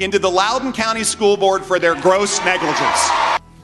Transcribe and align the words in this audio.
into 0.00 0.18
the 0.18 0.30
Loudoun 0.30 0.72
County 0.72 1.04
School 1.04 1.36
Board 1.36 1.64
for 1.64 1.78
their 1.78 1.94
gross 2.00 2.38
negligence. 2.44 3.10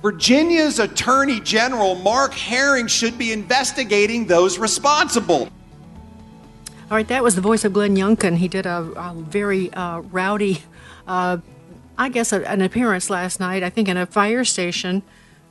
Virginia's 0.02 0.80
Attorney 0.80 1.40
General 1.40 1.94
Mark 1.94 2.34
Herring 2.34 2.86
should 2.86 3.16
be 3.16 3.32
investigating 3.32 4.26
those 4.26 4.58
responsible. 4.58 5.48
All 6.90 6.96
right, 6.98 7.08
that 7.08 7.22
was 7.22 7.34
the 7.34 7.40
voice 7.40 7.64
of 7.64 7.72
Glenn 7.72 7.96
Youngkin. 7.96 8.36
He 8.36 8.46
did 8.46 8.66
a, 8.66 8.80
a 8.96 9.14
very 9.16 9.72
uh, 9.72 10.00
rowdy, 10.00 10.62
uh, 11.06 11.38
I 11.96 12.10
guess, 12.10 12.32
a, 12.32 12.46
an 12.46 12.60
appearance 12.60 13.08
last 13.08 13.40
night, 13.40 13.62
I 13.62 13.70
think, 13.70 13.88
in 13.88 13.96
a 13.96 14.04
fire 14.04 14.44
station 14.44 15.02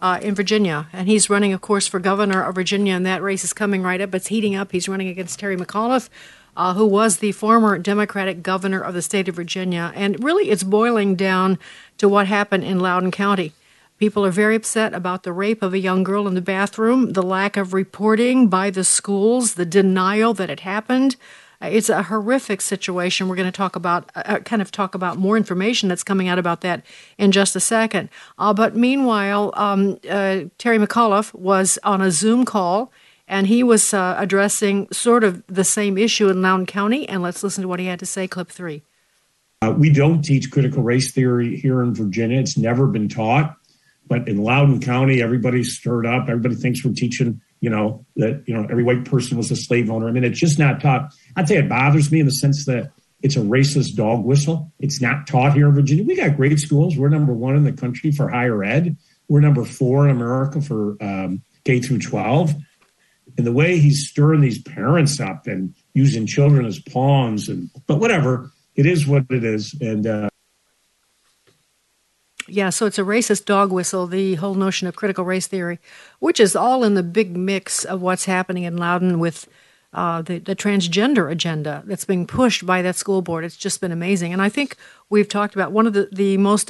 uh, 0.03 0.19
in 0.21 0.35
Virginia. 0.35 0.87
And 0.93 1.07
he's 1.07 1.31
running, 1.31 1.51
of 1.51 1.61
course, 1.61 1.87
for 1.87 1.99
governor 1.99 2.43
of 2.43 2.53
Virginia, 2.53 2.93
and 2.93 3.05
that 3.07 3.23
race 3.23 3.43
is 3.43 3.53
coming 3.53 3.81
right 3.81 3.99
up. 3.99 4.13
It's 4.13 4.27
heating 4.27 4.53
up. 4.53 4.71
He's 4.71 4.87
running 4.87 5.07
against 5.07 5.39
Terry 5.39 5.57
McAuliffe 5.57 6.09
uh, 6.55 6.73
who 6.73 6.85
was 6.85 7.17
the 7.17 7.31
former 7.31 7.77
Democratic 7.77 8.43
governor 8.43 8.81
of 8.81 8.93
the 8.93 9.01
state 9.01 9.27
of 9.27 9.35
Virginia. 9.35 9.91
And 9.95 10.23
really, 10.23 10.49
it's 10.49 10.63
boiling 10.63 11.15
down 11.15 11.57
to 11.97 12.07
what 12.09 12.27
happened 12.27 12.63
in 12.63 12.79
Loudoun 12.79 13.11
County. 13.11 13.53
People 13.97 14.25
are 14.25 14.31
very 14.31 14.55
upset 14.55 14.93
about 14.93 15.23
the 15.23 15.31
rape 15.31 15.61
of 15.61 15.73
a 15.73 15.79
young 15.79 16.03
girl 16.03 16.27
in 16.27 16.33
the 16.33 16.41
bathroom, 16.41 17.13
the 17.13 17.23
lack 17.23 17.55
of 17.55 17.73
reporting 17.73 18.47
by 18.47 18.69
the 18.69 18.83
schools, 18.83 19.53
the 19.53 19.65
denial 19.65 20.33
that 20.33 20.49
it 20.49 20.61
happened. 20.61 21.15
Uh, 21.61 21.67
it's 21.71 21.89
a 21.89 22.03
horrific 22.03 22.59
situation. 22.59 23.29
We're 23.29 23.37
going 23.37 23.51
to 23.51 23.51
talk 23.51 23.75
about, 23.75 24.11
uh, 24.15 24.23
uh, 24.25 24.39
kind 24.39 24.61
of 24.61 24.71
talk 24.71 24.93
about 24.93 25.17
more 25.17 25.37
information 25.37 25.87
that's 25.87 26.03
coming 26.03 26.27
out 26.27 26.37
about 26.37 26.61
that 26.61 26.83
in 27.17 27.31
just 27.31 27.55
a 27.55 27.59
second. 27.59 28.09
Uh, 28.37 28.53
but 28.53 28.75
meanwhile, 28.75 29.53
um, 29.55 29.99
uh, 30.09 30.41
Terry 30.57 30.79
McAuliffe 30.79 31.33
was 31.33 31.79
on 31.83 32.01
a 32.01 32.11
Zoom 32.11 32.43
call 32.43 32.91
and 33.27 33.47
he 33.47 33.63
was 33.63 33.93
uh, 33.93 34.15
addressing 34.17 34.87
sort 34.91 35.23
of 35.23 35.43
the 35.47 35.63
same 35.63 35.97
issue 35.97 36.29
in 36.29 36.41
Loudoun 36.41 36.65
County. 36.65 37.07
And 37.07 37.21
let's 37.21 37.43
listen 37.43 37.61
to 37.61 37.67
what 37.67 37.79
he 37.79 37.85
had 37.85 37.99
to 37.99 38.05
say. 38.05 38.27
Clip 38.27 38.49
three. 38.49 38.83
Uh, 39.61 39.71
we 39.71 39.91
don't 39.91 40.23
teach 40.23 40.51
critical 40.51 40.83
race 40.83 41.13
theory 41.13 41.55
here 41.55 41.81
in 41.81 41.93
Virginia. 41.93 42.39
It's 42.39 42.57
never 42.57 42.87
been 42.87 43.07
taught. 43.07 43.55
But 44.05 44.27
in 44.27 44.43
Loudoun 44.43 44.81
County, 44.81 45.21
everybody's 45.21 45.77
stirred 45.77 46.05
up. 46.05 46.23
Everybody 46.27 46.55
thinks 46.55 46.83
we're 46.83 46.93
teaching, 46.93 47.39
you 47.61 47.69
know, 47.69 48.05
that 48.17 48.43
you 48.45 48.53
know 48.53 48.67
every 48.69 48.83
white 48.83 49.05
person 49.05 49.37
was 49.37 49.49
a 49.49 49.55
slave 49.55 49.89
owner. 49.89 50.09
I 50.09 50.11
mean, 50.11 50.25
it's 50.25 50.39
just 50.39 50.59
not 50.59 50.81
taught. 50.81 51.13
I'd 51.37 51.47
say 51.47 51.57
it 51.57 51.69
bothers 51.69 52.11
me 52.11 52.19
in 52.19 52.25
the 52.25 52.33
sense 52.33 52.65
that 52.65 52.91
it's 53.21 53.37
a 53.37 53.39
racist 53.39 53.95
dog 53.95 54.25
whistle. 54.25 54.73
It's 54.79 55.01
not 55.01 55.25
taught 55.25 55.53
here 55.53 55.69
in 55.69 55.75
Virginia. 55.75 56.03
We 56.03 56.17
got 56.17 56.35
great 56.35 56.59
schools. 56.59 56.97
We're 56.97 57.07
number 57.07 57.33
one 57.33 57.55
in 57.55 57.63
the 57.63 57.71
country 57.71 58.11
for 58.11 58.27
higher 58.27 58.61
ed. 58.65 58.97
We're 59.29 59.39
number 59.39 59.63
four 59.63 60.03
in 60.09 60.11
America 60.11 60.61
for 60.61 60.97
um, 61.01 61.41
K 61.63 61.79
through 61.79 61.99
12 61.99 62.53
and 63.37 63.47
the 63.47 63.51
way 63.51 63.77
he's 63.77 64.07
stirring 64.07 64.41
these 64.41 64.61
parents 64.61 65.19
up 65.19 65.47
and 65.47 65.73
using 65.93 66.25
children 66.25 66.65
as 66.65 66.79
pawns 66.79 67.49
and 67.49 67.69
but 67.87 67.99
whatever 67.99 68.51
it 68.75 68.85
is 68.85 69.07
what 69.07 69.25
it 69.29 69.43
is 69.43 69.75
and 69.81 70.07
uh, 70.07 70.29
yeah, 72.47 72.69
so 72.69 72.85
it's 72.85 72.99
a 72.99 73.03
racist 73.03 73.45
dog 73.45 73.71
whistle, 73.71 74.05
the 74.05 74.35
whole 74.35 74.53
notion 74.53 74.87
of 74.87 74.95
critical 74.95 75.23
race 75.23 75.47
theory, 75.47 75.79
which 76.19 76.39
is 76.39 76.55
all 76.55 76.83
in 76.83 76.93
the 76.93 77.03
big 77.03 77.37
mix 77.37 77.85
of 77.85 78.01
what's 78.01 78.25
happening 78.25 78.63
in 78.63 78.77
Loudoun 78.77 79.19
with 79.19 79.47
uh, 79.93 80.21
the, 80.21 80.39
the 80.39 80.55
transgender 80.55 81.31
agenda 81.31 81.83
that's 81.85 82.05
being 82.05 82.27
pushed 82.27 82.65
by 82.65 82.81
that 82.81 82.95
school 82.95 83.21
board. 83.21 83.45
It's 83.45 83.55
just 83.55 83.79
been 83.79 83.91
amazing. 83.91 84.33
And 84.33 84.41
I 84.41 84.49
think 84.49 84.75
we've 85.09 85.29
talked 85.29 85.55
about 85.55 85.71
one 85.71 85.87
of 85.87 85.93
the, 85.93 86.09
the 86.11 86.37
most, 86.37 86.69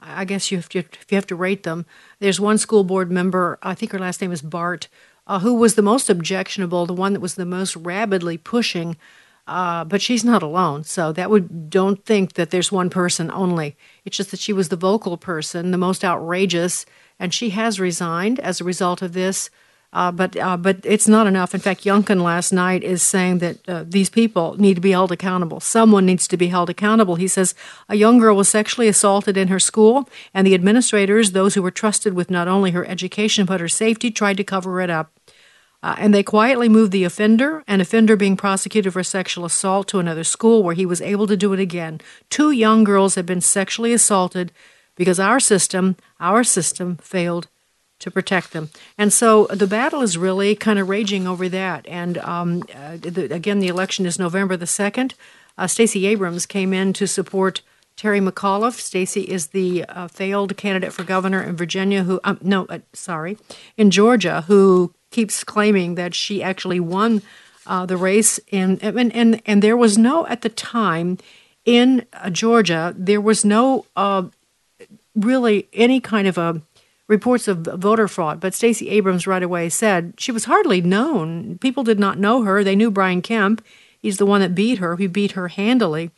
I 0.00 0.24
guess 0.24 0.50
you 0.50 0.58
have, 0.58 0.68
to, 0.70 0.78
if 0.78 1.06
you 1.10 1.16
have 1.16 1.26
to 1.26 1.36
rate 1.36 1.64
them, 1.64 1.84
there's 2.20 2.40
one 2.40 2.58
school 2.58 2.84
board 2.84 3.10
member, 3.10 3.58
I 3.62 3.74
think 3.74 3.92
her 3.92 3.98
last 3.98 4.20
name 4.20 4.32
is 4.32 4.42
Bart, 4.42 4.88
uh, 5.26 5.40
who 5.40 5.54
was 5.54 5.74
the 5.74 5.82
most 5.82 6.08
objectionable, 6.08 6.86
the 6.86 6.92
one 6.92 7.12
that 7.12 7.20
was 7.20 7.34
the 7.34 7.46
most 7.46 7.76
rabidly 7.76 8.38
pushing. 8.38 8.96
Uh, 9.46 9.84
but 9.84 10.02
she's 10.02 10.24
not 10.24 10.42
alone. 10.42 10.82
So 10.82 11.12
that 11.12 11.30
would 11.30 11.70
don't 11.70 12.04
think 12.04 12.32
that 12.32 12.50
there's 12.50 12.72
one 12.72 12.90
person 12.90 13.30
only. 13.30 13.76
It's 14.04 14.16
just 14.16 14.32
that 14.32 14.40
she 14.40 14.52
was 14.52 14.70
the 14.70 14.76
vocal 14.76 15.16
person, 15.16 15.70
the 15.70 15.78
most 15.78 16.04
outrageous, 16.04 16.84
and 17.20 17.32
she 17.32 17.50
has 17.50 17.78
resigned 17.78 18.40
as 18.40 18.60
a 18.60 18.64
result 18.64 19.02
of 19.02 19.12
this. 19.12 19.48
Uh, 19.92 20.10
but 20.10 20.36
uh, 20.36 20.56
but 20.56 20.78
it's 20.82 21.08
not 21.08 21.26
enough. 21.26 21.54
In 21.54 21.60
fact, 21.60 21.84
Youngkin 21.84 22.20
last 22.22 22.52
night 22.52 22.82
is 22.82 23.02
saying 23.02 23.38
that 23.38 23.68
uh, 23.68 23.84
these 23.86 24.10
people 24.10 24.54
need 24.60 24.74
to 24.74 24.80
be 24.80 24.90
held 24.90 25.12
accountable. 25.12 25.60
Someone 25.60 26.04
needs 26.04 26.26
to 26.28 26.36
be 26.36 26.48
held 26.48 26.68
accountable. 26.68 27.14
He 27.14 27.28
says 27.28 27.54
a 27.88 27.94
young 27.94 28.18
girl 28.18 28.36
was 28.36 28.48
sexually 28.48 28.88
assaulted 28.88 29.36
in 29.36 29.48
her 29.48 29.60
school, 29.60 30.08
and 30.34 30.46
the 30.46 30.54
administrators, 30.54 31.32
those 31.32 31.54
who 31.54 31.62
were 31.62 31.70
trusted 31.70 32.14
with 32.14 32.30
not 32.30 32.48
only 32.48 32.72
her 32.72 32.84
education 32.86 33.46
but 33.46 33.60
her 33.60 33.68
safety, 33.68 34.10
tried 34.10 34.36
to 34.36 34.44
cover 34.44 34.80
it 34.80 34.90
up. 34.90 35.15
Uh, 35.86 35.94
and 35.98 36.12
they 36.12 36.22
quietly 36.24 36.68
moved 36.68 36.90
the 36.90 37.04
offender, 37.04 37.62
an 37.68 37.80
offender 37.80 38.16
being 38.16 38.36
prosecuted 38.36 38.92
for 38.92 39.04
sexual 39.04 39.44
assault, 39.44 39.86
to 39.86 40.00
another 40.00 40.24
school 40.24 40.64
where 40.64 40.74
he 40.74 40.84
was 40.84 41.00
able 41.00 41.28
to 41.28 41.36
do 41.36 41.52
it 41.52 41.60
again. 41.60 42.00
Two 42.28 42.50
young 42.50 42.82
girls 42.82 43.14
had 43.14 43.24
been 43.24 43.40
sexually 43.40 43.92
assaulted 43.92 44.50
because 44.96 45.20
our 45.20 45.38
system, 45.38 45.94
our 46.18 46.42
system, 46.42 46.96
failed 46.96 47.46
to 48.00 48.10
protect 48.10 48.52
them. 48.52 48.68
And 48.98 49.12
so 49.12 49.46
the 49.46 49.68
battle 49.68 50.02
is 50.02 50.18
really 50.18 50.56
kind 50.56 50.80
of 50.80 50.88
raging 50.88 51.28
over 51.28 51.48
that. 51.50 51.86
And 51.86 52.18
um, 52.18 52.64
uh, 52.74 52.96
the, 52.96 53.32
again, 53.32 53.60
the 53.60 53.68
election 53.68 54.06
is 54.06 54.18
November 54.18 54.56
the 54.56 54.64
2nd. 54.64 55.12
Uh, 55.56 55.68
Stacey 55.68 56.04
Abrams 56.06 56.46
came 56.46 56.72
in 56.72 56.94
to 56.94 57.06
support 57.06 57.62
Terry 57.94 58.18
McAuliffe. 58.18 58.80
Stacey 58.80 59.22
is 59.22 59.48
the 59.48 59.84
uh, 59.84 60.08
failed 60.08 60.56
candidate 60.56 60.92
for 60.92 61.04
governor 61.04 61.44
in 61.44 61.54
Virginia 61.54 62.02
who, 62.02 62.18
um, 62.24 62.40
no, 62.42 62.66
uh, 62.66 62.80
sorry, 62.92 63.38
in 63.76 63.92
Georgia, 63.92 64.42
who 64.48 64.92
keeps 65.16 65.44
claiming 65.44 65.94
that 65.94 66.14
she 66.14 66.42
actually 66.42 66.78
won 66.78 67.22
uh, 67.66 67.86
the 67.86 67.96
race, 67.96 68.38
and, 68.52 68.82
and 68.82 69.10
and 69.14 69.42
and 69.46 69.62
there 69.62 69.76
was 69.76 69.96
no 69.96 70.26
at 70.26 70.42
the 70.42 70.50
time 70.50 71.16
in 71.64 72.04
uh, 72.12 72.28
Georgia 72.28 72.94
there 72.96 73.20
was 73.20 73.42
no 73.42 73.86
uh, 73.96 74.24
really 75.14 75.68
any 75.72 76.00
kind 76.00 76.28
of 76.28 76.36
a 76.36 76.60
reports 77.08 77.48
of 77.48 77.58
voter 77.86 78.08
fraud. 78.08 78.40
But 78.40 78.54
Stacey 78.54 78.90
Abrams 78.90 79.26
right 79.26 79.42
away 79.42 79.70
said 79.70 80.12
she 80.18 80.32
was 80.32 80.44
hardly 80.44 80.82
known. 80.82 81.56
People 81.58 81.82
did 81.82 81.98
not 81.98 82.18
know 82.18 82.42
her. 82.42 82.62
They 82.62 82.76
knew 82.76 82.90
Brian 82.90 83.22
Kemp. 83.22 83.64
He's 83.98 84.18
the 84.18 84.26
one 84.26 84.42
that 84.42 84.54
beat 84.54 84.78
her. 84.78 84.96
He 84.96 85.06
beat 85.06 85.32
her 85.32 85.48
handily. 85.48 86.10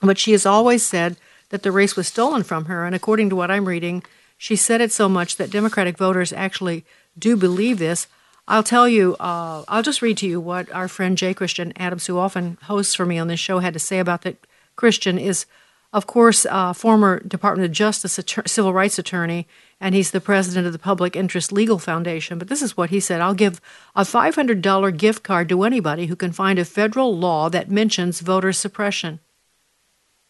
But 0.00 0.18
she 0.18 0.32
has 0.32 0.46
always 0.46 0.82
said 0.82 1.16
that 1.50 1.62
the 1.62 1.72
race 1.72 1.96
was 1.96 2.06
stolen 2.08 2.44
from 2.44 2.64
her. 2.64 2.86
And 2.86 2.94
according 2.94 3.28
to 3.30 3.36
what 3.36 3.50
I'm 3.50 3.68
reading, 3.68 4.02
she 4.38 4.56
said 4.56 4.80
it 4.80 4.92
so 4.92 5.08
much 5.08 5.36
that 5.36 5.50
Democratic 5.50 5.98
voters 5.98 6.32
actually 6.32 6.84
do 7.18 7.36
believe 7.36 7.78
this. 7.78 8.06
I'll 8.48 8.62
tell 8.62 8.88
you, 8.88 9.16
uh, 9.18 9.64
I'll 9.66 9.82
just 9.82 10.02
read 10.02 10.18
to 10.18 10.26
you 10.26 10.40
what 10.40 10.70
our 10.72 10.86
friend 10.86 11.18
Jay 11.18 11.34
Christian 11.34 11.72
Adams, 11.76 12.06
who 12.06 12.18
often 12.18 12.58
hosts 12.62 12.94
for 12.94 13.04
me 13.04 13.18
on 13.18 13.26
this 13.26 13.40
show, 13.40 13.58
had 13.58 13.74
to 13.74 13.80
say 13.80 13.98
about 13.98 14.22
that. 14.22 14.46
Christian 14.76 15.18
is, 15.18 15.46
of 15.92 16.06
course, 16.06 16.46
a 16.48 16.74
former 16.74 17.20
Department 17.20 17.64
of 17.64 17.72
Justice 17.72 18.20
civil 18.46 18.72
rights 18.72 18.98
attorney, 18.98 19.48
and 19.80 19.94
he's 19.94 20.10
the 20.10 20.20
president 20.20 20.66
of 20.66 20.72
the 20.72 20.78
Public 20.78 21.16
Interest 21.16 21.50
Legal 21.50 21.78
Foundation. 21.78 22.38
But 22.38 22.48
this 22.48 22.62
is 22.62 22.76
what 22.76 22.90
he 22.90 23.00
said 23.00 23.20
I'll 23.20 23.34
give 23.34 23.60
a 23.96 24.02
$500 24.02 24.96
gift 24.96 25.22
card 25.24 25.48
to 25.48 25.64
anybody 25.64 26.06
who 26.06 26.16
can 26.16 26.30
find 26.30 26.58
a 26.58 26.64
federal 26.64 27.16
law 27.16 27.48
that 27.48 27.70
mentions 27.70 28.20
voter 28.20 28.52
suppression. 28.52 29.18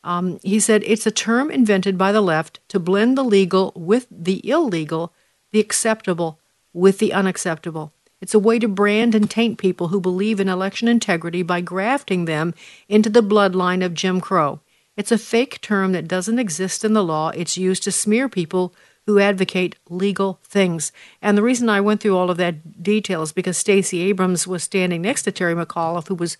Um, 0.04 0.38
he 0.44 0.60
said 0.60 0.84
it's 0.86 1.06
a 1.06 1.10
term 1.10 1.50
invented 1.50 1.98
by 1.98 2.12
the 2.12 2.20
left 2.20 2.60
to 2.68 2.78
blend 2.78 3.18
the 3.18 3.24
legal 3.24 3.72
with 3.74 4.06
the 4.08 4.48
illegal, 4.48 5.12
the 5.50 5.58
acceptable 5.58 6.38
with 6.76 6.98
the 6.98 7.12
unacceptable. 7.12 7.92
It's 8.20 8.34
a 8.34 8.38
way 8.38 8.58
to 8.58 8.68
brand 8.68 9.14
and 9.14 9.30
taint 9.30 9.58
people 9.58 9.88
who 9.88 10.00
believe 10.00 10.40
in 10.40 10.48
election 10.48 10.88
integrity 10.88 11.42
by 11.42 11.62
grafting 11.62 12.26
them 12.26 12.54
into 12.88 13.08
the 13.08 13.22
bloodline 13.22 13.84
of 13.84 13.94
Jim 13.94 14.20
Crow. 14.20 14.60
It's 14.96 15.12
a 15.12 15.18
fake 15.18 15.60
term 15.60 15.92
that 15.92 16.08
doesn't 16.08 16.38
exist 16.38 16.84
in 16.84 16.92
the 16.92 17.04
law. 17.04 17.30
It's 17.30 17.58
used 17.58 17.82
to 17.84 17.92
smear 17.92 18.28
people 18.28 18.74
who 19.06 19.18
advocate 19.18 19.76
legal 19.88 20.38
things. 20.42 20.92
And 21.22 21.36
the 21.36 21.42
reason 21.42 21.68
I 21.68 21.80
went 21.80 22.00
through 22.00 22.16
all 22.16 22.30
of 22.30 22.36
that 22.38 22.82
detail 22.82 23.22
is 23.22 23.32
because 23.32 23.56
Stacey 23.56 24.02
Abrams 24.02 24.46
was 24.46 24.62
standing 24.62 25.02
next 25.02 25.22
to 25.22 25.32
Terry 25.32 25.54
McAuliffe, 25.54 26.08
who 26.08 26.14
was 26.14 26.36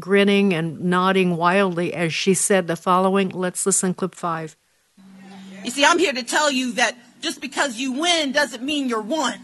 grinning 0.00 0.52
and 0.52 0.80
nodding 0.80 1.36
wildly 1.36 1.94
as 1.94 2.12
she 2.12 2.34
said 2.34 2.66
the 2.66 2.76
following. 2.76 3.28
Let's 3.28 3.66
listen, 3.66 3.94
clip 3.94 4.14
five. 4.14 4.56
You 5.64 5.70
see, 5.70 5.84
I'm 5.84 5.98
here 5.98 6.12
to 6.12 6.22
tell 6.22 6.50
you 6.50 6.72
that 6.72 6.96
just 7.20 7.40
because 7.40 7.76
you 7.76 7.92
win 7.92 8.32
doesn't 8.32 8.62
mean 8.62 8.88
you're 8.88 9.00
won. 9.00 9.38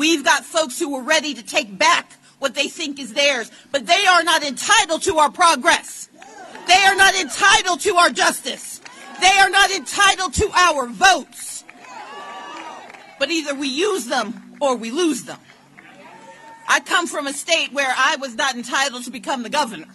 We've 0.00 0.24
got 0.24 0.46
folks 0.46 0.78
who 0.78 0.96
are 0.96 1.02
ready 1.02 1.34
to 1.34 1.42
take 1.42 1.76
back 1.76 2.14
what 2.38 2.54
they 2.54 2.68
think 2.68 2.98
is 2.98 3.12
theirs, 3.12 3.50
but 3.70 3.86
they 3.86 4.06
are 4.06 4.24
not 4.24 4.42
entitled 4.42 5.02
to 5.02 5.18
our 5.18 5.30
progress. 5.30 6.08
They 6.66 6.82
are 6.86 6.96
not 6.96 7.14
entitled 7.14 7.80
to 7.80 7.96
our 7.96 8.08
justice. 8.08 8.80
They 9.20 9.38
are 9.38 9.50
not 9.50 9.70
entitled 9.70 10.32
to 10.32 10.50
our 10.56 10.86
votes. 10.86 11.64
But 13.18 13.30
either 13.30 13.54
we 13.54 13.68
use 13.68 14.06
them 14.06 14.56
or 14.58 14.74
we 14.74 14.90
lose 14.90 15.24
them. 15.24 15.38
I 16.66 16.80
come 16.80 17.06
from 17.06 17.26
a 17.26 17.34
state 17.34 17.74
where 17.74 17.92
I 17.94 18.16
was 18.16 18.34
not 18.36 18.54
entitled 18.54 19.04
to 19.04 19.10
become 19.10 19.42
the 19.42 19.50
governor. 19.50 19.88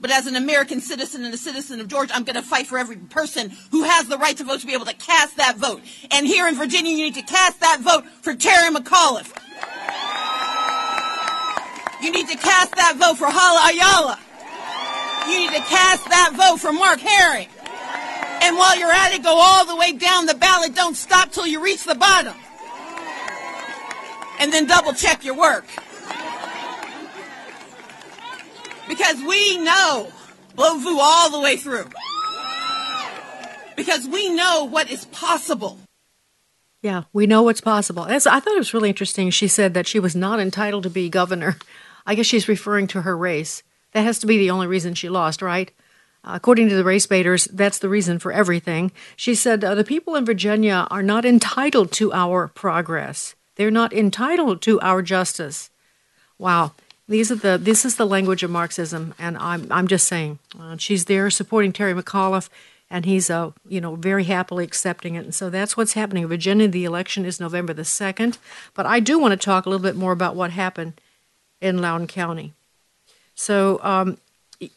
But 0.00 0.10
as 0.10 0.26
an 0.26 0.34
American 0.34 0.80
citizen 0.80 1.24
and 1.24 1.34
a 1.34 1.36
citizen 1.36 1.78
of 1.78 1.88
Georgia, 1.88 2.14
I'm 2.14 2.24
going 2.24 2.36
to 2.36 2.42
fight 2.42 2.66
for 2.66 2.78
every 2.78 2.96
person 2.96 3.52
who 3.70 3.82
has 3.84 4.08
the 4.08 4.16
right 4.16 4.36
to 4.38 4.44
vote 4.44 4.60
to 4.60 4.66
be 4.66 4.72
able 4.72 4.86
to 4.86 4.94
cast 4.94 5.36
that 5.36 5.58
vote. 5.58 5.82
And 6.10 6.26
here 6.26 6.48
in 6.48 6.54
Virginia, 6.54 6.90
you 6.90 7.04
need 7.04 7.14
to 7.16 7.22
cast 7.22 7.60
that 7.60 7.80
vote 7.80 8.06
for 8.22 8.34
Terry 8.34 8.74
McAuliffe. 8.74 9.30
You 12.02 12.10
need 12.10 12.28
to 12.28 12.36
cast 12.38 12.74
that 12.76 12.96
vote 12.96 13.18
for 13.18 13.26
Hala 13.28 13.72
Ayala. 13.72 14.18
You 15.28 15.38
need 15.38 15.54
to 15.54 15.62
cast 15.68 16.08
that 16.08 16.32
vote 16.34 16.58
for 16.60 16.72
Mark 16.72 16.98
Herring. 17.00 17.48
And 18.42 18.56
while 18.56 18.78
you're 18.78 18.90
at 18.90 19.12
it, 19.12 19.22
go 19.22 19.36
all 19.38 19.66
the 19.66 19.76
way 19.76 19.92
down 19.92 20.24
the 20.24 20.34
ballot. 20.34 20.74
Don't 20.74 20.96
stop 20.96 21.30
till 21.30 21.46
you 21.46 21.62
reach 21.62 21.84
the 21.84 21.94
bottom. 21.94 22.34
And 24.38 24.50
then 24.50 24.66
double 24.66 24.94
check 24.94 25.26
your 25.26 25.36
work. 25.36 25.66
Because 28.90 29.22
we 29.22 29.56
know 29.58 30.08
VOO 30.56 30.98
all 30.98 31.30
the 31.30 31.38
way 31.38 31.56
through. 31.56 31.86
Because 33.76 34.08
we 34.08 34.34
know 34.34 34.64
what 34.64 34.90
is 34.90 35.04
possible. 35.06 35.78
Yeah, 36.82 37.04
we 37.12 37.28
know 37.28 37.42
what's 37.42 37.60
possible. 37.60 38.02
I 38.02 38.18
thought 38.18 38.48
it 38.48 38.58
was 38.58 38.74
really 38.74 38.88
interesting. 38.88 39.30
She 39.30 39.46
said 39.46 39.74
that 39.74 39.86
she 39.86 40.00
was 40.00 40.16
not 40.16 40.40
entitled 40.40 40.82
to 40.82 40.90
be 40.90 41.08
governor. 41.08 41.56
I 42.04 42.16
guess 42.16 42.26
she's 42.26 42.48
referring 42.48 42.88
to 42.88 43.02
her 43.02 43.16
race. 43.16 43.62
That 43.92 44.02
has 44.02 44.18
to 44.18 44.26
be 44.26 44.38
the 44.38 44.50
only 44.50 44.66
reason 44.66 44.94
she 44.94 45.08
lost, 45.08 45.40
right? 45.40 45.70
Uh, 46.24 46.32
according 46.34 46.68
to 46.70 46.74
the 46.74 46.82
race 46.82 47.06
baiters, 47.06 47.44
that's 47.44 47.78
the 47.78 47.88
reason 47.88 48.18
for 48.18 48.32
everything. 48.32 48.90
She 49.14 49.36
said 49.36 49.62
uh, 49.62 49.76
the 49.76 49.84
people 49.84 50.16
in 50.16 50.26
Virginia 50.26 50.88
are 50.90 51.02
not 51.02 51.24
entitled 51.24 51.92
to 51.92 52.12
our 52.12 52.48
progress. 52.48 53.36
They're 53.54 53.70
not 53.70 53.92
entitled 53.92 54.62
to 54.62 54.80
our 54.80 55.00
justice. 55.00 55.70
Wow. 56.38 56.72
These 57.10 57.32
are 57.32 57.34
the 57.34 57.58
this 57.58 57.84
is 57.84 57.96
the 57.96 58.06
language 58.06 58.44
of 58.44 58.52
Marxism, 58.52 59.14
and 59.18 59.36
I'm 59.38 59.66
I'm 59.72 59.88
just 59.88 60.06
saying 60.06 60.38
uh, 60.58 60.76
she's 60.76 61.06
there 61.06 61.28
supporting 61.28 61.72
Terry 61.72 61.92
McAuliffe, 61.92 62.48
and 62.88 63.04
he's 63.04 63.28
uh 63.28 63.50
you 63.68 63.80
know 63.80 63.96
very 63.96 64.22
happily 64.24 64.62
accepting 64.62 65.16
it, 65.16 65.24
and 65.24 65.34
so 65.34 65.50
that's 65.50 65.76
what's 65.76 65.94
happening 65.94 66.28
Virginia. 66.28 66.68
The 66.68 66.84
election 66.84 67.24
is 67.24 67.40
November 67.40 67.72
the 67.74 67.84
second, 67.84 68.38
but 68.74 68.86
I 68.86 69.00
do 69.00 69.18
want 69.18 69.32
to 69.32 69.44
talk 69.44 69.66
a 69.66 69.68
little 69.68 69.82
bit 69.82 69.96
more 69.96 70.12
about 70.12 70.36
what 70.36 70.52
happened 70.52 71.00
in 71.60 71.78
Loudoun 71.78 72.06
County. 72.06 72.54
So 73.34 73.80
um, 73.82 74.18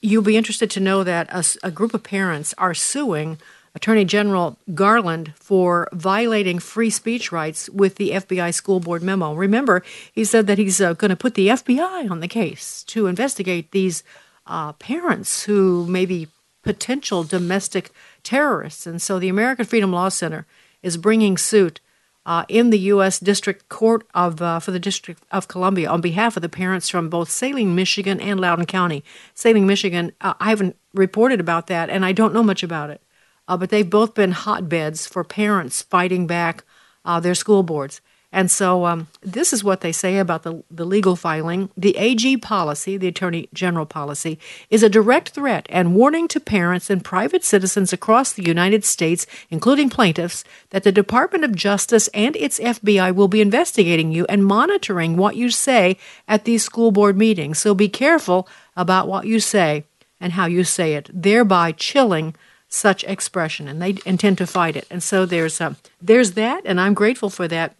you'll 0.01 0.23
be 0.23 0.35
interested 0.35 0.71
to 0.71 0.79
know 0.79 1.03
that 1.03 1.29
a, 1.29 1.67
a 1.67 1.69
group 1.69 1.93
of 1.93 2.01
parents 2.01 2.55
are 2.57 2.73
suing 2.73 3.37
Attorney 3.75 4.05
General 4.05 4.57
Garland 4.73 5.33
for 5.35 5.87
violating 5.93 6.59
free 6.59 6.89
speech 6.89 7.31
rights 7.31 7.69
with 7.69 7.95
the 7.95 8.11
FBI 8.11 8.53
school 8.53 8.79
board 8.79 9.01
memo. 9.01 9.33
Remember, 9.33 9.83
he 10.11 10.23
said 10.23 10.45
that 10.47 10.59
he's 10.59 10.79
uh, 10.79 10.93
going 10.93 11.09
to 11.09 11.15
put 11.15 11.33
the 11.33 11.47
FBI 11.47 12.09
on 12.09 12.19
the 12.19 12.27
case 12.27 12.83
to 12.83 13.07
investigate 13.07 13.71
these 13.71 14.03
uh, 14.45 14.73
parents 14.73 15.43
who 15.43 15.87
may 15.87 16.05
be 16.05 16.27
potential 16.61 17.23
domestic 17.23 17.91
terrorists. 18.21 18.85
And 18.85 19.01
so 19.01 19.17
the 19.17 19.29
American 19.29 19.65
Freedom 19.65 19.91
Law 19.91 20.09
Center 20.09 20.45
is 20.83 20.95
bringing 20.95 21.37
suit 21.37 21.79
uh, 22.25 22.45
in 22.47 22.69
the 22.69 22.79
U.S. 22.79 23.19
District 23.19 23.67
Court 23.69 24.05
of 24.13 24.41
uh, 24.41 24.59
for 24.59 24.71
the 24.71 24.79
District 24.79 25.21
of 25.31 25.47
Columbia 25.47 25.89
on 25.89 25.99
behalf 25.99 26.37
of 26.37 26.41
the 26.41 26.47
parents 26.47 26.89
from 26.89 27.09
both 27.09 27.29
Saline, 27.29 27.75
Michigan, 27.75 28.21
and 28.21 28.39
Loudoun 28.39 28.65
County. 28.65 29.03
Saline, 29.33 29.67
Michigan, 29.67 30.13
uh, 30.21 30.35
I 30.39 30.49
haven't 30.49 30.77
reported 30.93 31.41
about 31.41 31.67
that, 31.67 31.89
and 31.89 32.05
I 32.05 32.13
don't 32.13 32.33
know 32.33 32.43
much 32.43 32.63
about 32.63 32.91
it 32.91 33.01
uh, 33.47 33.57
but 33.57 33.69
they've 33.69 33.89
both 33.89 34.13
been 34.13 34.31
hotbeds 34.31 35.07
for 35.07 35.23
parents 35.23 35.81
fighting 35.81 36.27
back 36.27 36.63
uh, 37.05 37.19
their 37.19 37.35
school 37.35 37.63
boards. 37.63 38.01
And 38.35 38.49
so 38.49 38.87
um, 38.87 39.07
this 39.21 39.53
is 39.53 39.63
what 39.63 39.81
they 39.81 39.91
say 39.91 40.17
about 40.17 40.41
the, 40.41 40.63
the 40.71 40.85
legal 40.85 41.15
filing. 41.15 41.69
The 41.77 41.95
AG 41.97 42.37
policy, 42.37 42.97
the 42.97 43.07
Attorney 43.07 43.47
General 43.53 43.85
policy, 43.85 44.39
is 44.71 44.81
a 44.81 44.89
direct 44.89 45.29
threat 45.29 45.67
and 45.69 45.93
warning 45.93 46.27
to 46.29 46.39
parents 46.39 46.89
and 46.89 47.05
private 47.05 47.43
citizens 47.43 47.93
across 47.93 48.33
the 48.33 48.43
United 48.43 48.83
States, 48.83 49.27
including 49.51 49.87
plaintiffs, 49.91 50.43
that 50.71 50.81
the 50.81 50.91
Department 50.91 51.43
of 51.43 51.55
Justice 51.55 52.07
and 52.07 52.35
its 52.35 52.59
FBI 52.59 53.13
will 53.13 53.27
be 53.27 53.39
investigating 53.39 54.11
you 54.11 54.25
and 54.27 54.43
monitoring 54.43 55.15
what 55.15 55.35
you 55.35 55.51
say 55.51 55.95
at 56.27 56.45
these 56.45 56.63
school 56.63 56.89
board 56.89 57.15
meetings. 57.15 57.59
So 57.59 57.75
be 57.75 57.87
careful 57.87 58.47
about 58.75 59.07
what 59.07 59.27
you 59.27 59.39
say 59.39 59.85
and 60.19 60.33
how 60.33 60.47
you 60.47 60.63
say 60.63 60.95
it, 60.95 61.07
thereby 61.13 61.71
chilling 61.71 62.33
such 62.73 63.03
expression, 63.03 63.67
and 63.67 63.81
they 63.81 63.97
intend 64.05 64.37
to 64.39 64.47
fight 64.47 64.75
it. 64.75 64.87
And 64.89 65.03
so 65.03 65.25
there's 65.25 65.61
uh, 65.61 65.75
there's 66.01 66.31
that, 66.31 66.63
and 66.65 66.81
I'm 66.81 66.93
grateful 66.93 67.29
for 67.29 67.47
that. 67.47 67.75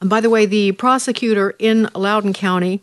And 0.00 0.10
by 0.10 0.20
the 0.20 0.30
way, 0.30 0.46
the 0.46 0.72
prosecutor 0.72 1.54
in 1.58 1.88
Loudoun 1.94 2.32
County, 2.32 2.82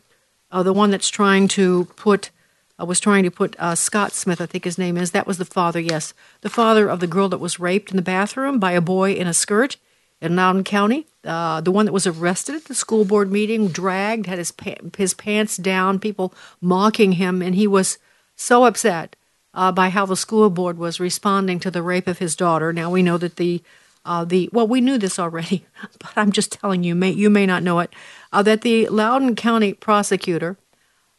uh, 0.51 0.63
the 0.63 0.73
one 0.73 0.89
that's 0.89 1.09
trying 1.09 1.47
to 1.49 1.85
put 1.95 2.31
uh, 2.79 2.85
was 2.85 2.99
trying 2.99 3.23
to 3.23 3.31
put 3.31 3.55
uh, 3.59 3.75
Scott 3.75 4.13
Smith, 4.13 4.41
I 4.41 4.45
think 4.45 4.63
his 4.63 4.77
name 4.77 4.97
is. 4.97 5.11
That 5.11 5.27
was 5.27 5.37
the 5.37 5.45
father, 5.45 5.79
yes, 5.79 6.13
the 6.41 6.49
father 6.49 6.89
of 6.89 7.01
the 7.01 7.07
girl 7.07 7.29
that 7.29 7.39
was 7.39 7.59
raped 7.59 7.91
in 7.91 7.97
the 7.97 8.01
bathroom 8.01 8.57
by 8.57 8.71
a 8.71 8.81
boy 8.81 9.13
in 9.13 9.27
a 9.27 9.33
skirt 9.33 9.77
in 10.21 10.35
Loudoun 10.35 10.63
County. 10.63 11.05
Uh, 11.23 11.61
the 11.61 11.71
one 11.71 11.85
that 11.85 11.91
was 11.91 12.07
arrested 12.07 12.55
at 12.55 12.65
the 12.65 12.73
school 12.73 13.03
board 13.05 13.31
meeting, 13.31 13.67
dragged, 13.67 14.25
had 14.25 14.37
his 14.37 14.51
pa- 14.51 14.75
his 14.97 15.13
pants 15.13 15.57
down, 15.57 15.99
people 15.99 16.33
mocking 16.61 17.13
him, 17.13 17.41
and 17.41 17.53
he 17.53 17.67
was 17.67 17.97
so 18.35 18.63
upset 18.63 19.17
uh, 19.53 19.71
by 19.71 19.89
how 19.89 20.05
the 20.05 20.15
school 20.15 20.49
board 20.49 20.77
was 20.77 20.99
responding 20.99 21.59
to 21.59 21.71
the 21.71 21.81
rape 21.81 22.07
of 22.07 22.19
his 22.19 22.35
daughter. 22.35 22.73
Now 22.73 22.89
we 22.89 23.03
know 23.03 23.17
that 23.17 23.37
the 23.37 23.61
uh, 24.05 24.23
the 24.25 24.49
well, 24.53 24.67
we 24.67 24.81
knew 24.81 24.97
this 24.97 25.19
already, 25.19 25.65
but 25.99 26.11
I'm 26.15 26.31
just 26.31 26.51
telling 26.51 26.83
you, 26.83 26.95
may, 26.95 27.11
you 27.11 27.29
may 27.29 27.45
not 27.45 27.61
know 27.63 27.79
it, 27.79 27.93
uh, 28.31 28.41
that 28.43 28.61
the 28.61 28.87
Loudoun 28.87 29.35
County 29.35 29.73
prosecutor, 29.73 30.55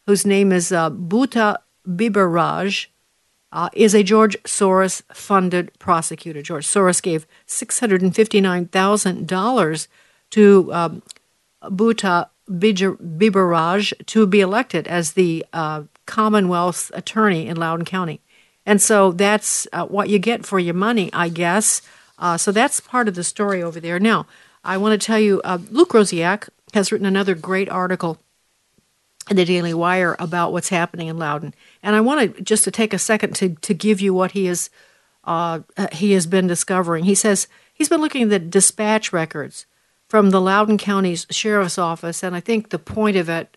whose 0.07 0.25
name 0.25 0.51
is 0.51 0.73
uh, 0.73 0.89
Biberaj, 0.91 2.87
uh, 3.53 3.69
is 3.73 3.95
a 3.95 4.03
George 4.03 4.37
Soros 4.45 5.03
funded 5.13 5.79
prosecutor. 5.79 6.41
George 6.43 6.67
Soros 6.67 7.03
gave 7.03 7.27
$659,000 7.47 9.89
to 10.31 10.73
um, 10.73 11.03
Biberaj 11.63 12.27
to 14.07 14.27
be 14.27 14.41
elected 14.41 14.89
as 14.89 15.13
the 15.13 15.45
uh, 15.53 15.83
Commonwealth's 16.11 16.91
attorney 16.93 17.47
in 17.47 17.57
Loudoun 17.57 17.85
County. 17.85 18.21
And 18.67 18.83
so 18.83 19.13
that's 19.13 19.67
uh, 19.73 19.87
what 19.87 20.09
you 20.09 20.19
get 20.19 20.45
for 20.45 20.59
your 20.59 20.75
money, 20.75 21.09
I 21.13 21.29
guess. 21.29 21.81
Uh, 22.19 22.37
so 22.37 22.53
that's 22.53 22.81
part 22.81 23.09
of 23.09 23.15
the 23.15 23.25
story 23.25 23.63
over 23.63 23.81
there. 23.81 23.99
Now, 23.99 24.27
I 24.63 24.77
want 24.77 25.01
to 25.01 25.07
tell 25.07 25.19
you, 25.19 25.41
uh, 25.43 25.59
Luke 25.71 25.91
Rosiak 25.91 26.49
has 26.75 26.93
written 26.93 27.07
another 27.07 27.35
great 27.35 27.69
article 27.69 28.19
in 29.31 29.37
the 29.37 29.45
Daily 29.45 29.73
Wire 29.73 30.17
about 30.19 30.53
what's 30.53 30.69
happening 30.69 31.09
in 31.09 31.17
Loudoun, 31.17 31.55
and 31.83 31.97
I 31.97 32.01
want 32.01 32.37
to 32.37 32.43
just 32.43 32.65
to 32.65 32.71
take 32.71 32.93
a 32.93 32.99
second 32.99 33.35
to 33.37 33.55
to 33.55 33.75
give 33.75 34.01
you 34.01 34.13
what 34.13 34.33
he 34.33 34.47
is 34.47 34.71
uh, 35.25 35.61
he 35.93 36.13
has 36.13 36.27
been 36.27 36.47
discovering. 36.47 37.05
He 37.05 37.15
says 37.15 37.47
he's 37.73 37.89
been 37.89 38.01
looking 38.01 38.25
at 38.25 38.31
the 38.31 38.39
dispatch 38.39 39.13
records 39.13 39.67
from 40.09 40.31
the 40.31 40.41
Loudoun 40.41 40.79
County's 40.79 41.27
sheriff's 41.31 41.79
office, 41.79 42.23
and 42.23 42.35
I 42.35 42.41
think 42.41 42.71
the 42.71 42.79
point 42.79 43.17
of 43.17 43.29
it 43.29 43.57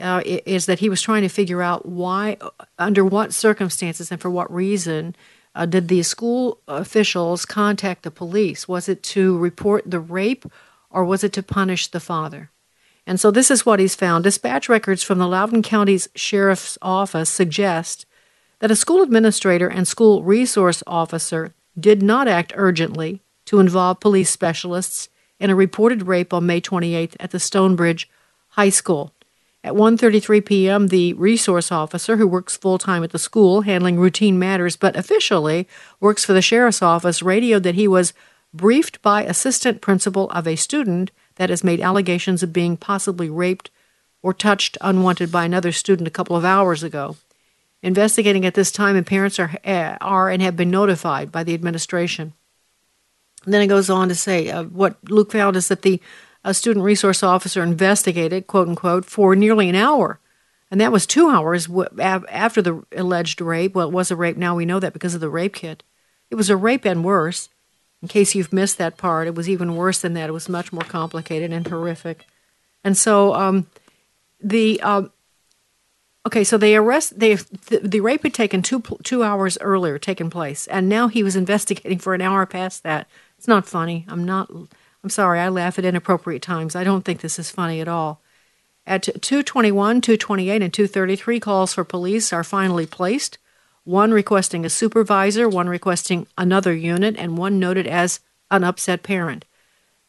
uh, 0.00 0.22
is 0.24 0.66
that 0.66 0.78
he 0.78 0.88
was 0.88 1.02
trying 1.02 1.22
to 1.22 1.28
figure 1.28 1.62
out 1.62 1.86
why, 1.86 2.36
under 2.78 3.04
what 3.04 3.34
circumstances, 3.34 4.10
and 4.10 4.20
for 4.20 4.30
what 4.30 4.52
reason. 4.52 5.16
Uh, 5.56 5.66
did 5.66 5.86
the 5.86 6.02
school 6.02 6.58
officials 6.66 7.46
contact 7.46 8.02
the 8.02 8.10
police? 8.10 8.66
Was 8.66 8.88
it 8.88 9.04
to 9.04 9.38
report 9.38 9.88
the 9.88 10.00
rape 10.00 10.44
or 10.90 11.04
was 11.04 11.22
it 11.22 11.32
to 11.34 11.44
punish 11.44 11.86
the 11.86 12.00
father? 12.00 12.50
And 13.06 13.20
so 13.20 13.30
this 13.30 13.50
is 13.50 13.66
what 13.66 13.80
he's 13.80 13.94
found. 13.94 14.24
Dispatch 14.24 14.68
records 14.68 15.02
from 15.02 15.18
the 15.18 15.28
Loudoun 15.28 15.62
County's 15.62 16.08
Sheriff's 16.14 16.78
Office 16.80 17.30
suggest 17.30 18.06
that 18.60 18.70
a 18.70 18.76
school 18.76 19.02
administrator 19.02 19.68
and 19.68 19.86
school 19.86 20.22
resource 20.22 20.82
officer 20.86 21.54
did 21.78 22.02
not 22.02 22.28
act 22.28 22.52
urgently 22.56 23.22
to 23.44 23.60
involve 23.60 24.00
police 24.00 24.30
specialists 24.30 25.08
in 25.38 25.50
a 25.50 25.54
reported 25.54 26.06
rape 26.06 26.32
on 26.32 26.46
May 26.46 26.60
28th 26.60 27.14
at 27.20 27.30
the 27.30 27.40
Stonebridge 27.40 28.08
High 28.50 28.70
School. 28.70 29.12
At 29.64 29.72
1:33 29.72 30.44
p.m., 30.44 30.88
the 30.88 31.14
resource 31.14 31.72
officer 31.72 32.18
who 32.18 32.28
works 32.28 32.54
full-time 32.54 33.02
at 33.02 33.12
the 33.12 33.18
school 33.18 33.62
handling 33.62 33.98
routine 33.98 34.38
matters 34.38 34.76
but 34.76 34.94
officially 34.94 35.66
works 36.00 36.22
for 36.22 36.34
the 36.34 36.42
sheriff's 36.42 36.82
office 36.82 37.22
radioed 37.22 37.62
that 37.62 37.74
he 37.74 37.88
was 37.88 38.12
briefed 38.52 39.00
by 39.00 39.22
assistant 39.22 39.80
principal 39.80 40.28
of 40.30 40.46
a 40.46 40.54
student 40.54 41.10
that 41.36 41.48
has 41.48 41.64
made 41.64 41.80
allegations 41.80 42.42
of 42.42 42.52
being 42.52 42.76
possibly 42.76 43.30
raped 43.30 43.70
or 44.22 44.34
touched 44.34 44.76
unwanted 44.82 45.32
by 45.32 45.46
another 45.46 45.72
student 45.72 46.06
a 46.06 46.10
couple 46.10 46.36
of 46.36 46.44
hours 46.44 46.82
ago. 46.82 47.16
Investigating 47.82 48.44
at 48.44 48.52
this 48.52 48.70
time, 48.70 48.96
and 48.96 49.06
parents 49.06 49.38
are, 49.38 49.56
uh, 49.64 49.96
are 50.02 50.28
and 50.28 50.42
have 50.42 50.56
been 50.56 50.70
notified 50.70 51.32
by 51.32 51.42
the 51.42 51.54
administration. 51.54 52.34
And 53.46 53.52
then 53.52 53.62
it 53.62 53.66
goes 53.66 53.88
on 53.88 54.08
to 54.08 54.14
say 54.14 54.50
uh, 54.50 54.64
what 54.64 54.96
Luke 55.08 55.32
found 55.32 55.56
is 55.56 55.68
that 55.68 55.82
the 55.82 56.02
uh, 56.44 56.52
student 56.52 56.84
resource 56.84 57.22
officer 57.22 57.62
investigated, 57.62 58.46
quote 58.46 58.68
unquote, 58.68 59.04
for 59.04 59.34
nearly 59.34 59.68
an 59.68 59.74
hour. 59.74 60.20
And 60.70 60.80
that 60.80 60.92
was 60.92 61.06
two 61.06 61.28
hours 61.30 61.68
after 61.98 62.60
the 62.60 62.84
alleged 62.96 63.40
rape. 63.40 63.74
Well, 63.74 63.88
it 63.88 63.94
was 63.94 64.10
a 64.10 64.16
rape. 64.16 64.36
Now 64.36 64.56
we 64.56 64.66
know 64.66 64.80
that 64.80 64.92
because 64.92 65.14
of 65.14 65.20
the 65.20 65.28
rape 65.28 65.54
kit. 65.54 65.82
It 66.30 66.34
was 66.34 66.50
a 66.50 66.56
rape 66.56 66.84
and 66.84 67.04
worse. 67.04 67.48
In 68.02 68.08
case 68.08 68.34
you've 68.34 68.52
missed 68.52 68.76
that 68.78 68.96
part, 68.96 69.26
it 69.26 69.34
was 69.34 69.48
even 69.48 69.76
worse 69.76 70.00
than 70.00 70.14
that. 70.14 70.28
It 70.28 70.32
was 70.32 70.48
much 70.48 70.72
more 70.72 70.82
complicated 70.82 71.52
and 71.52 71.66
horrific. 71.66 72.26
And 72.82 72.96
so 72.96 73.34
um, 73.34 73.66
the 74.40 74.80
uh, 74.82 75.04
Okay, 76.26 76.42
so 76.42 76.56
they 76.56 76.74
arrest 76.74 77.18
they 77.18 77.34
the, 77.34 77.80
the 77.82 78.00
rape 78.00 78.22
had 78.22 78.32
taken 78.32 78.62
two 78.62 78.80
two 79.02 79.22
hours 79.22 79.58
earlier 79.60 79.98
taken 79.98 80.30
place, 80.30 80.66
and 80.66 80.88
now 80.88 81.08
he 81.08 81.22
was 81.22 81.36
investigating 81.36 81.98
for 81.98 82.14
an 82.14 82.22
hour 82.22 82.46
past 82.46 82.82
that. 82.82 83.06
It's 83.36 83.48
not 83.48 83.66
funny. 83.66 84.06
I'm 84.08 84.24
not. 84.24 84.50
I'm 85.04 85.10
sorry. 85.10 85.38
I 85.38 85.50
laugh 85.50 85.78
at 85.78 85.84
inappropriate 85.84 86.40
times. 86.40 86.74
I 86.74 86.82
don't 86.82 87.04
think 87.04 87.20
this 87.20 87.38
is 87.38 87.50
funny 87.50 87.82
at 87.82 87.88
all. 87.88 88.22
At 88.86 89.02
221, 89.02 90.00
228, 90.00 90.62
and 90.62 90.72
233, 90.72 91.40
calls 91.40 91.74
for 91.74 91.84
police 91.84 92.32
are 92.32 92.42
finally 92.42 92.86
placed. 92.86 93.36
One 93.84 94.12
requesting 94.12 94.64
a 94.64 94.70
supervisor, 94.70 95.46
one 95.46 95.68
requesting 95.68 96.26
another 96.38 96.74
unit, 96.74 97.16
and 97.18 97.36
one 97.36 97.58
noted 97.58 97.86
as 97.86 98.20
an 98.50 98.64
upset 98.64 99.02
parent. 99.02 99.44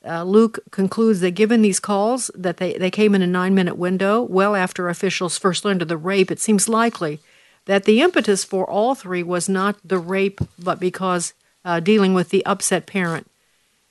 Uh, 0.05 0.23
Luke 0.23 0.59
concludes 0.71 1.19
that 1.19 1.31
given 1.31 1.61
these 1.61 1.81
calls, 1.81 2.31
that 2.33 2.55
they, 2.55 2.77
they 2.77 2.91
came 2.91 3.13
in 3.13 3.21
a 3.21 3.27
nine 3.27 3.53
minute 3.53 3.75
window, 3.75 4.21
well 4.21 4.55
after 4.55 4.87
officials 4.87 5.37
first 5.37 5.65
learned 5.65 5.81
of 5.81 5.89
the 5.89 5.97
rape, 5.97 6.31
it 6.31 6.39
seems 6.39 6.69
likely 6.69 7.19
that 7.65 7.83
the 7.83 8.01
impetus 8.01 8.45
for 8.45 8.69
all 8.69 8.95
three 8.95 9.23
was 9.23 9.49
not 9.49 9.75
the 9.83 9.97
rape, 9.97 10.39
but 10.57 10.79
because 10.79 11.33
uh, 11.65 11.81
dealing 11.81 12.13
with 12.13 12.29
the 12.29 12.45
upset 12.45 12.85
parent. 12.85 13.29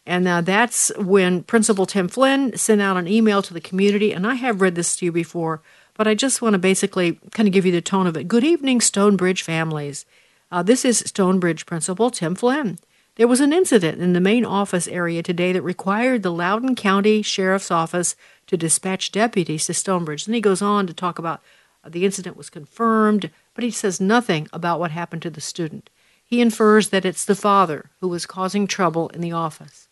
And 0.06 0.28
uh, 0.28 0.42
that's 0.42 0.92
when 0.96 1.42
Principal 1.44 1.86
Tim 1.86 2.08
Flynn 2.08 2.56
sent 2.56 2.82
out 2.82 2.96
an 2.96 3.08
email 3.08 3.40
to 3.42 3.54
the 3.54 3.60
community. 3.60 4.12
And 4.12 4.26
I 4.26 4.34
have 4.34 4.60
read 4.60 4.74
this 4.74 4.96
to 4.96 5.06
you 5.06 5.12
before, 5.12 5.62
but 5.94 6.06
I 6.06 6.14
just 6.14 6.42
want 6.42 6.52
to 6.52 6.58
basically 6.58 7.18
kind 7.32 7.48
of 7.48 7.52
give 7.52 7.64
you 7.64 7.72
the 7.72 7.80
tone 7.80 8.06
of 8.06 8.16
it. 8.16 8.28
Good 8.28 8.44
evening, 8.44 8.80
Stonebridge 8.80 9.42
families. 9.42 10.04
Uh, 10.52 10.62
this 10.62 10.84
is 10.84 10.98
Stonebridge 10.98 11.64
Principal 11.66 12.10
Tim 12.10 12.34
Flynn. 12.34 12.78
There 13.16 13.28
was 13.28 13.40
an 13.40 13.52
incident 13.52 14.02
in 14.02 14.12
the 14.12 14.20
main 14.20 14.44
office 14.44 14.88
area 14.88 15.22
today 15.22 15.52
that 15.52 15.62
required 15.62 16.22
the 16.22 16.32
Loudoun 16.32 16.74
County 16.74 17.22
Sheriff's 17.22 17.70
Office 17.70 18.16
to 18.48 18.56
dispatch 18.56 19.12
deputies 19.12 19.66
to 19.66 19.74
Stonebridge. 19.74 20.26
And 20.26 20.34
he 20.34 20.40
goes 20.40 20.60
on 20.60 20.86
to 20.86 20.92
talk 20.92 21.18
about 21.18 21.40
uh, 21.84 21.88
the 21.88 22.04
incident 22.04 22.36
was 22.36 22.50
confirmed, 22.50 23.30
but 23.54 23.64
he 23.64 23.70
says 23.70 24.00
nothing 24.00 24.48
about 24.52 24.80
what 24.80 24.90
happened 24.90 25.22
to 25.22 25.30
the 25.30 25.40
student. 25.40 25.90
He 26.24 26.40
infers 26.40 26.88
that 26.88 27.04
it's 27.04 27.24
the 27.24 27.36
father 27.36 27.90
who 28.00 28.08
was 28.08 28.26
causing 28.26 28.66
trouble 28.66 29.08
in 29.10 29.20
the 29.20 29.32
office. 29.32 29.88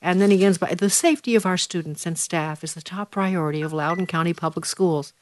And 0.00 0.20
then 0.20 0.30
he 0.30 0.44
ends 0.44 0.58
by 0.58 0.74
the 0.74 0.90
safety 0.90 1.34
of 1.34 1.44
our 1.44 1.56
students 1.56 2.06
and 2.06 2.18
staff 2.18 2.62
is 2.62 2.74
the 2.74 2.82
top 2.82 3.10
priority 3.10 3.62
of 3.62 3.72
Loudoun 3.72 4.06
County 4.06 4.32
Public 4.32 4.64
Schools. 4.64 5.12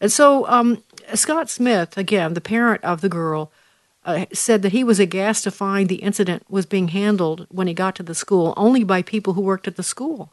And 0.00 0.10
so 0.10 0.46
um, 0.48 0.82
Scott 1.14 1.50
Smith, 1.50 1.96
again, 1.96 2.34
the 2.34 2.40
parent 2.40 2.82
of 2.84 3.00
the 3.00 3.08
girl, 3.08 3.52
uh, 4.04 4.26
said 4.32 4.62
that 4.62 4.72
he 4.72 4.84
was 4.84 5.00
aghast 5.00 5.44
to 5.44 5.50
find 5.50 5.88
the 5.88 5.96
incident 5.96 6.44
was 6.48 6.66
being 6.66 6.88
handled 6.88 7.46
when 7.50 7.66
he 7.66 7.74
got 7.74 7.94
to 7.96 8.02
the 8.02 8.14
school 8.14 8.52
only 8.56 8.84
by 8.84 9.02
people 9.02 9.32
who 9.32 9.40
worked 9.40 9.66
at 9.66 9.76
the 9.76 9.82
school, 9.82 10.32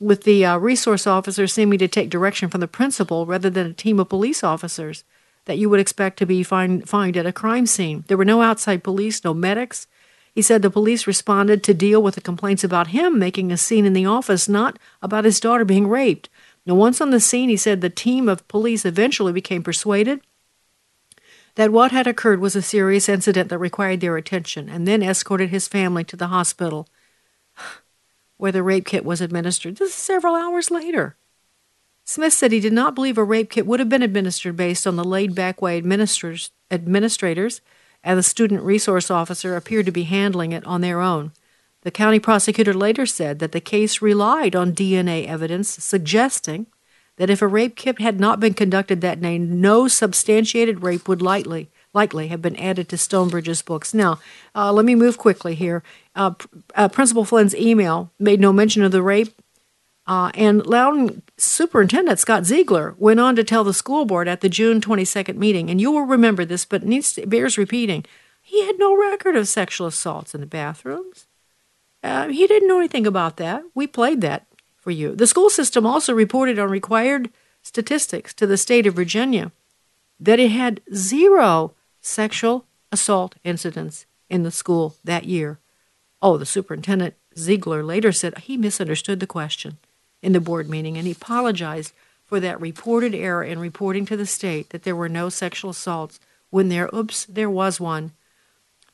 with 0.00 0.24
the 0.24 0.44
uh, 0.44 0.56
resource 0.56 1.06
officer 1.06 1.46
seeming 1.46 1.78
to 1.78 1.88
take 1.88 2.08
direction 2.08 2.48
from 2.48 2.60
the 2.60 2.68
principal 2.68 3.26
rather 3.26 3.50
than 3.50 3.66
a 3.66 3.74
team 3.74 4.00
of 4.00 4.08
police 4.08 4.42
officers 4.42 5.04
that 5.44 5.58
you 5.58 5.68
would 5.68 5.80
expect 5.80 6.18
to 6.18 6.26
be 6.26 6.42
find, 6.42 6.88
find 6.88 7.16
at 7.16 7.26
a 7.26 7.32
crime 7.32 7.66
scene. 7.66 8.04
There 8.06 8.16
were 8.16 8.24
no 8.24 8.40
outside 8.40 8.82
police, 8.82 9.22
no 9.22 9.34
medics. 9.34 9.86
He 10.34 10.42
said 10.42 10.62
the 10.62 10.70
police 10.70 11.06
responded 11.06 11.62
to 11.62 11.74
deal 11.74 12.02
with 12.02 12.16
the 12.16 12.20
complaints 12.20 12.64
about 12.64 12.88
him 12.88 13.18
making 13.18 13.52
a 13.52 13.56
scene 13.56 13.86
in 13.86 13.92
the 13.92 14.06
office, 14.06 14.48
not 14.48 14.78
about 15.00 15.24
his 15.24 15.38
daughter 15.38 15.64
being 15.64 15.86
raped. 15.86 16.28
Now, 16.66 16.74
once 16.74 17.00
on 17.00 17.10
the 17.10 17.20
scene, 17.20 17.48
he 17.48 17.56
said 17.56 17.80
the 17.80 17.90
team 17.90 18.28
of 18.28 18.46
police 18.48 18.84
eventually 18.84 19.32
became 19.32 19.62
persuaded 19.62 20.20
that 21.54 21.70
what 21.70 21.92
had 21.92 22.08
occurred 22.08 22.40
was 22.40 22.56
a 22.56 22.62
serious 22.62 23.08
incident 23.08 23.48
that 23.48 23.58
required 23.58 24.00
their 24.00 24.16
attention 24.16 24.68
and 24.68 24.88
then 24.88 25.04
escorted 25.04 25.50
his 25.50 25.68
family 25.68 26.02
to 26.02 26.16
the 26.16 26.26
hospital 26.28 26.88
where 28.36 28.50
the 28.50 28.62
rape 28.62 28.86
kit 28.86 29.04
was 29.04 29.20
administered. 29.20 29.76
This 29.76 29.90
is 29.90 29.94
several 29.94 30.34
hours 30.34 30.70
later. 30.70 31.16
Smith 32.04 32.32
said 32.32 32.50
he 32.50 32.60
did 32.60 32.72
not 32.72 32.94
believe 32.96 33.16
a 33.16 33.24
rape 33.24 33.50
kit 33.50 33.66
would 33.66 33.78
have 33.78 33.88
been 33.88 34.02
administered 34.02 34.56
based 34.56 34.86
on 34.86 34.96
the 34.96 35.04
laid 35.04 35.34
back 35.34 35.62
way 35.62 35.78
administrators, 35.78 36.50
administrators 36.70 37.60
and 38.04 38.18
the 38.18 38.22
student 38.22 38.62
resource 38.62 39.10
officer 39.10 39.56
appeared 39.56 39.86
to 39.86 39.92
be 39.92 40.04
handling 40.04 40.52
it 40.52 40.64
on 40.66 40.82
their 40.82 41.00
own. 41.00 41.32
The 41.82 41.90
county 41.90 42.20
prosecutor 42.20 42.74
later 42.74 43.06
said 43.06 43.38
that 43.40 43.52
the 43.52 43.60
case 43.60 44.00
relied 44.00 44.54
on 44.54 44.72
DNA 44.72 45.26
evidence 45.26 45.68
suggesting 45.68 46.66
that 47.16 47.30
if 47.30 47.42
a 47.42 47.46
rape 47.46 47.76
kit 47.76 48.00
had 48.00 48.20
not 48.20 48.40
been 48.40 48.54
conducted 48.54 49.00
that 49.00 49.20
day, 49.20 49.38
no 49.38 49.88
substantiated 49.88 50.82
rape 50.82 51.08
would 51.08 51.22
likely 51.22 51.70
likely 51.92 52.26
have 52.26 52.42
been 52.42 52.56
added 52.56 52.88
to 52.88 52.98
Stonebridge's 52.98 53.62
books. 53.62 53.94
Now, 53.94 54.18
uh, 54.54 54.72
let 54.72 54.84
me 54.84 54.96
move 54.96 55.16
quickly 55.16 55.54
here. 55.54 55.84
Uh, 56.16 56.32
uh, 56.74 56.88
Principal 56.88 57.24
Flynn's 57.24 57.54
email 57.54 58.10
made 58.18 58.40
no 58.40 58.52
mention 58.52 58.82
of 58.82 58.90
the 58.90 59.02
rape, 59.02 59.32
uh, 60.06 60.32
and 60.34 60.66
Loudoun 60.66 61.22
Superintendent 61.36 62.20
Scott 62.20 62.46
Ziegler 62.46 62.94
went 62.96 63.18
on 63.18 63.34
to 63.34 63.42
tell 63.42 63.64
the 63.64 63.74
school 63.74 64.04
board 64.04 64.28
at 64.28 64.40
the 64.40 64.48
June 64.48 64.80
22nd 64.80 65.36
meeting, 65.36 65.68
and 65.68 65.80
you 65.80 65.90
will 65.90 66.02
remember 66.02 66.44
this, 66.44 66.64
but 66.64 66.84
needs 66.84 67.12
to, 67.14 67.26
bears 67.26 67.58
repeating. 67.58 68.04
He 68.40 68.64
had 68.66 68.78
no 68.78 68.96
record 68.96 69.34
of 69.34 69.48
sexual 69.48 69.88
assaults 69.88 70.34
in 70.34 70.40
the 70.40 70.46
bathrooms. 70.46 71.26
Uh, 72.04 72.28
he 72.28 72.46
didn't 72.46 72.68
know 72.68 72.78
anything 72.78 73.06
about 73.06 73.36
that. 73.38 73.64
We 73.74 73.86
played 73.86 74.20
that 74.20 74.46
for 74.76 74.92
you. 74.92 75.16
The 75.16 75.26
school 75.26 75.50
system 75.50 75.86
also 75.86 76.14
reported 76.14 76.58
on 76.58 76.70
required 76.70 77.30
statistics 77.62 78.32
to 78.34 78.46
the 78.46 78.58
state 78.58 78.86
of 78.86 78.94
Virginia 78.94 79.50
that 80.20 80.38
it 80.38 80.50
had 80.50 80.82
zero 80.94 81.74
sexual 82.00 82.66
assault 82.92 83.34
incidents 83.42 84.06
in 84.28 84.44
the 84.44 84.50
school 84.50 84.94
that 85.02 85.24
year. 85.24 85.58
Oh, 86.22 86.36
the 86.36 86.46
superintendent 86.46 87.14
Ziegler 87.36 87.82
later 87.82 88.12
said 88.12 88.38
he 88.38 88.56
misunderstood 88.56 89.18
the 89.18 89.26
question 89.26 89.78
in 90.24 90.32
the 90.32 90.40
board 90.40 90.68
meeting 90.68 90.96
and 90.96 91.06
he 91.06 91.12
apologized 91.12 91.92
for 92.24 92.40
that 92.40 92.60
reported 92.60 93.14
error 93.14 93.44
in 93.44 93.58
reporting 93.58 94.06
to 94.06 94.16
the 94.16 94.26
state 94.26 94.70
that 94.70 94.82
there 94.82 94.96
were 94.96 95.08
no 95.08 95.28
sexual 95.28 95.70
assaults 95.70 96.18
when 96.50 96.68
there, 96.68 96.88
oops, 96.94 97.26
there 97.26 97.50
was 97.50 97.80
one. 97.80 98.12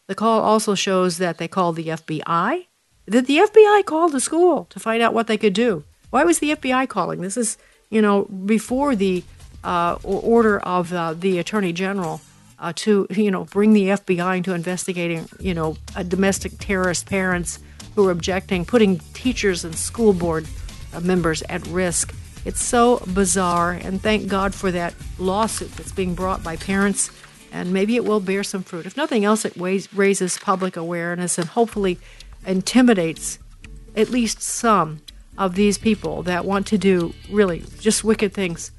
The 0.09 0.15
call 0.15 0.41
also 0.41 0.75
shows 0.75 1.19
that 1.19 1.39
they 1.39 1.49
called 1.49 1.77
the 1.77 1.89
FBI 1.89 2.67
that 3.07 3.27
the 3.27 3.39
FBI 3.39 3.85
called 3.85 4.13
the 4.13 4.21
school 4.21 4.67
to 4.71 4.79
find 4.79 5.03
out 5.03 5.13
what 5.13 5.27
they 5.27 5.37
could 5.37 5.53
do. 5.53 5.83
Why 6.11 6.23
was 6.23 6.39
the 6.39 6.53
FBI 6.53 6.89
calling? 6.89 7.21
This 7.21 7.37
is, 7.37 7.59
you 7.91 8.01
know, 8.01 8.25
before 8.25 8.95
the 8.95 9.25
uh, 9.65 9.99
order 10.05 10.61
of 10.61 10.93
uh, 10.93 11.15
the 11.15 11.39
Attorney 11.39 11.73
General 11.73 12.21
uh, 12.59 12.73
to, 12.77 13.09
you 13.11 13.31
know, 13.31 13.45
bring 13.45 13.73
the 13.73 13.89
FBI 13.89 14.39
into 14.39 14.55
investigating, 14.55 15.29
you 15.41 15.55
know, 15.55 15.77
domestic 16.07 16.53
terrorist 16.59 17.07
parents 17.07 17.59
who 17.97 18.07
are 18.07 18.13
objecting, 18.13 18.65
putting 18.65 19.01
teachers 19.13 19.65
and 19.65 19.75
school 19.75 20.13
board 20.13 20.47
members 21.03 21.43
at 21.43 21.67
risk. 21.67 22.15
It's 22.45 22.65
so 22.65 23.03
bizarre, 23.13 23.73
and 23.73 24.01
thank 24.01 24.29
God 24.29 24.55
for 24.55 24.71
that 24.71 24.95
lawsuit 25.19 25.73
that's 25.77 25.93
being 25.93 26.15
brought 26.15 26.43
by 26.43 26.57
parents, 26.57 27.11
and 27.53 27.73
maybe 27.73 27.97
it 27.97 28.05
will 28.05 28.21
bear 28.21 28.43
some 28.43 28.63
fruit. 28.63 28.87
If 28.87 28.97
nothing 28.97 29.25
else, 29.25 29.45
it 29.45 29.55
raises 29.57 30.39
public 30.39 30.77
awareness 30.77 31.37
and 31.37 31.49
hopefully 31.49 31.99
intimidates 32.47 33.39
at 33.95 34.09
least 34.09 34.41
some 34.41 35.03
of 35.37 35.55
these 35.55 35.79
people 35.79 36.23
that 36.23 36.45
want 36.45 36.67
to 36.69 36.79
do 36.79 37.15
really 37.31 37.65
just 37.81 38.05
wicked 38.05 38.33
things 38.33 38.71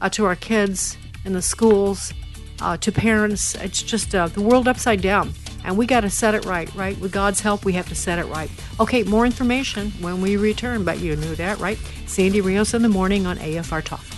uh, 0.00 0.08
to 0.10 0.24
our 0.24 0.36
kids 0.36 0.96
in 1.24 1.32
the 1.32 1.42
schools, 1.42 2.12
uh, 2.60 2.76
to 2.76 2.92
parents. 2.92 3.54
It's 3.56 3.82
just 3.82 4.14
uh, 4.14 4.28
the 4.28 4.42
world 4.42 4.68
upside 4.68 5.00
down. 5.00 5.32
And 5.64 5.76
we 5.76 5.86
got 5.86 6.00
to 6.00 6.10
set 6.10 6.34
it 6.34 6.44
right, 6.44 6.72
right? 6.74 6.98
With 6.98 7.12
God's 7.12 7.40
help, 7.40 7.64
we 7.64 7.74
have 7.74 7.88
to 7.88 7.94
set 7.94 8.18
it 8.18 8.26
right. 8.26 8.50
Okay, 8.80 9.02
more 9.02 9.26
information 9.26 9.90
when 10.00 10.20
we 10.20 10.36
return, 10.36 10.84
but 10.84 11.00
you 11.00 11.16
knew 11.16 11.34
that, 11.36 11.58
right? 11.58 11.78
Sandy 12.06 12.40
Rios 12.40 12.74
in 12.74 12.82
the 12.82 12.88
morning 12.88 13.26
on 13.26 13.36
AFR 13.38 13.82
Talk. 13.84 14.17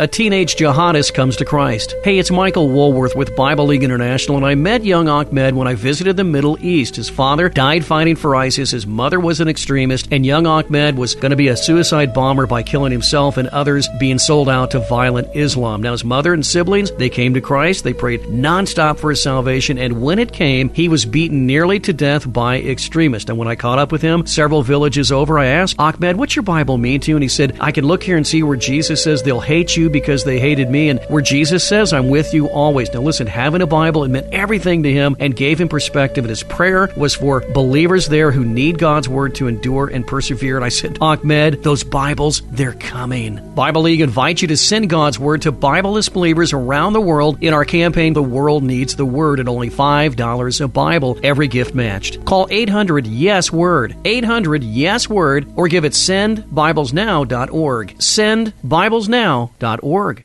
A 0.00 0.08
teenage 0.08 0.56
jihadist 0.56 1.12
comes 1.12 1.36
to 1.36 1.44
Christ. 1.44 1.94
Hey, 2.02 2.18
it's 2.18 2.30
Michael 2.30 2.70
Woolworth 2.70 3.14
with 3.14 3.36
Bible 3.36 3.66
League 3.66 3.84
International, 3.84 4.38
and 4.38 4.46
I 4.46 4.54
met 4.54 4.82
young 4.82 5.10
Ahmed 5.10 5.54
when 5.54 5.68
I 5.68 5.74
visited 5.74 6.16
the 6.16 6.24
Middle 6.24 6.56
East. 6.64 6.96
His 6.96 7.10
father 7.10 7.50
died 7.50 7.84
fighting 7.84 8.16
for 8.16 8.34
ISIS, 8.34 8.70
his 8.70 8.86
mother 8.86 9.20
was 9.20 9.40
an 9.40 9.48
extremist, 9.48 10.08
and 10.10 10.24
young 10.24 10.46
Ahmed 10.46 10.96
was 10.96 11.14
going 11.14 11.32
to 11.32 11.36
be 11.36 11.48
a 11.48 11.56
suicide 11.56 12.14
bomber 12.14 12.46
by 12.46 12.62
killing 12.62 12.92
himself 12.92 13.36
and 13.36 13.48
others 13.48 13.90
being 13.98 14.18
sold 14.18 14.48
out 14.48 14.70
to 14.70 14.78
violent 14.88 15.36
Islam. 15.36 15.82
Now, 15.82 15.92
his 15.92 16.02
mother 16.02 16.32
and 16.32 16.46
siblings, 16.46 16.90
they 16.92 17.10
came 17.10 17.34
to 17.34 17.42
Christ, 17.42 17.84
they 17.84 17.92
prayed 17.92 18.22
nonstop 18.22 18.98
for 18.98 19.10
his 19.10 19.22
salvation, 19.22 19.76
and 19.76 20.00
when 20.00 20.18
it 20.18 20.32
came, 20.32 20.70
he 20.70 20.88
was 20.88 21.04
beaten 21.04 21.44
nearly 21.44 21.78
to 21.80 21.92
death 21.92 22.32
by 22.32 22.58
extremists. 22.62 23.28
And 23.28 23.36
when 23.36 23.48
I 23.48 23.54
caught 23.54 23.78
up 23.78 23.92
with 23.92 24.00
him 24.00 24.24
several 24.24 24.62
villages 24.62 25.12
over, 25.12 25.38
I 25.38 25.44
asked, 25.44 25.76
Ahmed, 25.78 26.16
what's 26.16 26.36
your 26.36 26.42
Bible 26.42 26.78
mean 26.78 27.00
to 27.00 27.10
you? 27.10 27.16
And 27.18 27.22
he 27.22 27.28
said, 27.28 27.58
I 27.60 27.70
can 27.70 27.84
look 27.84 28.02
here 28.02 28.16
and 28.16 28.26
see 28.26 28.42
where 28.42 28.56
Jesus 28.56 29.04
says 29.04 29.22
they'll 29.22 29.40
hate 29.40 29.76
you 29.76 29.89
because 29.92 30.24
they 30.24 30.40
hated 30.40 30.70
me, 30.70 30.88
and 30.88 31.00
where 31.08 31.22
Jesus 31.22 31.66
says, 31.66 31.92
I'm 31.92 32.08
with 32.08 32.34
you 32.34 32.48
always. 32.48 32.92
Now, 32.92 33.00
listen, 33.00 33.26
having 33.26 33.62
a 33.62 33.66
Bible, 33.66 34.04
it 34.04 34.08
meant 34.08 34.32
everything 34.32 34.82
to 34.84 34.92
him 34.92 35.16
and 35.18 35.34
gave 35.34 35.60
him 35.60 35.68
perspective. 35.68 36.24
And 36.24 36.30
his 36.30 36.42
prayer 36.42 36.90
was 36.96 37.14
for 37.14 37.40
believers 37.40 38.08
there 38.08 38.30
who 38.30 38.44
need 38.44 38.78
God's 38.78 39.08
word 39.08 39.34
to 39.36 39.48
endure 39.48 39.88
and 39.88 40.06
persevere. 40.06 40.56
And 40.56 40.64
I 40.64 40.68
said, 40.68 40.98
Ahmed, 41.00 41.62
those 41.62 41.84
Bibles, 41.84 42.42
they're 42.50 42.74
coming. 42.74 43.54
Bible 43.54 43.82
League 43.82 44.00
invites 44.00 44.42
you 44.42 44.48
to 44.48 44.56
send 44.56 44.90
God's 44.90 45.18
word 45.18 45.42
to 45.42 45.52
Bibleless 45.52 46.12
believers 46.12 46.52
around 46.52 46.92
the 46.92 47.00
world 47.00 47.42
in 47.42 47.54
our 47.54 47.64
campaign, 47.64 48.12
The 48.12 48.22
World 48.22 48.62
Needs 48.62 48.96
the 48.96 49.06
Word, 49.06 49.40
at 49.40 49.48
only 49.48 49.70
$5 49.70 50.60
a 50.60 50.68
Bible, 50.68 51.18
every 51.22 51.48
gift 51.48 51.74
matched. 51.74 52.24
Call 52.24 52.48
800 52.50 53.06
Yes 53.06 53.52
Word, 53.52 53.96
800 54.04 54.62
Yes 54.62 55.08
Word, 55.08 55.50
or 55.56 55.68
give 55.68 55.84
it 55.84 55.92
sendbiblesnow.org. 55.92 57.98
Sendbiblesnow.org 57.98 59.79
org. 59.82 60.24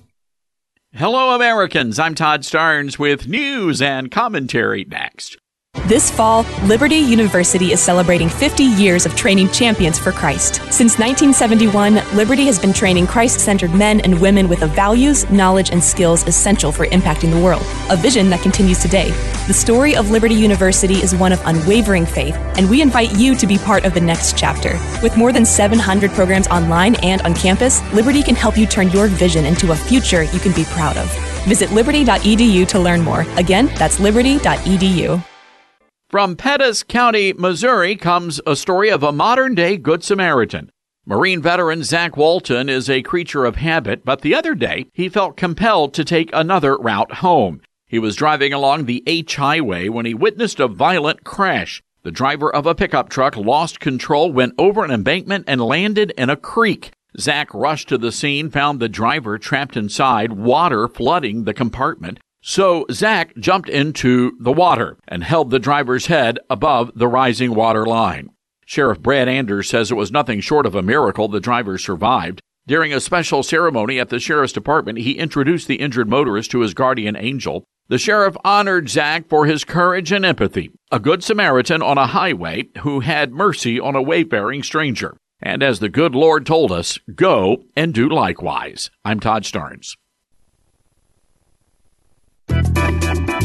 Hello, 0.93 1.33
Americans. 1.33 1.99
I'm 1.99 2.15
Todd 2.15 2.41
Starnes 2.41 2.99
with 2.99 3.25
news 3.25 3.81
and 3.81 4.11
commentary 4.11 4.83
next. 4.83 5.37
This 5.91 6.09
fall, 6.09 6.45
Liberty 6.63 6.95
University 6.95 7.73
is 7.73 7.81
celebrating 7.81 8.29
50 8.29 8.63
years 8.63 9.05
of 9.05 9.13
training 9.17 9.49
champions 9.49 9.99
for 9.99 10.13
Christ. 10.13 10.55
Since 10.71 10.97
1971, 10.97 11.95
Liberty 12.15 12.45
has 12.45 12.57
been 12.57 12.71
training 12.71 13.07
Christ 13.07 13.41
centered 13.41 13.73
men 13.73 13.99
and 13.99 14.21
women 14.21 14.47
with 14.47 14.61
the 14.61 14.67
values, 14.67 15.29
knowledge, 15.29 15.71
and 15.71 15.83
skills 15.83 16.25
essential 16.25 16.71
for 16.71 16.85
impacting 16.87 17.29
the 17.29 17.43
world, 17.43 17.61
a 17.89 17.97
vision 17.97 18.29
that 18.29 18.41
continues 18.41 18.79
today. 18.79 19.09
The 19.47 19.53
story 19.53 19.93
of 19.93 20.11
Liberty 20.11 20.33
University 20.33 20.93
is 20.93 21.13
one 21.13 21.33
of 21.33 21.41
unwavering 21.45 22.05
faith, 22.05 22.35
and 22.57 22.69
we 22.69 22.81
invite 22.81 23.17
you 23.17 23.35
to 23.35 23.45
be 23.45 23.57
part 23.57 23.83
of 23.83 23.93
the 23.93 23.99
next 23.99 24.37
chapter. 24.37 24.79
With 25.03 25.17
more 25.17 25.33
than 25.33 25.43
700 25.43 26.11
programs 26.11 26.47
online 26.47 26.95
and 27.03 27.21
on 27.23 27.33
campus, 27.33 27.81
Liberty 27.91 28.23
can 28.23 28.35
help 28.35 28.57
you 28.57 28.65
turn 28.65 28.91
your 28.91 29.07
vision 29.07 29.43
into 29.43 29.73
a 29.73 29.75
future 29.75 30.23
you 30.23 30.39
can 30.39 30.53
be 30.53 30.63
proud 30.65 30.95
of. 30.95 31.11
Visit 31.45 31.69
liberty.edu 31.71 32.65
to 32.65 32.79
learn 32.79 33.01
more. 33.01 33.25
Again, 33.35 33.65
that's 33.75 33.99
liberty.edu. 33.99 35.21
From 36.11 36.35
Pettis 36.35 36.83
County, 36.83 37.31
Missouri, 37.31 37.95
comes 37.95 38.41
a 38.45 38.57
story 38.57 38.89
of 38.89 39.01
a 39.01 39.13
modern 39.13 39.55
day 39.55 39.77
Good 39.77 40.03
Samaritan. 40.03 40.69
Marine 41.05 41.41
veteran 41.41 41.83
Zach 41.83 42.17
Walton 42.17 42.67
is 42.67 42.89
a 42.89 43.01
creature 43.01 43.45
of 43.45 43.55
habit, 43.55 44.03
but 44.03 44.19
the 44.19 44.35
other 44.35 44.53
day 44.53 44.87
he 44.91 45.07
felt 45.07 45.37
compelled 45.37 45.93
to 45.93 46.03
take 46.03 46.29
another 46.33 46.75
route 46.75 47.13
home. 47.13 47.61
He 47.87 47.97
was 47.97 48.17
driving 48.17 48.51
along 48.51 48.87
the 48.87 49.01
H 49.07 49.37
Highway 49.37 49.87
when 49.87 50.05
he 50.05 50.13
witnessed 50.13 50.59
a 50.59 50.67
violent 50.67 51.23
crash. 51.23 51.81
The 52.03 52.11
driver 52.11 52.53
of 52.53 52.65
a 52.65 52.75
pickup 52.75 53.07
truck 53.07 53.37
lost 53.37 53.79
control, 53.79 54.33
went 54.33 54.53
over 54.57 54.83
an 54.83 54.91
embankment, 54.91 55.45
and 55.47 55.61
landed 55.61 56.11
in 56.17 56.29
a 56.29 56.35
creek. 56.35 56.91
Zach 57.17 57.53
rushed 57.53 57.87
to 57.87 57.97
the 57.97 58.11
scene, 58.11 58.49
found 58.49 58.81
the 58.81 58.89
driver 58.89 59.37
trapped 59.37 59.77
inside, 59.77 60.33
water 60.33 60.89
flooding 60.89 61.45
the 61.45 61.53
compartment. 61.53 62.19
So 62.41 62.85
Zach 62.91 63.35
jumped 63.37 63.69
into 63.69 64.35
the 64.39 64.51
water 64.51 64.97
and 65.07 65.23
held 65.23 65.51
the 65.51 65.59
driver's 65.59 66.07
head 66.07 66.39
above 66.49 66.91
the 66.95 67.07
rising 67.07 67.53
water 67.53 67.85
line. 67.85 68.31
Sheriff 68.65 68.99
Brad 68.99 69.27
Anders 69.27 69.69
says 69.69 69.91
it 69.91 69.95
was 69.95 70.11
nothing 70.11 70.41
short 70.41 70.65
of 70.65 70.73
a 70.73 70.81
miracle 70.81 71.27
the 71.27 71.39
driver 71.39 71.77
survived. 71.77 72.41
During 72.67 72.93
a 72.93 72.99
special 72.99 73.43
ceremony 73.43 73.99
at 73.99 74.09
the 74.09 74.19
sheriff's 74.19 74.53
department, 74.53 74.99
he 74.99 75.17
introduced 75.17 75.67
the 75.67 75.75
injured 75.75 76.09
motorist 76.09 76.51
to 76.51 76.61
his 76.61 76.73
guardian 76.73 77.15
angel. 77.15 77.63
The 77.89 77.97
sheriff 77.97 78.37
honored 78.45 78.89
Zach 78.89 79.27
for 79.27 79.45
his 79.45 79.63
courage 79.63 80.11
and 80.11 80.25
empathy, 80.25 80.71
a 80.91 80.99
good 80.99 81.23
Samaritan 81.23 81.81
on 81.81 81.97
a 81.97 82.07
highway 82.07 82.69
who 82.79 83.01
had 83.01 83.33
mercy 83.33 83.79
on 83.79 83.95
a 83.95 84.01
wayfaring 84.01 84.63
stranger. 84.63 85.17
And 85.41 85.61
as 85.61 85.79
the 85.79 85.89
good 85.89 86.15
Lord 86.15 86.45
told 86.45 86.71
us, 86.71 86.97
go 87.13 87.65
and 87.75 87.93
do 87.93 88.07
likewise. 88.07 88.89
I'm 89.03 89.19
Todd 89.19 89.43
Starnes. 89.43 89.95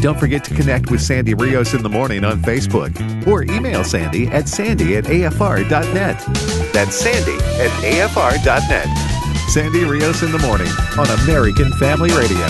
Don't 0.06 0.20
forget 0.20 0.44
to 0.44 0.54
connect 0.54 0.92
with 0.92 1.02
Sandy 1.02 1.34
Rios 1.34 1.74
in 1.74 1.82
the 1.82 1.88
morning 1.88 2.22
on 2.22 2.40
Facebook 2.40 3.26
or 3.26 3.42
email 3.42 3.82
Sandy 3.82 4.28
at 4.28 4.48
sandy 4.48 4.94
at 4.94 5.02
afr.net. 5.02 6.24
That's 6.72 6.94
sandy 6.94 7.34
at 7.60 7.72
afr.net. 7.82 9.48
Sandy 9.48 9.82
Rios 9.82 10.22
in 10.22 10.30
the 10.30 10.38
morning 10.38 10.68
on 10.96 11.10
American 11.24 11.72
Family 11.72 12.10
Radio. 12.10 12.46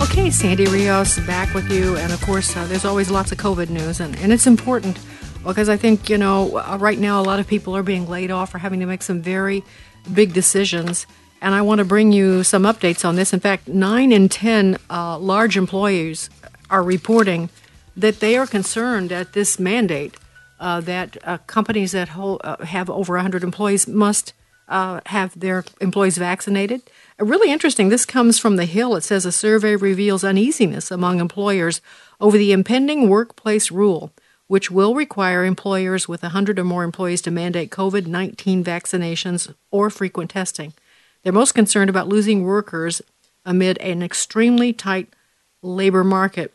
Okay, 0.00 0.30
Sandy 0.30 0.66
Rios 0.66 1.18
back 1.26 1.52
with 1.54 1.68
you. 1.72 1.96
And 1.96 2.12
of 2.12 2.22
course, 2.22 2.56
uh, 2.56 2.64
there's 2.66 2.84
always 2.84 3.10
lots 3.10 3.32
of 3.32 3.38
COVID 3.38 3.68
news, 3.68 3.98
and, 3.98 4.16
and 4.18 4.32
it's 4.32 4.46
important 4.46 5.00
because 5.44 5.68
I 5.68 5.76
think, 5.76 6.08
you 6.08 6.18
know, 6.18 6.56
uh, 6.58 6.78
right 6.80 7.00
now 7.00 7.20
a 7.20 7.24
lot 7.24 7.40
of 7.40 7.48
people 7.48 7.76
are 7.76 7.82
being 7.82 8.08
laid 8.08 8.30
off 8.30 8.54
or 8.54 8.58
having 8.58 8.78
to 8.78 8.86
make 8.86 9.02
some 9.02 9.20
very 9.20 9.64
big 10.12 10.32
decisions 10.32 11.04
and 11.44 11.54
I 11.54 11.60
want 11.60 11.80
to 11.80 11.84
bring 11.84 12.10
you 12.10 12.42
some 12.42 12.62
updates 12.62 13.06
on 13.06 13.16
this. 13.16 13.34
In 13.34 13.40
fact, 13.40 13.68
nine 13.68 14.12
in 14.12 14.30
10 14.30 14.78
uh, 14.88 15.18
large 15.18 15.58
employers 15.58 16.30
are 16.74 16.82
reporting 16.82 17.50
that 17.96 18.18
they 18.18 18.36
are 18.36 18.48
concerned 18.48 19.12
at 19.12 19.32
this 19.32 19.60
mandate 19.60 20.16
uh, 20.58 20.80
that 20.80 21.16
uh, 21.22 21.38
companies 21.46 21.92
that 21.92 22.08
hold, 22.08 22.40
uh, 22.42 22.64
have 22.64 22.90
over 22.90 23.14
100 23.14 23.44
employees 23.44 23.86
must 23.86 24.32
uh, 24.68 25.00
have 25.06 25.38
their 25.38 25.64
employees 25.80 26.18
vaccinated. 26.18 26.82
Uh, 27.20 27.26
really 27.26 27.52
interesting. 27.52 27.90
This 27.90 28.04
comes 28.04 28.40
from 28.40 28.56
The 28.56 28.64
Hill. 28.64 28.96
It 28.96 29.02
says 29.02 29.24
a 29.24 29.30
survey 29.30 29.76
reveals 29.76 30.24
uneasiness 30.24 30.90
among 30.90 31.20
employers 31.20 31.80
over 32.20 32.36
the 32.36 32.50
impending 32.50 33.08
workplace 33.08 33.70
rule, 33.70 34.10
which 34.48 34.68
will 34.68 34.96
require 34.96 35.44
employers 35.44 36.08
with 36.08 36.22
100 36.22 36.58
or 36.58 36.64
more 36.64 36.82
employees 36.82 37.22
to 37.22 37.30
mandate 37.30 37.70
COVID 37.70 38.06
19 38.06 38.64
vaccinations 38.64 39.54
or 39.70 39.90
frequent 39.90 40.30
testing. 40.30 40.72
They're 41.22 41.32
most 41.32 41.52
concerned 41.52 41.90
about 41.90 42.08
losing 42.08 42.42
workers 42.42 43.00
amid 43.44 43.78
an 43.78 44.02
extremely 44.02 44.72
tight 44.72 45.08
labor 45.62 46.04
market. 46.04 46.53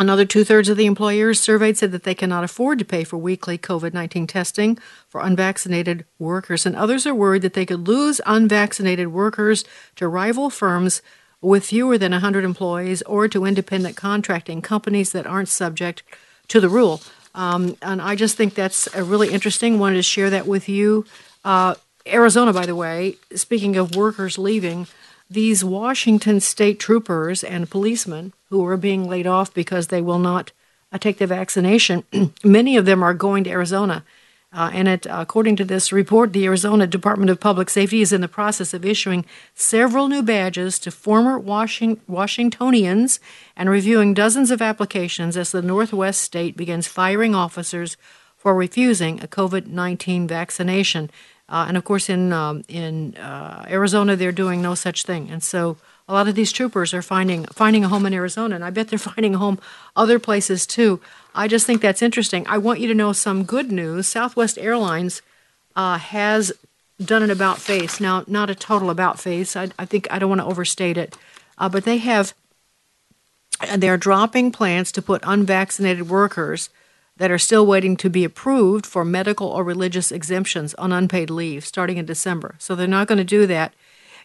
Another 0.00 0.24
two 0.24 0.44
thirds 0.44 0.68
of 0.68 0.76
the 0.76 0.86
employers 0.86 1.40
surveyed 1.40 1.76
said 1.76 1.90
that 1.90 2.04
they 2.04 2.14
cannot 2.14 2.44
afford 2.44 2.78
to 2.78 2.84
pay 2.84 3.02
for 3.02 3.16
weekly 3.16 3.58
COVID 3.58 3.92
19 3.92 4.28
testing 4.28 4.78
for 5.08 5.20
unvaccinated 5.20 6.04
workers, 6.20 6.64
and 6.64 6.76
others 6.76 7.04
are 7.04 7.14
worried 7.14 7.42
that 7.42 7.54
they 7.54 7.66
could 7.66 7.88
lose 7.88 8.20
unvaccinated 8.24 9.08
workers 9.08 9.64
to 9.96 10.06
rival 10.06 10.50
firms 10.50 11.02
with 11.40 11.66
fewer 11.66 11.98
than 11.98 12.12
100 12.12 12.44
employees 12.44 13.02
or 13.02 13.26
to 13.26 13.44
independent 13.44 13.96
contracting 13.96 14.62
companies 14.62 15.10
that 15.10 15.26
aren't 15.26 15.48
subject 15.48 16.04
to 16.46 16.60
the 16.60 16.68
rule. 16.68 17.00
Um, 17.34 17.76
and 17.82 18.00
I 18.00 18.14
just 18.14 18.36
think 18.36 18.54
that's 18.54 18.86
a 18.94 19.02
really 19.02 19.30
interesting. 19.30 19.80
Wanted 19.80 19.96
to 19.96 20.02
share 20.02 20.30
that 20.30 20.46
with 20.46 20.68
you. 20.68 21.06
Uh, 21.44 21.74
Arizona, 22.06 22.52
by 22.52 22.66
the 22.66 22.76
way, 22.76 23.16
speaking 23.34 23.76
of 23.76 23.96
workers 23.96 24.38
leaving, 24.38 24.86
these 25.28 25.64
Washington 25.64 26.40
state 26.40 26.78
troopers 26.80 27.44
and 27.44 27.68
policemen 27.68 28.32
who 28.50 28.64
are 28.66 28.76
being 28.76 29.08
laid 29.08 29.26
off 29.26 29.52
because 29.52 29.88
they 29.88 30.02
will 30.02 30.18
not 30.18 30.52
uh, 30.92 30.98
take 30.98 31.18
the 31.18 31.26
vaccination, 31.26 32.04
many 32.44 32.76
of 32.76 32.86
them 32.86 33.02
are 33.02 33.14
going 33.14 33.44
to 33.44 33.50
Arizona. 33.50 34.04
Uh, 34.50 34.70
and 34.72 34.88
it, 34.88 35.06
according 35.10 35.56
to 35.56 35.64
this 35.64 35.92
report, 35.92 36.32
the 36.32 36.46
Arizona 36.46 36.86
Department 36.86 37.30
of 37.30 37.38
Public 37.38 37.68
Safety 37.68 38.00
is 38.00 38.14
in 38.14 38.22
the 38.22 38.28
process 38.28 38.72
of 38.72 38.84
issuing 38.84 39.26
several 39.54 40.08
new 40.08 40.22
badges 40.22 40.78
to 40.78 40.90
former 40.90 41.38
Washing- 41.38 42.00
Washingtonians 42.06 43.20
and 43.56 43.68
reviewing 43.68 44.14
dozens 44.14 44.50
of 44.50 44.62
applications 44.62 45.36
as 45.36 45.52
the 45.52 45.60
Northwest 45.60 46.22
state 46.22 46.56
begins 46.56 46.86
firing 46.86 47.34
officers 47.34 47.98
for 48.38 48.54
refusing 48.54 49.20
a 49.22 49.26
COVID 49.26 49.66
19 49.66 50.26
vaccination. 50.26 51.10
Uh, 51.50 51.66
and 51.68 51.76
of 51.76 51.84
course, 51.84 52.08
in 52.08 52.32
um, 52.32 52.62
in 52.68 53.16
uh, 53.16 53.66
Arizona, 53.68 54.16
they're 54.16 54.32
doing 54.32 54.62
no 54.62 54.74
such 54.74 55.02
thing. 55.02 55.28
And 55.30 55.42
so, 55.42 55.76
a 56.08 56.12
lot 56.14 56.26
of 56.26 56.34
these 56.34 56.50
troopers 56.50 56.94
are 56.94 57.02
finding 57.02 57.44
finding 57.46 57.84
a 57.84 57.88
home 57.88 58.06
in 58.06 58.14
Arizona, 58.14 58.54
and 58.54 58.64
I 58.64 58.70
bet 58.70 58.88
they're 58.88 58.98
finding 59.14 59.34
a 59.34 59.38
home 59.38 59.58
other 59.94 60.18
places 60.18 60.66
too. 60.66 61.00
I 61.34 61.46
just 61.46 61.66
think 61.66 61.82
that's 61.82 62.02
interesting. 62.02 62.46
I 62.48 62.58
want 62.58 62.80
you 62.80 62.88
to 62.88 62.94
know 62.94 63.12
some 63.12 63.44
good 63.44 63.70
news. 63.70 64.08
Southwest 64.08 64.58
Airlines 64.58 65.22
uh, 65.76 65.98
has 65.98 66.52
done 67.02 67.22
an 67.22 67.30
about 67.30 67.58
face. 67.58 68.00
Now, 68.00 68.24
not 68.26 68.50
a 68.50 68.54
total 68.54 68.90
about 68.90 69.20
face. 69.20 69.54
I, 69.54 69.68
I 69.78 69.84
think 69.84 70.08
I 70.10 70.18
don't 70.18 70.30
want 70.30 70.40
to 70.40 70.46
overstate 70.46 70.96
it, 70.96 71.16
uh, 71.58 71.68
but 71.68 71.84
they 71.84 71.98
have. 71.98 72.34
They're 73.76 73.96
dropping 73.96 74.52
plans 74.52 74.92
to 74.92 75.02
put 75.02 75.20
unvaccinated 75.24 76.08
workers 76.08 76.70
that 77.16 77.32
are 77.32 77.38
still 77.38 77.66
waiting 77.66 77.96
to 77.96 78.08
be 78.08 78.22
approved 78.22 78.86
for 78.86 79.04
medical 79.04 79.48
or 79.48 79.64
religious 79.64 80.12
exemptions 80.12 80.74
on 80.74 80.92
unpaid 80.92 81.28
leave 81.28 81.66
starting 81.66 81.96
in 81.96 82.06
December. 82.06 82.54
So 82.58 82.74
they're 82.74 82.86
not 82.86 83.08
going 83.08 83.18
to 83.18 83.24
do 83.24 83.46
that. 83.48 83.74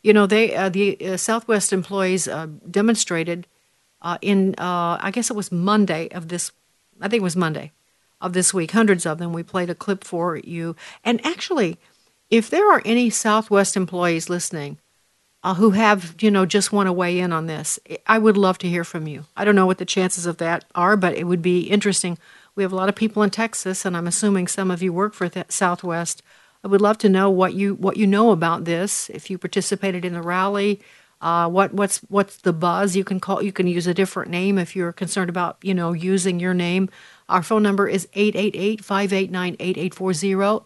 You 0.04 0.13
know, 0.13 0.28
they 0.28 0.56
uh, 0.56 0.70
the 0.70 0.98
uh, 1.06 1.18
Southwest 1.18 1.74
employees 1.74 2.28
uh, 2.28 2.48
demonstrated 2.70 3.48
uh, 4.02 4.18
in 4.22 4.54
uh, 4.58 4.98
I 5.02 5.12
guess 5.12 5.30
it 5.30 5.36
was 5.36 5.52
Monday 5.52 6.10
of 6.10 6.28
this. 6.28 6.52
I 7.02 7.08
think 7.08 7.22
it 7.22 7.24
was 7.24 7.36
Monday 7.36 7.72
of 8.22 8.34
this 8.34 8.54
week. 8.54 8.72
Hundreds 8.72 9.06
of 9.06 9.18
them. 9.18 9.34
We 9.34 9.44
played 9.44 9.70
a 9.70 9.76
clip 9.76 10.04
for 10.04 10.38
you. 10.38 10.76
And 11.04 11.26
actually, 11.26 11.78
if 12.30 12.50
there 12.50 12.72
are 12.72 12.82
any 12.86 13.10
Southwest 13.10 13.76
employees 13.76 14.30
listening 14.30 14.78
uh, 15.42 15.56
who 15.56 15.72
have 15.72 16.16
you 16.20 16.30
know 16.30 16.46
just 16.46 16.74
want 16.74 16.88
to 16.88 16.94
weigh 16.94 17.20
in 17.20 17.32
on 17.32 17.48
this, 17.48 17.80
I 18.06 18.20
would 18.20 18.38
love 18.38 18.58
to 18.60 18.70
hear 18.70 18.84
from 18.84 19.08
you. 19.08 19.26
I 19.38 19.46
don't 19.46 19.56
know 19.56 19.66
what 19.66 19.78
the 19.78 19.86
chances 19.86 20.26
of 20.26 20.38
that 20.38 20.66
are, 20.76 20.98
but 20.98 21.16
it 21.16 21.24
would 21.24 21.42
be 21.42 21.62
interesting 21.62 22.18
we 22.56 22.63
have 22.63 22.72
a 22.72 22.76
lot 22.76 22.89
of 22.89 22.96
people 22.96 23.24
in 23.24 23.30
Texas, 23.30 23.86
and 23.86 23.98
I'm 23.98 24.08
assuming 24.08 24.48
some 24.48 24.70
of 24.70 24.84
you 24.84 24.94
work 24.94 25.13
for 25.13 25.28
th- 25.28 25.52
Southwest. 25.52 26.22
I 26.63 26.67
would 26.67 26.82
love 26.82 26.97
to 26.99 27.10
know 27.10 27.30
what 27.30 27.54
you 27.54 27.76
what 27.76 27.97
you 27.97 28.08
know 28.08 28.32
about 28.32 28.63
this. 28.65 29.10
If 29.10 29.30
you 29.30 29.38
participated 29.38 30.06
in 30.06 30.13
the 30.13 30.21
rally, 30.21 30.80
uh, 31.21 31.49
what 31.49 31.73
what's 31.73 31.97
what's 32.10 32.38
the 32.38 32.54
buzz? 32.54 32.95
You 32.95 33.04
can 33.04 33.19
call. 33.19 33.43
You 33.43 33.52
can 33.52 33.67
use 33.67 33.86
a 33.88 33.93
different 33.93 34.32
name 34.32 34.58
if 34.58 34.73
you're 34.76 34.93
concerned 34.93 35.30
about 35.30 35.58
you 35.62 35.73
know 35.73 35.91
using 35.93 36.39
your 36.39 36.54
name. 36.54 36.89
Our 37.30 37.41
phone 37.41 37.63
number 37.63 37.88
is 37.88 38.06
888-589-8840, 38.08 40.65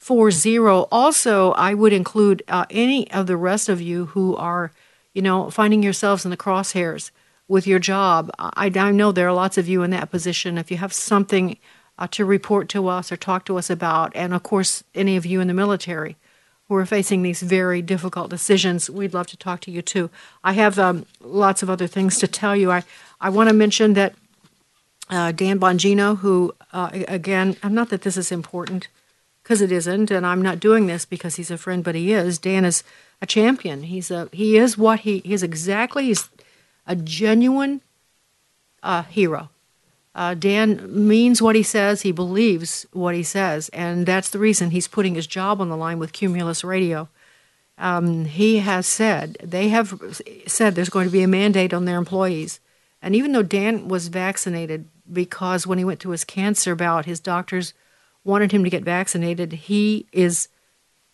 888-589-8840. 0.00 0.88
Also, 0.90 1.52
I 1.52 1.74
would 1.74 1.92
include 1.92 2.42
uh, 2.48 2.66
any 2.68 3.08
of 3.12 3.28
the 3.28 3.36
rest 3.36 3.68
of 3.68 3.80
you 3.80 4.06
who 4.06 4.34
are, 4.36 4.72
you 5.14 5.22
know, 5.22 5.50
finding 5.50 5.84
yourselves 5.84 6.24
in 6.24 6.32
the 6.32 6.36
crosshairs 6.36 7.12
with 7.46 7.64
your 7.66 7.78
job. 7.78 8.32
I, 8.38 8.72
I 8.74 8.90
know 8.90 9.12
there 9.12 9.28
are 9.28 9.32
lots 9.32 9.56
of 9.56 9.68
you 9.68 9.84
in 9.84 9.92
that 9.92 10.10
position. 10.10 10.58
If 10.58 10.72
you 10.72 10.78
have 10.78 10.92
something 10.92 11.56
uh, 11.98 12.06
to 12.08 12.24
report 12.24 12.68
to 12.70 12.88
us 12.88 13.12
or 13.12 13.16
talk 13.16 13.44
to 13.44 13.58
us 13.58 13.70
about, 13.70 14.12
and 14.14 14.34
of 14.34 14.42
course, 14.42 14.84
any 14.94 15.16
of 15.16 15.26
you 15.26 15.40
in 15.40 15.48
the 15.48 15.54
military 15.54 16.16
who 16.68 16.74
are 16.76 16.86
facing 16.86 17.22
these 17.22 17.42
very 17.42 17.82
difficult 17.82 18.30
decisions, 18.30 18.88
we'd 18.88 19.14
love 19.14 19.26
to 19.26 19.36
talk 19.36 19.60
to 19.60 19.70
you 19.70 19.82
too. 19.82 20.10
I 20.42 20.52
have 20.52 20.78
um, 20.78 21.06
lots 21.20 21.62
of 21.62 21.68
other 21.68 21.86
things 21.86 22.18
to 22.18 22.26
tell 22.26 22.56
you. 22.56 22.70
I, 22.70 22.82
I 23.20 23.28
want 23.28 23.48
to 23.50 23.54
mention 23.54 23.92
that 23.94 24.14
uh, 25.10 25.32
Dan 25.32 25.58
Bongino, 25.58 26.18
who, 26.18 26.54
uh, 26.72 26.90
again, 27.08 27.56
I'm 27.62 27.74
not 27.74 27.90
that 27.90 28.02
this 28.02 28.16
is 28.16 28.32
important, 28.32 28.88
because 29.42 29.60
it 29.60 29.72
isn't, 29.72 30.10
and 30.10 30.24
I'm 30.24 30.40
not 30.40 30.60
doing 30.60 30.86
this 30.86 31.04
because 31.04 31.34
he's 31.34 31.50
a 31.50 31.58
friend, 31.58 31.82
but 31.82 31.94
he 31.94 32.12
is. 32.12 32.38
Dan 32.38 32.64
is 32.64 32.84
a 33.20 33.26
champion. 33.26 33.82
He's 33.82 34.10
a 34.10 34.28
he 34.32 34.56
is 34.56 34.78
what 34.78 35.00
he, 35.00 35.18
he 35.18 35.34
is 35.34 35.42
exactly. 35.42 36.06
He's 36.06 36.30
a 36.86 36.94
genuine 36.94 37.80
uh, 38.82 39.02
hero. 39.02 39.50
Uh, 40.14 40.34
Dan 40.34 41.08
means 41.08 41.40
what 41.40 41.56
he 41.56 41.62
says, 41.62 42.02
he 42.02 42.12
believes 42.12 42.86
what 42.92 43.14
he 43.14 43.22
says, 43.22 43.70
and 43.70 44.04
that's 44.04 44.28
the 44.28 44.38
reason 44.38 44.70
he's 44.70 44.88
putting 44.88 45.14
his 45.14 45.26
job 45.26 45.60
on 45.60 45.70
the 45.70 45.76
line 45.76 45.98
with 45.98 46.12
Cumulus 46.12 46.62
Radio. 46.62 47.08
Um, 47.78 48.26
he 48.26 48.58
has 48.58 48.86
said, 48.86 49.38
they 49.42 49.70
have 49.70 50.20
said 50.46 50.74
there's 50.74 50.90
going 50.90 51.06
to 51.06 51.12
be 51.12 51.22
a 51.22 51.28
mandate 51.28 51.72
on 51.72 51.86
their 51.86 51.96
employees. 51.96 52.60
And 53.00 53.16
even 53.16 53.32
though 53.32 53.42
Dan 53.42 53.88
was 53.88 54.08
vaccinated, 54.08 54.86
because 55.10 55.66
when 55.66 55.78
he 55.78 55.84
went 55.84 56.00
to 56.00 56.10
his 56.10 56.24
cancer 56.24 56.76
bout, 56.76 57.06
his 57.06 57.18
doctors 57.18 57.74
wanted 58.22 58.52
him 58.52 58.64
to 58.64 58.70
get 58.70 58.84
vaccinated, 58.84 59.52
he 59.52 60.06
is. 60.12 60.48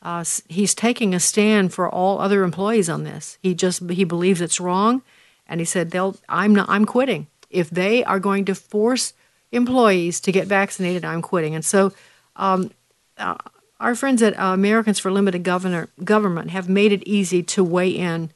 Uh, 0.00 0.24
he's 0.48 0.76
taking 0.76 1.12
a 1.12 1.18
stand 1.18 1.74
for 1.74 1.88
all 1.88 2.20
other 2.20 2.44
employees 2.44 2.88
on 2.88 3.02
this. 3.02 3.36
He 3.42 3.52
just 3.52 3.90
he 3.90 4.04
believes 4.04 4.40
it's 4.40 4.60
wrong, 4.60 5.02
and 5.48 5.60
he 5.60 5.64
said, 5.64 5.90
"They'll. 5.90 6.16
I'm 6.28 6.54
not. 6.54 6.68
I'm 6.68 6.84
quitting. 6.84 7.26
If 7.50 7.70
they 7.70 8.04
are 8.04 8.20
going 8.20 8.44
to 8.46 8.54
force 8.54 9.12
employees 9.52 10.20
to 10.20 10.32
get 10.32 10.46
vaccinated, 10.46 11.04
I'm 11.04 11.22
quitting." 11.22 11.54
And 11.54 11.64
so, 11.64 11.92
um, 12.36 12.70
uh, 13.16 13.36
our 13.80 13.94
friends 13.94 14.22
at 14.22 14.38
uh, 14.38 14.52
Americans 14.52 14.98
for 14.98 15.10
Limited 15.10 15.42
Governor, 15.42 15.88
Government 16.02 16.50
have 16.50 16.68
made 16.68 16.92
it 16.92 17.06
easy 17.06 17.42
to 17.44 17.62
weigh 17.62 17.90
in 17.90 18.30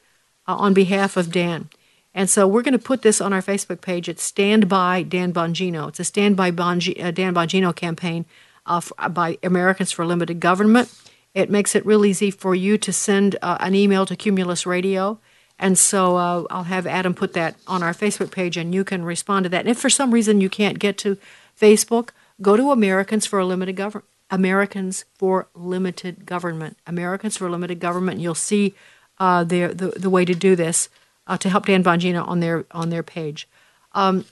uh, 0.47 0.55
on 0.55 0.75
behalf 0.75 1.17
of 1.17 1.33
Dan. 1.33 1.69
And 2.15 2.29
so 2.29 2.47
we're 2.47 2.63
going 2.63 2.73
to 2.73 2.79
put 2.79 3.03
this 3.03 3.21
on 3.21 3.33
our 3.33 3.41
Facebook 3.41 3.81
page. 3.81 4.09
It's 4.09 4.23
Stand 4.23 4.69
By 4.69 5.03
Dan 5.03 5.33
Bongino. 5.33 5.89
It's 5.89 6.01
a 6.01 6.05
Stand 6.05 6.37
By 6.37 6.51
Bongi, 6.51 7.03
uh, 7.03 7.11
Dan 7.11 7.35
Bongino 7.35 7.75
campaign 7.75 8.27
uh, 8.67 8.81
for, 8.81 8.95
uh, 8.99 9.09
by 9.09 9.39
Americans 9.43 9.93
for 9.93 10.05
Limited 10.05 10.39
Government. 10.39 10.93
It 11.35 11.49
makes 11.49 11.75
it 11.75 11.87
real 11.87 12.05
easy 12.05 12.31
for 12.31 12.55
you 12.55 12.77
to 12.79 12.93
send 12.93 13.37
uh, 13.41 13.57
an 13.61 13.75
email 13.75 14.05
to 14.07 14.15
Cumulus 14.15 14.67
Radio 14.67 15.19
and 15.63 15.79
so 15.79 16.17
uh, 16.17 16.45
I'll 16.51 16.65
have 16.65 16.89
Adam 16.89 17.15
put 17.15 17.35
that 17.35 17.55
on 17.69 17.85
our 17.85 17.95
Facebook 17.95 18.33
page 18.33 18.57
and 18.57 18.75
you 18.75 18.83
can 18.83 19.05
respond 19.05 19.45
to 19.45 19.49
that. 19.51 19.61
And 19.61 19.69
if 19.69 19.79
for 19.79 19.89
some 19.89 20.13
reason 20.13 20.41
you 20.41 20.51
can't 20.51 20.81
get 20.81 20.99
to 20.99 21.17
Facebook, 21.59 22.09
go 22.43 22.57
to 22.57 22.73
Americans 22.73 23.27
for 23.27 23.39
a 23.39 23.47
Limited 23.47 23.77
Government. 23.77 24.09
Americans 24.29 25.05
for 25.15 25.47
Limited 25.55 26.27
Government. 26.27 26.77
Americans 26.85 27.37
for 27.37 27.49
Limited 27.49 27.79
Government. 27.79 28.19
You'll 28.19 28.35
see 28.35 28.75
uh, 29.21 29.45
their, 29.45 29.73
the, 29.73 29.91
the 29.91 30.11
way 30.11 30.25
to 30.25 30.35
do 30.35 30.57
this 30.57 30.89
uh, 31.29 31.37
to 31.37 31.49
help 31.49 31.67
Dan 31.67 31.85
Bongino 31.85 32.27
on 32.27 32.41
their, 32.41 32.65
on 32.73 32.91
their 32.91 33.05
page. 33.05 33.47
Um, 33.93 34.25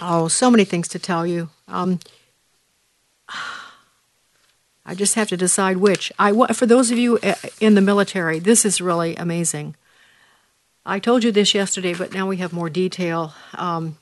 oh, 0.00 0.26
so 0.26 0.50
many 0.50 0.64
things 0.64 0.88
to 0.88 0.98
tell 0.98 1.24
you. 1.24 1.50
Um, 1.68 2.00
I 4.84 4.96
just 4.96 5.14
have 5.14 5.28
to 5.28 5.36
decide 5.36 5.76
which. 5.76 6.10
I 6.18 6.32
for 6.52 6.66
those 6.66 6.90
of 6.90 6.98
you 6.98 7.18
uh, 7.18 7.36
in 7.60 7.76
the 7.76 7.80
military, 7.80 8.40
this 8.40 8.64
is 8.64 8.80
really 8.80 9.14
amazing. 9.14 9.76
I 10.86 10.98
told 10.98 11.24
you 11.24 11.32
this 11.32 11.54
yesterday, 11.54 11.94
but 11.94 12.12
now 12.12 12.26
we 12.26 12.36
have 12.38 12.52
more 12.52 12.68
detail. 12.68 13.32
Um, 13.54 13.96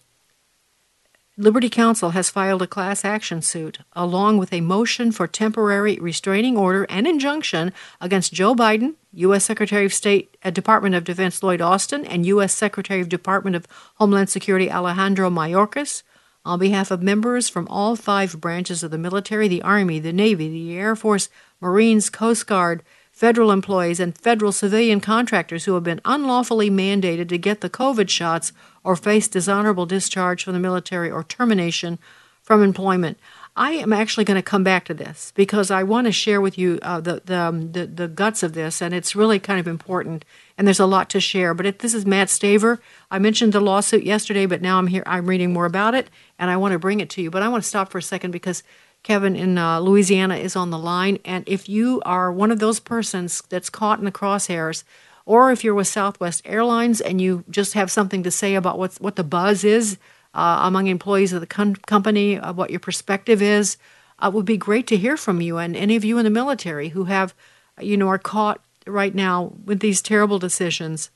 Liberty 1.38 1.70
Counsel 1.70 2.10
has 2.10 2.28
filed 2.28 2.60
a 2.60 2.66
class 2.66 3.04
action 3.04 3.40
suit 3.40 3.78
along 3.94 4.38
with 4.38 4.52
a 4.52 4.60
motion 4.60 5.12
for 5.12 5.26
temporary 5.26 5.96
restraining 5.98 6.58
order 6.58 6.84
and 6.90 7.06
injunction 7.06 7.72
against 8.00 8.34
Joe 8.34 8.54
Biden, 8.54 8.94
U.S. 9.12 9.44
Secretary 9.44 9.86
of 9.86 9.94
State 9.94 10.36
at 10.42 10.48
uh, 10.48 10.50
Department 10.50 10.94
of 10.94 11.04
Defense 11.04 11.42
Lloyd 11.42 11.60
Austin, 11.60 12.04
and 12.04 12.26
U.S. 12.26 12.52
Secretary 12.52 13.00
of 13.00 13.08
Department 13.08 13.56
of 13.56 13.66
Homeland 13.94 14.28
Security 14.28 14.70
Alejandro 14.70 15.30
Mayorkas 15.30 16.02
on 16.44 16.58
behalf 16.58 16.90
of 16.90 17.02
members 17.02 17.48
from 17.48 17.68
all 17.68 17.96
five 17.96 18.40
branches 18.40 18.82
of 18.82 18.90
the 18.90 18.98
military 18.98 19.48
the 19.48 19.62
Army, 19.62 20.00
the 20.00 20.12
Navy, 20.12 20.48
the 20.48 20.76
Air 20.76 20.96
Force, 20.96 21.28
Marines, 21.60 22.10
Coast 22.10 22.46
Guard, 22.46 22.82
federal 23.22 23.52
employees, 23.52 24.00
and 24.00 24.18
federal 24.18 24.50
civilian 24.50 25.00
contractors 25.00 25.64
who 25.64 25.74
have 25.74 25.84
been 25.84 26.00
unlawfully 26.04 26.68
mandated 26.68 27.28
to 27.28 27.38
get 27.38 27.60
the 27.60 27.70
COVID 27.70 28.08
shots 28.08 28.52
or 28.82 28.96
face 28.96 29.28
dishonorable 29.28 29.86
discharge 29.86 30.42
from 30.42 30.54
the 30.54 30.58
military 30.58 31.08
or 31.08 31.22
termination 31.22 32.00
from 32.42 32.64
employment. 32.64 33.16
I 33.54 33.74
am 33.74 33.92
actually 33.92 34.24
going 34.24 34.38
to 34.38 34.42
come 34.42 34.64
back 34.64 34.84
to 34.86 34.94
this 34.94 35.32
because 35.36 35.70
I 35.70 35.84
want 35.84 36.08
to 36.08 36.12
share 36.12 36.40
with 36.40 36.58
you 36.58 36.80
uh, 36.82 37.00
the, 37.00 37.22
the, 37.24 37.38
um, 37.38 37.70
the, 37.70 37.86
the 37.86 38.08
guts 38.08 38.42
of 38.42 38.54
this, 38.54 38.82
and 38.82 38.92
it's 38.92 39.14
really 39.14 39.38
kind 39.38 39.60
of 39.60 39.68
important. 39.68 40.24
And 40.58 40.66
there's 40.66 40.80
a 40.80 40.86
lot 40.86 41.08
to 41.10 41.20
share. 41.20 41.54
But 41.54 41.78
this 41.78 41.94
is 41.94 42.04
Matt 42.04 42.26
Staver. 42.26 42.80
I 43.08 43.20
mentioned 43.20 43.52
the 43.52 43.60
lawsuit 43.60 44.02
yesterday, 44.02 44.46
but 44.46 44.62
now 44.62 44.78
I'm 44.78 44.88
here. 44.88 45.04
I'm 45.06 45.28
reading 45.28 45.52
more 45.52 45.66
about 45.66 45.94
it, 45.94 46.10
and 46.40 46.50
I 46.50 46.56
want 46.56 46.72
to 46.72 46.78
bring 46.80 46.98
it 46.98 47.10
to 47.10 47.22
you. 47.22 47.30
But 47.30 47.42
I 47.42 47.48
want 47.48 47.62
to 47.62 47.68
stop 47.68 47.92
for 47.92 47.98
a 47.98 48.02
second 48.02 48.32
because 48.32 48.64
Kevin 49.02 49.34
in 49.34 49.58
uh, 49.58 49.80
Louisiana 49.80 50.36
is 50.36 50.54
on 50.54 50.70
the 50.70 50.78
line. 50.78 51.18
And 51.24 51.44
if 51.46 51.68
you 51.68 52.00
are 52.04 52.32
one 52.32 52.50
of 52.50 52.60
those 52.60 52.80
persons 52.80 53.42
that's 53.48 53.70
caught 53.70 53.98
in 53.98 54.04
the 54.04 54.12
crosshairs, 54.12 54.84
or 55.26 55.50
if 55.50 55.64
you're 55.64 55.74
with 55.74 55.88
Southwest 55.88 56.42
Airlines 56.44 57.00
and 57.00 57.20
you 57.20 57.44
just 57.50 57.74
have 57.74 57.90
something 57.90 58.22
to 58.22 58.30
say 58.30 58.54
about 58.54 58.78
what's, 58.78 59.00
what 59.00 59.16
the 59.16 59.24
buzz 59.24 59.64
is 59.64 59.98
uh, 60.34 60.60
among 60.62 60.86
employees 60.86 61.32
of 61.32 61.40
the 61.40 61.46
com- 61.46 61.74
company, 61.74 62.38
uh, 62.38 62.52
what 62.52 62.70
your 62.70 62.80
perspective 62.80 63.42
is, 63.42 63.76
uh, 64.22 64.28
it 64.28 64.32
would 64.32 64.44
be 64.44 64.56
great 64.56 64.86
to 64.88 64.96
hear 64.96 65.16
from 65.16 65.40
you. 65.40 65.58
And 65.58 65.76
any 65.76 65.96
of 65.96 66.04
you 66.04 66.18
in 66.18 66.24
the 66.24 66.30
military 66.30 66.90
who 66.90 67.04
have 67.04 67.34
you 67.80 67.96
know, 67.96 68.08
are 68.08 68.18
caught 68.18 68.62
right 68.86 69.14
now 69.14 69.52
with 69.64 69.80
these 69.80 70.02
terrible 70.02 70.38
decisions, 70.38 71.10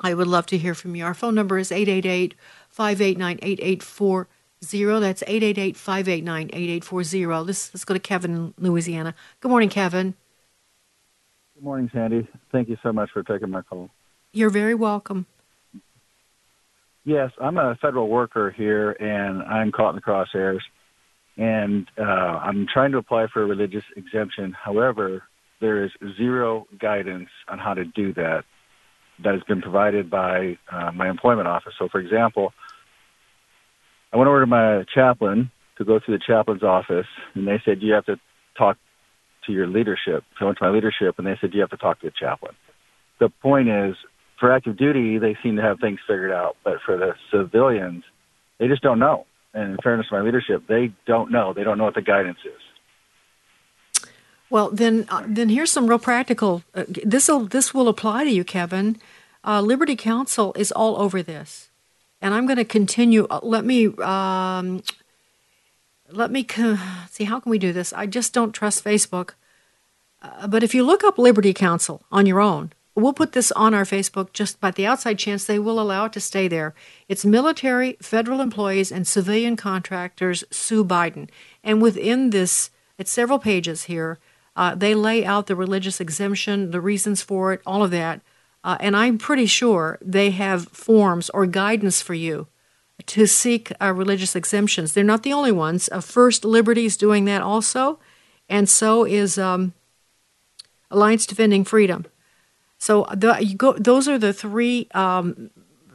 I 0.00 0.14
would 0.14 0.26
love 0.26 0.46
to 0.46 0.58
hear 0.58 0.74
from 0.74 0.94
you. 0.94 1.04
Our 1.04 1.14
phone 1.14 1.34
number 1.34 1.58
is 1.58 1.72
888 1.72 2.34
589 2.68 3.38
8840. 3.42 4.30
That's 4.60 5.22
888 5.26 5.76
589 5.76 6.50
8840. 6.52 7.46
Let's 7.46 7.84
go 7.84 7.94
to 7.94 8.00
Kevin 8.00 8.30
in 8.30 8.54
Louisiana. 8.58 9.14
Good 9.40 9.50
morning, 9.50 9.68
Kevin. 9.68 10.14
Good 11.54 11.64
morning, 11.64 11.90
Sandy. 11.92 12.28
Thank 12.52 12.68
you 12.68 12.76
so 12.82 12.92
much 12.92 13.10
for 13.12 13.22
taking 13.22 13.50
my 13.50 13.62
call. 13.62 13.90
You're 14.32 14.50
very 14.50 14.74
welcome. 14.74 15.26
Yes, 17.04 17.30
I'm 17.40 17.56
a 17.56 17.76
federal 17.80 18.08
worker 18.08 18.50
here, 18.50 18.90
and 18.90 19.42
I'm 19.42 19.72
caught 19.72 19.90
in 19.90 19.96
the 19.96 20.02
crosshairs. 20.02 20.60
And 21.36 21.86
uh, 21.98 22.02
I'm 22.02 22.66
trying 22.72 22.92
to 22.92 22.98
apply 22.98 23.26
for 23.32 23.42
a 23.42 23.46
religious 23.46 23.84
exemption. 23.96 24.52
However, 24.52 25.22
there 25.60 25.84
is 25.84 25.90
zero 26.16 26.66
guidance 26.80 27.28
on 27.48 27.58
how 27.58 27.74
to 27.74 27.84
do 27.84 28.12
that 28.14 28.44
that 29.22 29.34
has 29.34 29.42
been 29.44 29.62
provided 29.62 30.10
by 30.10 30.58
uh, 30.70 30.92
my 30.92 31.08
employment 31.08 31.46
office. 31.46 31.74
So, 31.78 31.88
for 31.90 32.00
example, 32.00 32.52
I 34.16 34.18
went 34.18 34.28
over 34.28 34.40
to 34.40 34.46
my 34.46 34.84
chaplain 34.94 35.50
to 35.76 35.84
go 35.84 36.00
through 36.00 36.16
the 36.16 36.24
chaplain's 36.26 36.62
office, 36.62 37.04
and 37.34 37.46
they 37.46 37.60
said 37.66 37.82
you 37.82 37.92
have 37.92 38.06
to 38.06 38.16
talk 38.56 38.78
to 39.44 39.52
your 39.52 39.66
leadership. 39.66 40.24
So 40.38 40.40
I 40.40 40.44
went 40.46 40.56
to 40.56 40.64
my 40.64 40.70
leadership, 40.70 41.16
and 41.18 41.26
they 41.26 41.36
said 41.38 41.52
you 41.52 41.60
have 41.60 41.68
to 41.68 41.76
talk 41.76 42.00
to 42.00 42.06
the 42.06 42.12
chaplain. 42.18 42.54
The 43.20 43.28
point 43.42 43.68
is, 43.68 43.94
for 44.40 44.50
active 44.50 44.78
duty, 44.78 45.18
they 45.18 45.36
seem 45.42 45.56
to 45.56 45.62
have 45.62 45.80
things 45.80 46.00
figured 46.08 46.32
out, 46.32 46.56
but 46.64 46.78
for 46.86 46.96
the 46.96 47.12
civilians, 47.30 48.04
they 48.58 48.68
just 48.68 48.80
don't 48.80 48.98
know. 48.98 49.26
And 49.52 49.72
in 49.72 49.78
fairness 49.82 50.06
to 50.08 50.14
my 50.14 50.22
leadership, 50.22 50.62
they 50.66 50.94
don't 51.06 51.30
know. 51.30 51.52
They 51.52 51.62
don't 51.62 51.76
know 51.76 51.84
what 51.84 51.94
the 51.94 52.00
guidance 52.00 52.38
is. 52.42 54.08
Well, 54.48 54.70
then, 54.70 55.04
uh, 55.10 55.24
then 55.26 55.50
here's 55.50 55.70
some 55.70 55.88
real 55.88 55.98
practical. 55.98 56.62
Uh, 56.74 56.84
this 56.88 57.28
will 57.28 57.44
this 57.44 57.74
will 57.74 57.88
apply 57.88 58.24
to 58.24 58.30
you, 58.30 58.44
Kevin. 58.44 58.96
Uh, 59.44 59.60
Liberty 59.60 59.94
Counsel 59.94 60.54
is 60.56 60.72
all 60.72 60.98
over 60.98 61.22
this, 61.22 61.68
and 62.20 62.34
I'm 62.34 62.46
going 62.46 62.56
to 62.56 62.64
continue. 62.64 63.26
Uh, 63.28 63.40
let 63.42 63.64
me 63.64 63.88
um, 63.98 64.82
let 66.10 66.30
me 66.30 66.46
see 67.10 67.24
how 67.24 67.40
can 67.40 67.50
we 67.50 67.58
do 67.58 67.72
this. 67.72 67.92
I 67.92 68.06
just 68.06 68.32
don't 68.32 68.52
trust 68.52 68.84
Facebook. 68.84 69.30
Uh, 70.22 70.46
but 70.46 70.62
if 70.62 70.74
you 70.74 70.82
look 70.82 71.04
up 71.04 71.18
Liberty 71.18 71.52
Counsel 71.52 72.02
on 72.10 72.26
your 72.26 72.40
own, 72.40 72.72
we'll 72.94 73.12
put 73.12 73.32
this 73.32 73.52
on 73.52 73.74
our 73.74 73.84
Facebook 73.84 74.32
just 74.32 74.60
by 74.60 74.70
the 74.70 74.86
outside 74.86 75.18
chance 75.18 75.44
they 75.44 75.58
will 75.58 75.80
allow 75.80 76.06
it 76.06 76.12
to 76.14 76.20
stay 76.20 76.48
there. 76.48 76.74
It's 77.08 77.24
military, 77.24 77.96
federal 78.00 78.40
employees, 78.40 78.90
and 78.90 79.06
civilian 79.06 79.56
contractors 79.56 80.44
sue 80.50 80.84
Biden. 80.84 81.28
And 81.62 81.82
within 81.82 82.30
this, 82.30 82.70
it's 82.98 83.10
several 83.10 83.38
pages 83.38 83.84
here. 83.84 84.18
Uh, 84.54 84.74
they 84.74 84.94
lay 84.94 85.24
out 85.24 85.48
the 85.48 85.56
religious 85.56 86.00
exemption, 86.00 86.70
the 86.70 86.80
reasons 86.80 87.20
for 87.20 87.52
it, 87.52 87.60
all 87.66 87.84
of 87.84 87.90
that. 87.90 88.22
Uh, 88.66 88.76
and 88.80 88.96
I'm 88.96 89.16
pretty 89.16 89.46
sure 89.46 89.96
they 90.02 90.30
have 90.30 90.66
forms 90.68 91.30
or 91.30 91.46
guidance 91.46 92.02
for 92.02 92.14
you 92.14 92.48
to 93.06 93.26
seek 93.26 93.70
uh, 93.80 93.92
religious 93.92 94.34
exemptions. 94.34 94.92
They're 94.92 95.04
not 95.04 95.22
the 95.22 95.32
only 95.32 95.52
ones. 95.52 95.88
Uh, 95.92 96.00
First 96.00 96.44
Liberty 96.44 96.84
is 96.84 96.96
doing 96.96 97.26
that 97.26 97.42
also, 97.42 98.00
and 98.48 98.68
so 98.68 99.04
is 99.04 99.38
um, 99.38 99.72
Alliance 100.90 101.26
Defending 101.26 101.64
Freedom. 101.64 102.06
So 102.78 103.06
the, 103.14 103.54
go, 103.56 103.74
those 103.74 104.08
are 104.08 104.18
the 104.18 104.32
three 104.32 104.88
um, 104.94 105.50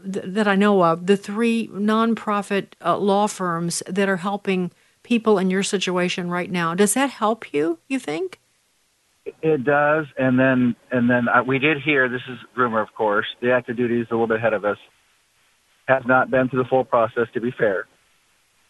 th- 0.09 0.25
that 0.25 0.47
I 0.47 0.55
know 0.55 0.81
of, 0.81 1.07
the 1.07 1.17
three 1.17 1.67
nonprofit 1.67 2.67
uh, 2.83 2.97
law 2.97 3.27
firms 3.27 3.83
that 3.85 4.07
are 4.07 4.17
helping 4.17 4.71
people 5.03 5.37
in 5.37 5.49
your 5.49 5.63
situation 5.63 6.29
right 6.29 6.49
now. 6.49 6.73
Does 6.73 6.93
that 6.93 7.09
help 7.09 7.53
you? 7.53 7.79
You 7.89 7.99
think? 7.99 8.40
It 9.25 9.63
does, 9.63 10.05
and 10.17 10.39
then 10.39 10.75
and 10.91 11.09
then 11.09 11.27
we 11.45 11.59
did 11.59 11.77
hear 11.83 12.09
this 12.09 12.21
is 12.27 12.37
rumor, 12.57 12.81
of 12.81 12.89
course. 12.97 13.27
The 13.41 13.51
active 13.51 13.77
duty 13.77 14.01
is 14.01 14.07
a 14.09 14.13
little 14.13 14.27
bit 14.27 14.37
ahead 14.37 14.53
of 14.53 14.65
us. 14.65 14.77
Has 15.87 16.03
not 16.07 16.31
been 16.31 16.49
through 16.49 16.63
the 16.63 16.69
full 16.69 16.85
process, 16.85 17.27
to 17.33 17.41
be 17.41 17.51
fair, 17.55 17.85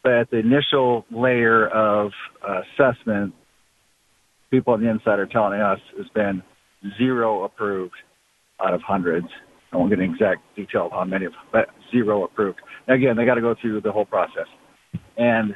but 0.03 0.29
the 0.29 0.39
initial 0.39 1.05
layer 1.11 1.67
of 1.67 2.11
assessment, 2.43 3.33
people 4.49 4.73
on 4.73 4.81
the 4.81 4.89
inside 4.89 5.19
are 5.19 5.25
telling 5.25 5.61
us 5.61 5.79
has 5.97 6.07
been 6.13 6.43
zero 6.97 7.43
approved 7.43 7.95
out 8.59 8.73
of 8.73 8.81
hundreds. 8.81 9.27
I 9.71 9.77
won't 9.77 9.89
get 9.89 9.99
an 9.99 10.11
exact 10.11 10.41
detail 10.55 10.87
of 10.87 10.91
how 10.91 11.05
many, 11.05 11.25
of 11.25 11.31
them, 11.31 11.41
but 11.51 11.67
zero 11.91 12.25
approved. 12.25 12.59
Again, 12.87 13.15
they 13.15 13.25
got 13.25 13.35
to 13.35 13.41
go 13.41 13.55
through 13.61 13.81
the 13.81 13.91
whole 13.91 14.05
process. 14.05 14.47
And 15.17 15.55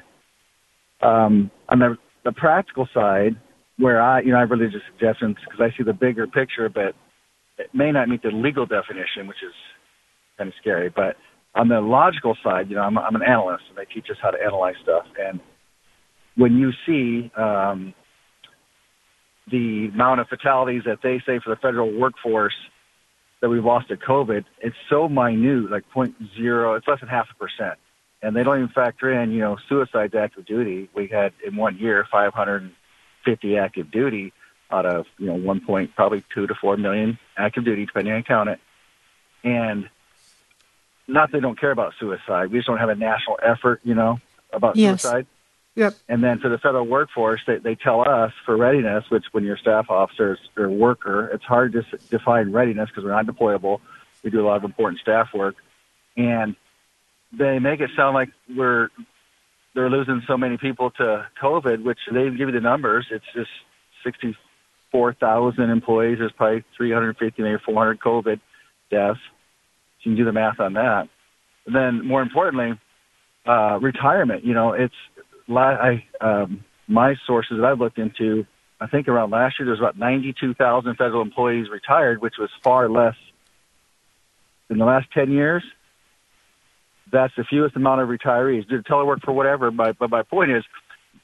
um, 1.01 1.51
on 1.67 1.79
the, 1.79 1.97
the 2.23 2.31
practical 2.31 2.88
side, 2.93 3.36
where 3.77 4.01
I, 4.01 4.21
you 4.21 4.31
know, 4.31 4.38
I 4.38 4.41
have 4.41 4.51
religious 4.51 4.81
suggestions 4.91 5.38
because 5.43 5.59
I 5.59 5.75
see 5.77 5.83
the 5.83 5.93
bigger 5.93 6.27
picture, 6.27 6.69
but 6.69 6.95
it 7.57 7.69
may 7.73 7.91
not 7.91 8.09
meet 8.09 8.21
the 8.21 8.31
legal 8.31 8.65
definition, 8.65 9.27
which 9.27 9.43
is 9.45 9.53
kind 10.38 10.47
of 10.47 10.53
scary. 10.61 10.89
But 10.89 11.17
on 11.53 11.67
the 11.67 11.81
logical 11.81 12.38
side, 12.43 12.69
you 12.69 12.75
know, 12.75 12.81
I'm, 12.81 12.97
I'm 12.97 13.15
an 13.15 13.23
analyst, 13.23 13.63
and 13.69 13.77
they 13.77 13.85
teach 13.85 14.09
us 14.09 14.17
how 14.21 14.31
to 14.31 14.41
analyze 14.41 14.75
stuff. 14.81 15.05
And 15.19 15.39
when 16.35 16.57
you 16.57 16.71
see 16.85 17.31
um, 17.35 17.93
the 19.49 19.89
amount 19.93 20.21
of 20.21 20.27
fatalities 20.27 20.83
that 20.85 20.99
they 21.01 21.21
say 21.25 21.39
for 21.39 21.49
the 21.49 21.55
federal 21.55 21.97
workforce 21.97 22.55
that 23.41 23.49
we've 23.49 23.63
lost 23.63 23.89
to 23.89 23.97
COVID, 23.97 24.43
it's 24.61 24.75
so 24.89 25.07
minute, 25.07 25.71
like 25.71 25.89
point 25.91 26.15
zero, 26.35 26.75
it's 26.75 26.88
less 26.88 26.99
than 26.99 27.09
half 27.09 27.27
a 27.31 27.35
percent. 27.35 27.77
And 28.21 28.35
they 28.35 28.43
don't 28.43 28.57
even 28.57 28.69
factor 28.69 29.11
in, 29.21 29.31
you 29.31 29.39
know, 29.39 29.57
suicide 29.69 30.15
active 30.15 30.45
duty. 30.45 30.89
We 30.95 31.07
had 31.07 31.33
in 31.45 31.55
one 31.55 31.77
year 31.77 32.07
550 33.25 33.57
active 33.57 33.91
duty 33.91 34.33
out 34.71 34.85
of, 34.85 35.05
you 35.17 35.27
know, 35.27 35.35
one 35.35 35.61
point, 35.61 35.95
probably 35.95 36.23
two 36.33 36.47
to 36.47 36.55
four 36.55 36.77
million 36.77 37.19
active 37.38 37.65
duty, 37.65 37.85
depending 37.85 38.13
on 38.13 38.23
count 38.23 38.49
it. 38.49 38.59
And 39.43 39.89
not 41.07 41.31
that 41.31 41.38
they 41.38 41.41
don't 41.41 41.59
care 41.59 41.71
about 41.71 41.93
suicide. 41.99 42.51
We 42.51 42.59
just 42.59 42.67
don't 42.67 42.77
have 42.77 42.89
a 42.89 42.95
national 42.95 43.39
effort, 43.43 43.81
you 43.83 43.93
know, 43.93 44.19
about 44.51 44.75
yes. 44.75 45.01
suicide. 45.01 45.27
Yep. 45.75 45.93
And 46.07 46.23
then 46.23 46.39
for 46.39 46.49
the 46.49 46.57
federal 46.57 46.88
workforce, 46.88 47.41
they, 47.45 47.57
they 47.57 47.75
tell 47.75 48.07
us 48.07 48.31
for 48.45 48.55
readiness, 48.55 49.03
which 49.09 49.25
when 49.33 49.43
you're 49.43 49.55
a 49.55 49.59
staff 49.59 49.89
officer 49.89 50.38
or 50.55 50.69
worker, 50.69 51.27
it's 51.27 51.43
hard 51.43 51.73
to 51.73 51.83
define 52.09 52.51
readiness 52.51 52.89
because 52.89 53.03
we're 53.03 53.11
not 53.11 53.25
deployable. 53.25 53.81
We 54.23 54.29
do 54.29 54.41
a 54.41 54.47
lot 54.47 54.55
of 54.55 54.63
important 54.63 55.01
staff 55.01 55.33
work. 55.33 55.55
And 56.15 56.55
they 57.33 57.59
make 57.59 57.81
it 57.81 57.89
sound 57.95 58.15
like 58.15 58.29
we're 58.55 58.89
they're 59.75 59.89
losing 59.89 60.23
so 60.25 60.38
many 60.38 60.57
people 60.57 60.89
to 60.91 61.27
COVID, 61.41 61.83
which 61.83 61.99
they 62.11 62.23
give 62.29 62.47
you 62.47 62.51
the 62.51 62.61
numbers. 62.61 63.05
It's 63.11 63.25
just 63.35 63.49
64,000 64.03 65.69
employees. 65.69 66.17
There's 66.19 66.31
probably 66.31 66.63
350, 66.77 67.41
maybe 67.41 67.57
400 67.63 67.99
COVID 67.99 68.39
deaths. 68.89 69.19
So 70.01 70.09
you 70.09 70.15
can 70.15 70.15
do 70.15 70.25
the 70.25 70.31
math 70.31 70.59
on 70.59 70.73
that. 70.73 71.09
And 71.65 71.75
then 71.75 72.07
more 72.07 72.21
importantly, 72.21 72.79
uh, 73.45 73.79
retirement. 73.81 74.45
You 74.45 74.53
know, 74.53 74.73
it's 74.73 74.93
I 75.49 76.05
um, 76.21 76.63
my 76.88 77.15
sources 77.27 77.57
that 77.57 77.65
I've 77.65 77.79
looked 77.79 77.97
into, 77.97 78.45
I 78.79 78.88
think 78.88 79.07
around 79.07 79.31
last 79.31 79.59
year 79.59 79.65
there's 79.65 79.79
about 79.79 79.97
92,000 79.97 80.95
federal 80.95 81.21
employees 81.21 81.67
retired, 81.69 82.21
which 82.21 82.35
was 82.39 82.49
far 82.63 82.89
less 82.89 83.15
in 84.69 84.77
the 84.77 84.85
last 84.85 85.07
10 85.13 85.31
years. 85.31 85.63
That's 87.12 87.34
the 87.38 87.44
fewest 87.44 87.76
amount 87.76 88.02
of 88.02 88.10
retirees. 88.10 88.68
Did 88.68 88.86
telework 88.86 89.22
for 89.24 89.32
whatever, 89.32 89.72
but, 89.72 89.98
but 90.00 90.10
my 90.10 90.24
point 90.24 90.52
is, 90.52 90.63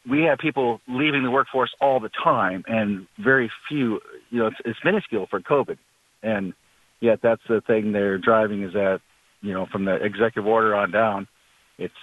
we 0.09 0.23
have 0.23 0.39
people 0.39 0.81
leaving 0.87 1.23
the 1.23 1.31
workforce 1.31 1.71
all 1.79 1.99
the 1.99 2.09
time, 2.09 2.63
and 2.67 3.07
very 3.19 3.51
few. 3.67 3.99
You 4.29 4.39
know, 4.39 4.47
it's, 4.47 4.57
it's 4.65 4.79
minuscule 4.83 5.27
for 5.29 5.39
COVID, 5.39 5.77
and 6.23 6.53
yet 6.99 7.19
that's 7.21 7.41
the 7.47 7.61
thing 7.61 7.91
they're 7.91 8.17
driving 8.17 8.63
is 8.63 8.73
that 8.73 9.01
you 9.41 9.53
know 9.53 9.67
from 9.67 9.85
the 9.85 9.95
executive 9.95 10.47
order 10.47 10.73
on 10.73 10.91
down, 10.91 11.27
it's 11.77 11.93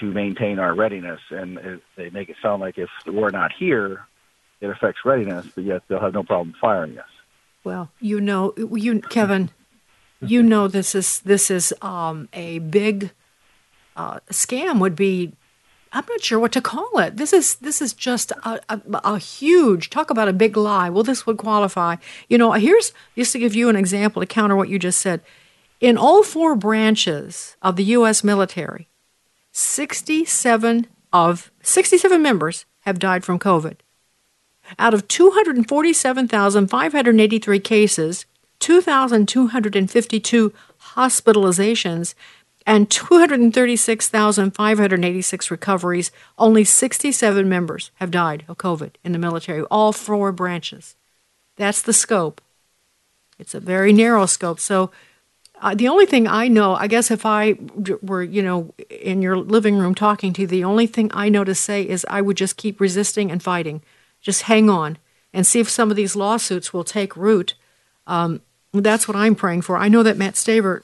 to 0.00 0.06
maintain 0.06 0.58
our 0.58 0.74
readiness. 0.74 1.20
And 1.30 1.58
it, 1.58 1.82
they 1.96 2.10
make 2.10 2.28
it 2.28 2.36
sound 2.42 2.60
like 2.60 2.78
if 2.78 2.88
we're 3.06 3.30
not 3.30 3.52
here, 3.58 4.04
it 4.60 4.68
affects 4.68 5.00
readiness, 5.04 5.46
but 5.54 5.64
yet 5.64 5.82
they'll 5.88 6.00
have 6.00 6.14
no 6.14 6.22
problem 6.22 6.54
firing 6.60 6.98
us. 6.98 7.08
Well, 7.64 7.90
you 8.00 8.20
know, 8.20 8.54
you 8.56 9.00
Kevin, 9.00 9.50
you 10.20 10.42
know 10.42 10.68
this 10.68 10.94
is 10.94 11.20
this 11.20 11.50
is 11.50 11.74
um, 11.82 12.28
a 12.32 12.60
big 12.60 13.10
uh, 13.96 14.20
scam. 14.30 14.80
Would 14.80 14.96
be 14.96 15.32
I'm 15.92 16.04
not 16.08 16.22
sure 16.22 16.38
what 16.38 16.52
to 16.52 16.60
call 16.60 16.98
it. 16.98 17.16
This 17.16 17.32
is 17.32 17.56
this 17.56 17.80
is 17.80 17.94
just 17.94 18.32
a, 18.44 18.60
a, 18.68 18.80
a, 19.04 19.18
huge 19.18 19.88
talk 19.88 20.10
about 20.10 20.28
a 20.28 20.32
big 20.32 20.56
lie. 20.56 20.90
Well, 20.90 21.02
this 21.02 21.26
would 21.26 21.38
qualify. 21.38 21.96
You 22.28 22.38
know, 22.38 22.52
here's 22.52 22.92
just 23.16 23.32
to 23.32 23.38
give 23.38 23.54
you 23.54 23.68
an 23.68 23.76
example 23.76 24.20
to 24.20 24.26
counter 24.26 24.56
what 24.56 24.68
you 24.68 24.78
just 24.78 25.00
said. 25.00 25.22
In 25.80 25.96
all 25.96 26.22
four 26.22 26.54
branches 26.54 27.56
of 27.62 27.76
the 27.76 27.84
U.S. 27.84 28.22
military, 28.22 28.88
67 29.52 30.86
of 31.12 31.50
67 31.62 32.20
members 32.20 32.66
have 32.80 32.98
died 32.98 33.24
from 33.24 33.38
COVID. 33.38 33.76
Out 34.78 34.92
of 34.92 35.08
247,583 35.08 37.60
cases, 37.60 38.26
2,252 38.60 40.52
hospitalizations, 40.94 42.14
and 42.66 42.90
236,586 42.90 45.50
recoveries, 45.50 46.10
only 46.36 46.64
67 46.64 47.48
members 47.48 47.92
have 47.94 48.10
died 48.10 48.44
of 48.48 48.58
COVID 48.58 48.96
in 49.04 49.12
the 49.12 49.18
military, 49.18 49.62
all 49.70 49.92
four 49.92 50.32
branches. 50.32 50.96
That's 51.56 51.80
the 51.80 51.92
scope. 51.92 52.40
It's 53.38 53.54
a 53.54 53.60
very 53.60 53.92
narrow 53.92 54.26
scope. 54.26 54.58
So 54.58 54.90
uh, 55.60 55.74
the 55.74 55.88
only 55.88 56.06
thing 56.06 56.26
I 56.26 56.48
know, 56.48 56.74
I 56.74 56.86
guess, 56.86 57.10
if 57.10 57.24
I 57.24 57.56
were, 58.02 58.22
you 58.22 58.42
know, 58.42 58.74
in 58.90 59.22
your 59.22 59.36
living 59.36 59.78
room 59.78 59.94
talking 59.94 60.32
to 60.34 60.42
you, 60.42 60.46
the 60.46 60.64
only 60.64 60.86
thing 60.86 61.10
I 61.14 61.28
know 61.28 61.44
to 61.44 61.54
say 61.54 61.82
is 61.82 62.06
I 62.10 62.20
would 62.20 62.36
just 62.36 62.56
keep 62.56 62.80
resisting 62.80 63.30
and 63.30 63.42
fighting. 63.42 63.82
Just 64.20 64.42
hang 64.42 64.68
on 64.68 64.98
and 65.32 65.46
see 65.46 65.60
if 65.60 65.68
some 65.68 65.90
of 65.90 65.96
these 65.96 66.16
lawsuits 66.16 66.72
will 66.72 66.84
take 66.84 67.16
root. 67.16 67.54
Um, 68.06 68.42
that's 68.82 69.06
what 69.06 69.16
I'm 69.16 69.34
praying 69.34 69.62
for. 69.62 69.76
I 69.76 69.88
know 69.88 70.02
that 70.02 70.16
Matt 70.16 70.34
Staver, 70.34 70.82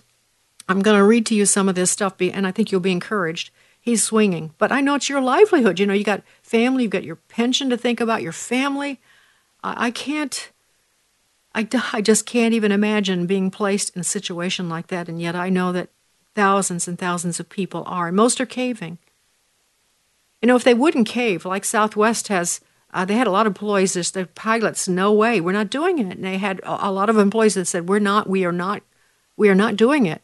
I'm 0.69 0.81
going 0.81 0.97
to 0.97 1.05
read 1.05 1.27
to 1.27 1.35
you 1.35 1.47
some 1.47 1.69
of 1.69 1.75
this 1.75 1.91
stuff, 1.91 2.15
and 2.21 2.47
I 2.47 2.53
think 2.53 2.71
you'll 2.71 2.81
be 2.81 2.93
encouraged. 2.93 3.51
He's 3.81 4.03
swinging, 4.03 4.55
but 4.59 4.71
I 4.71 4.81
know 4.81 4.95
it's 4.95 5.09
your 5.09 5.21
livelihood. 5.21 5.81
You 5.81 5.87
know, 5.87 5.95
you 5.95 6.05
got 6.05 6.23
family, 6.43 6.85
you've 6.85 6.93
got 6.93 7.05
your 7.05 7.17
pension 7.17 7.69
to 7.71 7.77
think 7.77 8.01
about, 8.01 8.23
your 8.23 8.33
family. 8.33 9.01
I, 9.65 9.87
I 9.87 9.91
can't 9.91 10.53
I, 11.55 11.69
I 11.93 12.01
just 12.01 12.27
can't 12.27 12.55
even 12.55 12.73
imagine 12.73 13.27
being 13.27 13.51
placed 13.51 13.95
in 13.95 14.01
a 14.01 14.05
situation 14.05 14.69
like 14.69 14.87
that, 14.89 15.09
and 15.09 15.21
yet 15.21 15.35
I 15.35 15.49
know 15.49 15.73
that 15.73 15.91
thousands 16.35 16.89
and 16.89 16.99
thousands 16.99 17.39
of 17.39 17.49
people 17.49 17.85
are, 17.87 18.11
most 18.11 18.41
are 18.41 18.47
caving. 18.47 18.99
You 20.41 20.49
know, 20.49 20.57
if 20.57 20.65
they 20.65 20.75
wouldn't 20.75 21.07
cave, 21.07 21.45
like 21.45 21.65
Southwest 21.65 22.29
has, 22.29 22.61
uh, 22.93 23.05
they 23.05 23.15
had 23.15 23.27
a 23.27 23.31
lot 23.31 23.47
of 23.47 23.53
employees, 23.53 23.95
just 23.95 24.15
the 24.15 24.27
pilots, 24.27 24.87
no 24.87 25.13
way, 25.13 25.41
we're 25.41 25.53
not 25.53 25.71
doing 25.71 25.99
it. 25.99 26.17
And 26.17 26.25
they 26.25 26.39
had 26.39 26.61
a, 26.61 26.89
a, 26.89 26.93
lot 26.93 27.09
of 27.09 27.17
employees 27.17 27.55
that 27.55 27.65
said, 27.65 27.89
we're 27.89 27.99
not, 27.99 28.29
we 28.29 28.45
are 28.45 28.53
not, 28.53 28.83
we 29.37 29.49
are 29.49 29.55
not 29.55 29.77
doing 29.77 30.07
it. 30.07 30.23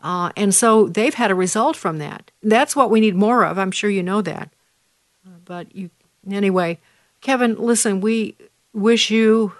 Uh, 0.00 0.30
and 0.36 0.54
so 0.54 0.88
they've 0.88 1.14
had 1.14 1.30
a 1.30 1.34
result 1.34 1.76
from 1.76 1.98
that. 1.98 2.30
That's 2.42 2.76
what 2.76 2.90
we 2.90 3.00
need 3.00 3.14
more 3.14 3.44
of. 3.44 3.58
I'm 3.58 3.70
sure 3.70 3.88
you 3.88 4.02
know 4.02 4.20
that. 4.20 4.50
Uh, 5.26 5.38
but 5.44 5.74
you, 5.74 5.90
anyway, 6.30 6.78
Kevin, 7.20 7.56
listen, 7.56 8.00
we 8.00 8.36
wish 8.74 9.10
you 9.10 9.54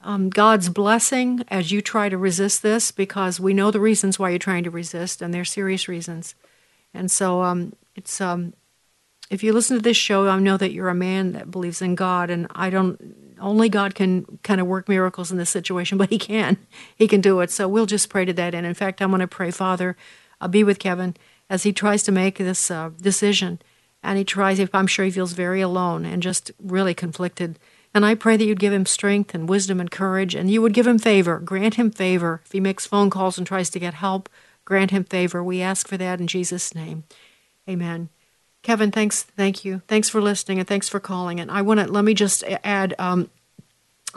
um, 0.00 0.30
God's 0.30 0.68
blessing 0.68 1.44
as 1.48 1.70
you 1.70 1.82
try 1.82 2.08
to 2.08 2.16
resist 2.16 2.62
this 2.62 2.92
because 2.92 3.38
we 3.38 3.52
know 3.52 3.70
the 3.70 3.80
reasons 3.80 4.18
why 4.18 4.30
you're 4.30 4.38
trying 4.38 4.64
to 4.64 4.70
resist, 4.70 5.20
and 5.20 5.34
they're 5.34 5.44
serious 5.44 5.86
reasons. 5.86 6.34
And 6.94 7.10
so 7.10 7.42
um, 7.42 7.74
it's 7.94 8.20
um, 8.20 8.54
if 9.32 9.42
you 9.42 9.52
listen 9.52 9.76
to 9.76 9.82
this 9.82 9.96
show, 9.96 10.28
I 10.28 10.38
know 10.38 10.56
that 10.56 10.72
you're 10.72 10.88
a 10.88 10.94
man 10.94 11.32
that 11.32 11.50
believes 11.50 11.82
in 11.82 11.94
God, 11.94 12.30
and 12.30 12.46
I 12.50 12.70
don't. 12.70 13.16
Only 13.40 13.68
God 13.68 13.96
can 13.96 14.38
kind 14.44 14.60
of 14.60 14.68
work 14.68 14.88
miracles 14.88 15.32
in 15.32 15.38
this 15.38 15.50
situation, 15.50 15.98
but 15.98 16.10
He 16.10 16.18
can. 16.18 16.58
He 16.94 17.08
can 17.08 17.20
do 17.20 17.40
it. 17.40 17.50
So 17.50 17.66
we'll 17.66 17.86
just 17.86 18.08
pray 18.08 18.24
to 18.24 18.32
that 18.34 18.54
end. 18.54 18.66
In 18.66 18.74
fact, 18.74 19.00
I'm 19.00 19.10
going 19.10 19.20
to 19.20 19.26
pray, 19.26 19.50
Father, 19.50 19.96
I'll 20.40 20.48
be 20.48 20.62
with 20.62 20.78
Kevin 20.78 21.16
as 21.50 21.64
he 21.64 21.72
tries 21.72 22.02
to 22.04 22.12
make 22.12 22.38
this 22.38 22.70
uh, 22.70 22.90
decision, 23.00 23.60
and 24.02 24.18
he 24.18 24.24
tries. 24.24 24.60
I'm 24.72 24.86
sure 24.86 25.04
he 25.04 25.10
feels 25.10 25.32
very 25.32 25.60
alone 25.60 26.04
and 26.04 26.22
just 26.22 26.52
really 26.60 26.94
conflicted 26.94 27.58
and 27.94 28.06
I 28.06 28.14
pray 28.14 28.36
that 28.36 28.44
you'd 28.44 28.60
give 28.60 28.72
him 28.72 28.86
strength 28.86 29.34
and 29.34 29.48
wisdom 29.48 29.78
and 29.78 29.90
courage, 29.90 30.34
and 30.34 30.50
you 30.50 30.62
would 30.62 30.72
give 30.72 30.86
him 30.86 30.98
favor, 30.98 31.38
grant 31.38 31.74
him 31.74 31.90
favor. 31.90 32.40
If 32.44 32.52
he 32.52 32.60
makes 32.60 32.86
phone 32.86 33.10
calls 33.10 33.36
and 33.36 33.46
tries 33.46 33.68
to 33.70 33.78
get 33.78 33.94
help, 33.94 34.28
grant 34.64 34.90
him 34.90 35.04
favor. 35.04 35.44
We 35.44 35.60
ask 35.60 35.86
for 35.86 35.98
that 35.98 36.20
in 36.20 36.26
Jesus' 36.26 36.74
name. 36.74 37.04
Amen. 37.68 38.08
Kevin, 38.62 38.92
thanks, 38.92 39.22
thank 39.22 39.64
you. 39.64 39.82
Thanks 39.88 40.08
for 40.08 40.20
listening 40.20 40.58
and 40.58 40.68
thanks 40.68 40.88
for 40.88 41.00
calling. 41.00 41.40
And 41.40 41.50
I 41.50 41.62
want 41.62 41.80
to 41.80 41.86
let 41.86 42.04
me 42.04 42.14
just 42.14 42.44
add 42.62 42.94
um, 42.98 43.28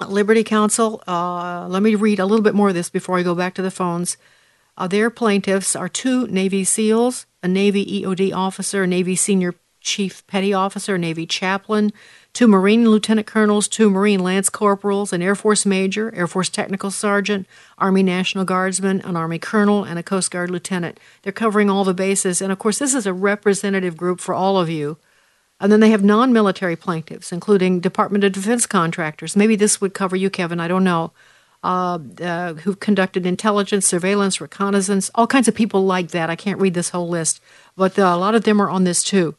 Liberty 0.07 0.43
Counsel. 0.43 1.03
Uh, 1.07 1.67
let 1.67 1.81
me 1.81 1.95
read 1.95 2.19
a 2.19 2.25
little 2.25 2.43
bit 2.43 2.53
more 2.53 2.69
of 2.69 2.75
this 2.75 2.89
before 2.89 3.17
I 3.17 3.23
go 3.23 3.33
back 3.33 3.55
to 3.55 3.61
the 3.61 3.71
phones. 3.71 4.17
Uh, 4.77 4.87
their 4.87 5.09
plaintiffs 5.09 5.75
are 5.75 5.89
two 5.89 6.27
Navy 6.27 6.63
SEALs, 6.63 7.25
a 7.41 7.47
Navy 7.47 8.01
EOD 8.01 8.35
officer, 8.35 8.83
a 8.83 8.87
Navy 8.87 9.15
senior 9.15 9.55
chief 9.79 10.25
petty 10.27 10.53
officer, 10.53 10.95
a 10.95 10.99
Navy 10.99 11.25
chaplain, 11.25 11.93
two 12.35 12.47
Marine 12.47 12.87
lieutenant 12.87 13.25
colonels, 13.25 13.67
two 13.69 13.89
Marine 13.89 14.19
lance 14.19 14.49
corporals, 14.49 15.13
an 15.13 15.21
Air 15.21 15.35
Force 15.35 15.65
major, 15.65 16.13
Air 16.13 16.27
Force 16.27 16.49
technical 16.49 16.91
sergeant, 16.91 17.47
Army 17.77 18.03
National 18.03 18.43
Guardsman, 18.43 18.99
an 19.01 19.15
Army 19.15 19.39
colonel, 19.39 19.85
and 19.85 19.97
a 19.97 20.03
Coast 20.03 20.29
Guard 20.31 20.51
lieutenant. 20.51 20.99
They're 21.23 21.31
covering 21.31 21.69
all 21.69 21.85
the 21.85 21.93
bases. 21.93 22.41
And 22.41 22.51
of 22.51 22.59
course, 22.59 22.77
this 22.77 22.93
is 22.93 23.07
a 23.07 23.13
representative 23.13 23.95
group 23.95 24.19
for 24.19 24.35
all 24.35 24.59
of 24.59 24.69
you. 24.69 24.97
And 25.61 25.71
then 25.71 25.79
they 25.79 25.91
have 25.91 26.03
non 26.03 26.33
military 26.33 26.75
plaintiffs, 26.75 27.31
including 27.31 27.79
Department 27.79 28.25
of 28.25 28.33
Defense 28.33 28.67
contractors. 28.67 29.37
Maybe 29.37 29.55
this 29.55 29.79
would 29.79 29.93
cover 29.93 30.17
you, 30.17 30.29
Kevin, 30.29 30.59
I 30.59 30.67
don't 30.67 30.83
know. 30.83 31.13
Uh, 31.63 31.97
uh, 32.21 32.53
who've 32.53 32.79
conducted 32.79 33.25
intelligence, 33.25 33.87
surveillance, 33.87 34.39
reconnaissance, 34.39 35.09
all 35.15 35.25
kinds 35.25 35.47
of 35.47 35.55
people 35.55 35.83
like 35.83 36.09
that. 36.09 36.29
I 36.29 36.35
can't 36.35 36.59
read 36.59 36.75
this 36.75 36.89
whole 36.89 37.09
list, 37.09 37.41
but 37.75 37.97
uh, 37.97 38.03
a 38.03 38.17
lot 38.17 38.35
of 38.35 38.43
them 38.43 38.61
are 38.61 38.69
on 38.69 38.83
this 38.83 39.03
too. 39.03 39.35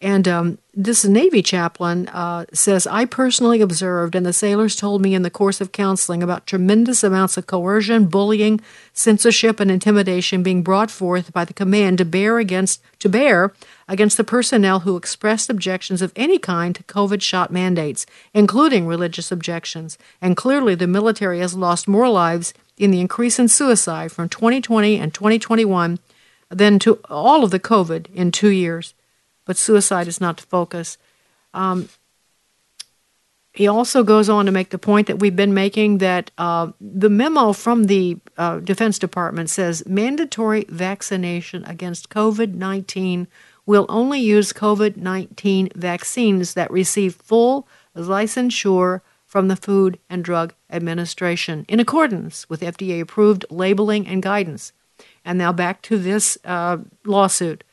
And 0.00 0.28
um, 0.28 0.58
this 0.72 1.04
Navy 1.04 1.42
chaplain 1.42 2.06
uh, 2.08 2.44
says, 2.52 2.86
I 2.86 3.04
personally 3.04 3.60
observed, 3.60 4.14
and 4.14 4.24
the 4.24 4.32
sailors 4.32 4.76
told 4.76 5.02
me 5.02 5.12
in 5.12 5.22
the 5.22 5.30
course 5.30 5.60
of 5.60 5.72
counseling 5.72 6.22
about 6.22 6.46
tremendous 6.46 7.02
amounts 7.02 7.36
of 7.36 7.48
coercion, 7.48 8.06
bullying, 8.06 8.60
censorship, 8.92 9.58
and 9.58 9.72
intimidation 9.72 10.44
being 10.44 10.62
brought 10.62 10.92
forth 10.92 11.32
by 11.32 11.44
the 11.44 11.52
command 11.52 11.98
to 11.98 12.04
bear 12.04 12.38
against 12.38 12.80
to 13.00 13.08
bear 13.08 13.52
against 13.88 14.16
the 14.16 14.22
personnel 14.22 14.80
who 14.80 14.96
expressed 14.96 15.50
objections 15.50 16.00
of 16.00 16.12
any 16.14 16.38
kind 16.38 16.76
to 16.76 16.84
COVID 16.84 17.20
shot 17.20 17.50
mandates, 17.50 18.06
including 18.32 18.86
religious 18.86 19.32
objections. 19.32 19.98
And 20.22 20.36
clearly, 20.36 20.76
the 20.76 20.86
military 20.86 21.40
has 21.40 21.56
lost 21.56 21.88
more 21.88 22.08
lives 22.08 22.54
in 22.76 22.92
the 22.92 23.00
increase 23.00 23.40
in 23.40 23.48
suicide 23.48 24.12
from 24.12 24.28
2020 24.28 24.96
and 24.96 25.12
2021 25.12 25.98
than 26.50 26.78
to 26.78 27.00
all 27.10 27.42
of 27.42 27.50
the 27.50 27.58
COVID 27.58 28.06
in 28.14 28.30
two 28.30 28.50
years 28.50 28.94
but 29.48 29.56
suicide 29.56 30.06
is 30.06 30.20
not 30.20 30.36
the 30.36 30.42
focus. 30.42 30.98
Um, 31.54 31.88
he 33.54 33.66
also 33.66 34.04
goes 34.04 34.28
on 34.28 34.44
to 34.44 34.52
make 34.52 34.68
the 34.68 34.78
point 34.78 35.06
that 35.06 35.20
we've 35.20 35.34
been 35.34 35.54
making 35.54 35.98
that 35.98 36.30
uh, 36.36 36.70
the 36.82 37.08
memo 37.08 37.54
from 37.54 37.84
the 37.84 38.18
uh, 38.36 38.58
Defense 38.58 38.98
Department 38.98 39.48
says 39.48 39.86
mandatory 39.86 40.66
vaccination 40.68 41.64
against 41.64 42.10
COVID 42.10 42.54
19 42.54 43.26
will 43.64 43.86
only 43.88 44.20
use 44.20 44.52
COVID 44.52 44.98
19 44.98 45.70
vaccines 45.74 46.52
that 46.52 46.70
receive 46.70 47.14
full 47.14 47.66
licensure 47.96 49.00
from 49.24 49.48
the 49.48 49.56
Food 49.56 49.98
and 50.10 50.22
Drug 50.22 50.52
Administration 50.68 51.64
in 51.68 51.80
accordance 51.80 52.48
with 52.50 52.60
FDA 52.60 53.00
approved 53.00 53.46
labeling 53.48 54.06
and 54.06 54.22
guidance. 54.22 54.74
And 55.24 55.38
now 55.38 55.52
back 55.52 55.80
to 55.82 55.96
this 55.96 56.36
uh, 56.44 56.76
lawsuit 57.06 57.64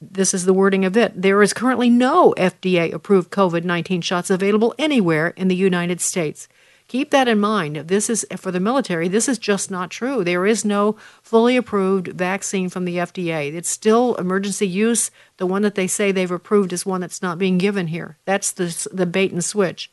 this 0.00 0.32
is 0.32 0.44
the 0.44 0.54
wording 0.54 0.84
of 0.84 0.96
it. 0.96 1.20
There 1.20 1.42
is 1.42 1.52
currently 1.52 1.90
no 1.90 2.34
FDA 2.38 2.92
approved 2.92 3.30
COVID 3.30 3.64
19 3.64 4.00
shots 4.00 4.30
available 4.30 4.74
anywhere 4.78 5.28
in 5.36 5.48
the 5.48 5.56
United 5.56 6.00
States. 6.00 6.48
Keep 6.88 7.10
that 7.10 7.28
in 7.28 7.38
mind. 7.38 7.76
This 7.76 8.10
is 8.10 8.26
for 8.36 8.50
the 8.50 8.58
military, 8.58 9.06
this 9.06 9.28
is 9.28 9.38
just 9.38 9.70
not 9.70 9.90
true. 9.90 10.24
There 10.24 10.44
is 10.44 10.64
no 10.64 10.96
fully 11.22 11.56
approved 11.56 12.08
vaccine 12.08 12.68
from 12.68 12.84
the 12.84 12.96
FDA. 12.96 13.54
It's 13.54 13.68
still 13.68 14.16
emergency 14.16 14.66
use. 14.66 15.12
The 15.36 15.46
one 15.46 15.62
that 15.62 15.76
they 15.76 15.86
say 15.86 16.10
they've 16.10 16.28
approved 16.28 16.72
is 16.72 16.84
one 16.84 17.00
that's 17.00 17.22
not 17.22 17.38
being 17.38 17.58
given 17.58 17.86
here. 17.86 18.18
That's 18.24 18.50
the, 18.50 18.88
the 18.92 19.06
bait 19.06 19.30
and 19.30 19.44
switch. 19.44 19.92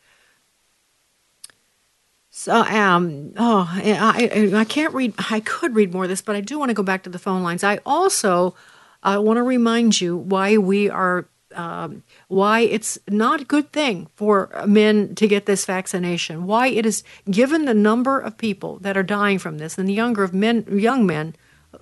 So, 2.32 2.62
um, 2.62 3.34
oh, 3.38 3.70
I, 3.72 4.52
I, 4.54 4.60
I 4.62 4.64
can't 4.64 4.94
read, 4.94 5.14
I 5.30 5.40
could 5.40 5.76
read 5.76 5.94
more 5.94 6.04
of 6.04 6.10
this, 6.10 6.22
but 6.22 6.36
I 6.36 6.42
do 6.42 6.58
want 6.58 6.70
to 6.70 6.76
go 6.76 6.84
back 6.84 7.04
to 7.04 7.10
the 7.12 7.20
phone 7.20 7.44
lines. 7.44 7.64
I 7.64 7.80
also 7.86 8.56
I 9.04 9.18
want 9.18 9.38
to 9.38 9.44
remind 9.44 10.00
you 10.02 10.18
why 10.18 10.58
we 10.58 10.90
are 10.90 11.28
um, 11.56 12.04
why 12.28 12.60
it's 12.60 13.00
not 13.08 13.42
a 13.42 13.46
good 13.46 13.72
thing 13.72 14.08
for 14.16 14.50
men 14.68 15.16
to 15.16 15.28
get 15.28 15.46
this 15.46 15.66
vaccination. 15.66 16.46
Why 16.46 16.68
it 16.68 16.86
is 16.86 17.04
given 17.30 17.66
the 17.66 17.74
number 17.74 18.20
of 18.20 18.38
people 18.38 18.78
that 18.80 18.96
are 18.96 19.04
dying 19.04 19.40
from 19.40 19.58
this 19.58 19.78
and 19.78 19.90
the 19.90 19.94
younger 19.94 20.24
of 20.24 20.34
men, 20.34 20.66
young 20.70 21.06
men, 21.06 21.36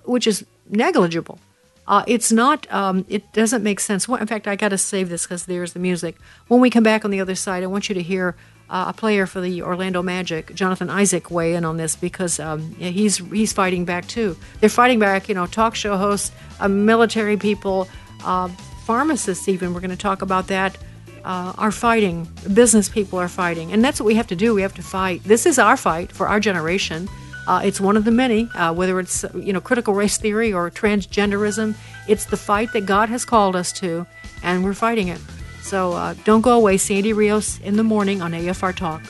which 0.04 0.26
is 0.26 0.46
negligible. 0.68 1.38
Uh, 1.86 2.04
it's 2.06 2.32
not. 2.32 2.72
Um, 2.72 3.04
it 3.08 3.32
doesn't 3.32 3.62
make 3.62 3.78
sense. 3.80 4.08
In 4.08 4.26
fact, 4.26 4.48
I 4.48 4.56
got 4.56 4.70
to 4.70 4.78
save 4.78 5.08
this 5.08 5.24
because 5.24 5.46
there's 5.46 5.72
the 5.72 5.78
music. 5.78 6.16
When 6.48 6.60
we 6.60 6.70
come 6.70 6.82
back 6.82 7.04
on 7.04 7.10
the 7.10 7.20
other 7.20 7.36
side, 7.36 7.62
I 7.62 7.66
want 7.66 7.88
you 7.88 7.94
to 7.94 8.02
hear 8.02 8.36
uh, 8.68 8.86
a 8.88 8.92
player 8.92 9.26
for 9.26 9.40
the 9.40 9.62
Orlando 9.62 10.02
Magic, 10.02 10.54
Jonathan 10.54 10.90
Isaac, 10.90 11.30
weigh 11.30 11.54
in 11.54 11.64
on 11.64 11.76
this 11.76 11.94
because 11.96 12.40
um, 12.40 12.74
he's 12.76 13.18
he's 13.18 13.52
fighting 13.52 13.84
back 13.84 14.06
too. 14.08 14.36
They're 14.60 14.68
fighting 14.68 14.98
back. 14.98 15.28
You 15.28 15.34
know, 15.34 15.46
talk 15.46 15.74
show 15.74 15.96
hosts, 15.96 16.32
uh, 16.60 16.68
military 16.68 17.36
people, 17.36 17.88
uh, 18.24 18.48
pharmacists. 18.84 19.48
Even 19.48 19.72
we're 19.72 19.80
going 19.80 19.90
to 19.90 19.96
talk 19.96 20.22
about 20.22 20.48
that. 20.48 20.76
Uh, 21.24 21.52
are 21.58 21.72
fighting. 21.72 22.28
Business 22.54 22.88
people 22.88 23.18
are 23.18 23.28
fighting, 23.28 23.72
and 23.72 23.84
that's 23.84 24.00
what 24.00 24.06
we 24.06 24.14
have 24.14 24.28
to 24.28 24.36
do. 24.36 24.54
We 24.54 24.62
have 24.62 24.74
to 24.74 24.82
fight. 24.82 25.24
This 25.24 25.44
is 25.44 25.58
our 25.58 25.76
fight 25.76 26.12
for 26.12 26.28
our 26.28 26.38
generation. 26.38 27.08
Uh, 27.48 27.62
it's 27.64 27.80
one 27.80 27.96
of 27.96 28.04
the 28.04 28.10
many, 28.10 28.48
uh, 28.54 28.72
whether 28.72 28.98
it's 29.00 29.24
you 29.34 29.52
know 29.52 29.60
critical 29.60 29.94
race 29.94 30.18
theory 30.18 30.52
or 30.52 30.70
transgenderism. 30.70 31.74
It's 32.06 32.26
the 32.26 32.36
fight 32.36 32.72
that 32.72 32.86
God 32.86 33.08
has 33.08 33.24
called 33.24 33.56
us 33.56 33.72
to, 33.74 34.06
and 34.42 34.64
we're 34.64 34.74
fighting 34.74 35.08
it. 35.08 35.20
So 35.66 35.94
uh, 35.94 36.14
don't 36.22 36.42
go 36.42 36.52
away. 36.52 36.76
Sandy 36.76 37.12
Rios 37.12 37.58
in 37.58 37.76
the 37.76 37.82
morning 37.82 38.22
on 38.22 38.30
AFR 38.30 38.72
Talk. 38.72 39.02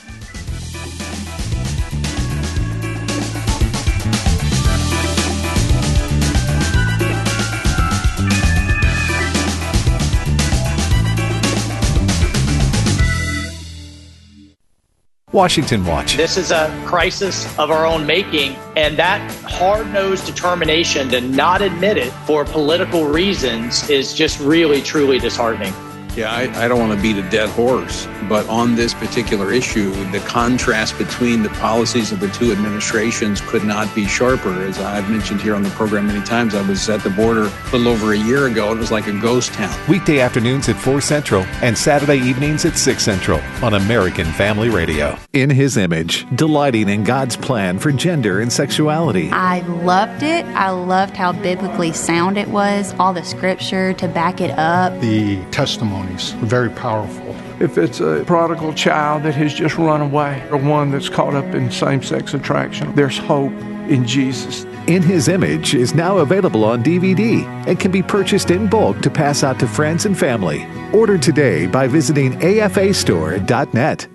Washington 15.31 15.85
Watch. 15.85 16.17
This 16.17 16.37
is 16.37 16.49
a 16.49 16.75
crisis 16.87 17.45
of 17.59 17.69
our 17.69 17.85
own 17.85 18.07
making, 18.07 18.55
and 18.75 18.97
that 18.97 19.21
hard 19.43 19.93
nosed 19.93 20.25
determination 20.25 21.09
to 21.09 21.21
not 21.21 21.61
admit 21.61 21.97
it 21.97 22.09
for 22.25 22.45
political 22.45 23.05
reasons 23.05 23.87
is 23.91 24.15
just 24.15 24.39
really, 24.39 24.81
truly 24.81 25.19
disheartening. 25.19 25.71
Yeah, 26.17 26.31
I, 26.31 26.63
I, 26.63 26.67
don't 26.67 26.79
want 26.79 26.93
to 26.93 26.99
beat 26.99 27.15
a 27.23 27.29
dead 27.29 27.47
horse, 27.49 28.07
but 28.27 28.49
on 28.49 28.73
this 28.73 28.91
particular 28.91 29.53
issue, 29.53 29.91
the 30.05 30.19
contrast 30.21 30.97
between 30.97 31.43
the 31.43 31.49
policies 31.49 32.11
of 32.11 32.19
the 32.19 32.27
two 32.29 32.51
administrations 32.51 33.39
could 33.39 33.63
not 33.63 33.93
be 33.93 34.07
sharper. 34.07 34.63
As 34.63 34.79
I've 34.79 35.11
mentioned 35.11 35.43
here 35.43 35.53
on 35.53 35.61
the 35.61 35.69
program 35.69 36.07
many 36.07 36.25
times, 36.25 36.55
I 36.55 36.67
was 36.67 36.89
at 36.89 37.03
the 37.03 37.11
border 37.11 37.41
a 37.43 37.71
little 37.71 37.89
over 37.89 38.13
a 38.13 38.17
year 38.17 38.47
ago. 38.47 38.71
It 38.71 38.79
was 38.79 38.89
like 38.89 39.05
a 39.05 39.11
ghost 39.19 39.53
town. 39.53 39.79
Weekday 39.87 40.19
afternoons 40.19 40.67
at 40.69 40.75
4 40.77 41.01
Central 41.01 41.43
and 41.61 41.77
Saturday 41.77 42.17
evenings 42.17 42.65
at 42.65 42.79
6 42.79 43.03
Central 43.03 43.39
on 43.61 43.75
American 43.75 44.25
Family 44.25 44.69
Radio. 44.69 45.15
In 45.33 45.51
His 45.51 45.77
image, 45.77 46.25
delighting 46.35 46.89
in 46.89 47.03
God's 47.03 47.37
plan 47.37 47.77
for 47.77 47.91
gender 47.91 48.39
and 48.39 48.51
sexuality. 48.51 49.29
I 49.29 49.59
loved 49.59 50.23
it. 50.23 50.45
I 50.47 50.71
loved 50.71 51.15
how 51.15 51.31
biblically 51.31 51.93
sound 51.93 52.39
it 52.39 52.47
was, 52.47 52.95
all 52.97 53.13
the 53.13 53.23
scripture 53.23 53.93
to 53.93 54.07
back 54.07 54.41
it 54.41 54.57
up. 54.57 54.99
The 54.99 55.45
testimony 55.51 56.06
very 56.15 56.69
powerful. 56.69 57.35
If 57.59 57.77
it's 57.77 57.99
a 57.99 58.23
prodigal 58.25 58.73
child 58.73 59.23
that 59.23 59.35
has 59.35 59.53
just 59.53 59.77
run 59.77 60.01
away 60.01 60.43
or 60.51 60.57
one 60.57 60.91
that's 60.91 61.09
caught 61.09 61.33
up 61.33 61.45
in 61.53 61.71
same 61.71 62.03
sex 62.03 62.33
attraction, 62.33 62.93
there's 62.95 63.17
hope 63.17 63.53
in 63.89 64.05
Jesus. 64.05 64.65
In 64.87 65.01
His 65.01 65.27
Image 65.27 65.73
is 65.73 65.93
now 65.93 66.19
available 66.19 66.63
on 66.63 66.83
DVD 66.83 67.43
and 67.67 67.79
can 67.79 67.91
be 67.91 68.01
purchased 68.03 68.51
in 68.51 68.67
bulk 68.67 69.01
to 69.01 69.09
pass 69.09 69.43
out 69.43 69.59
to 69.59 69.67
friends 69.67 70.05
and 70.05 70.17
family. 70.17 70.65
Order 70.93 71.17
today 71.17 71.67
by 71.67 71.87
visiting 71.87 72.33
afastore.net. 72.33 74.07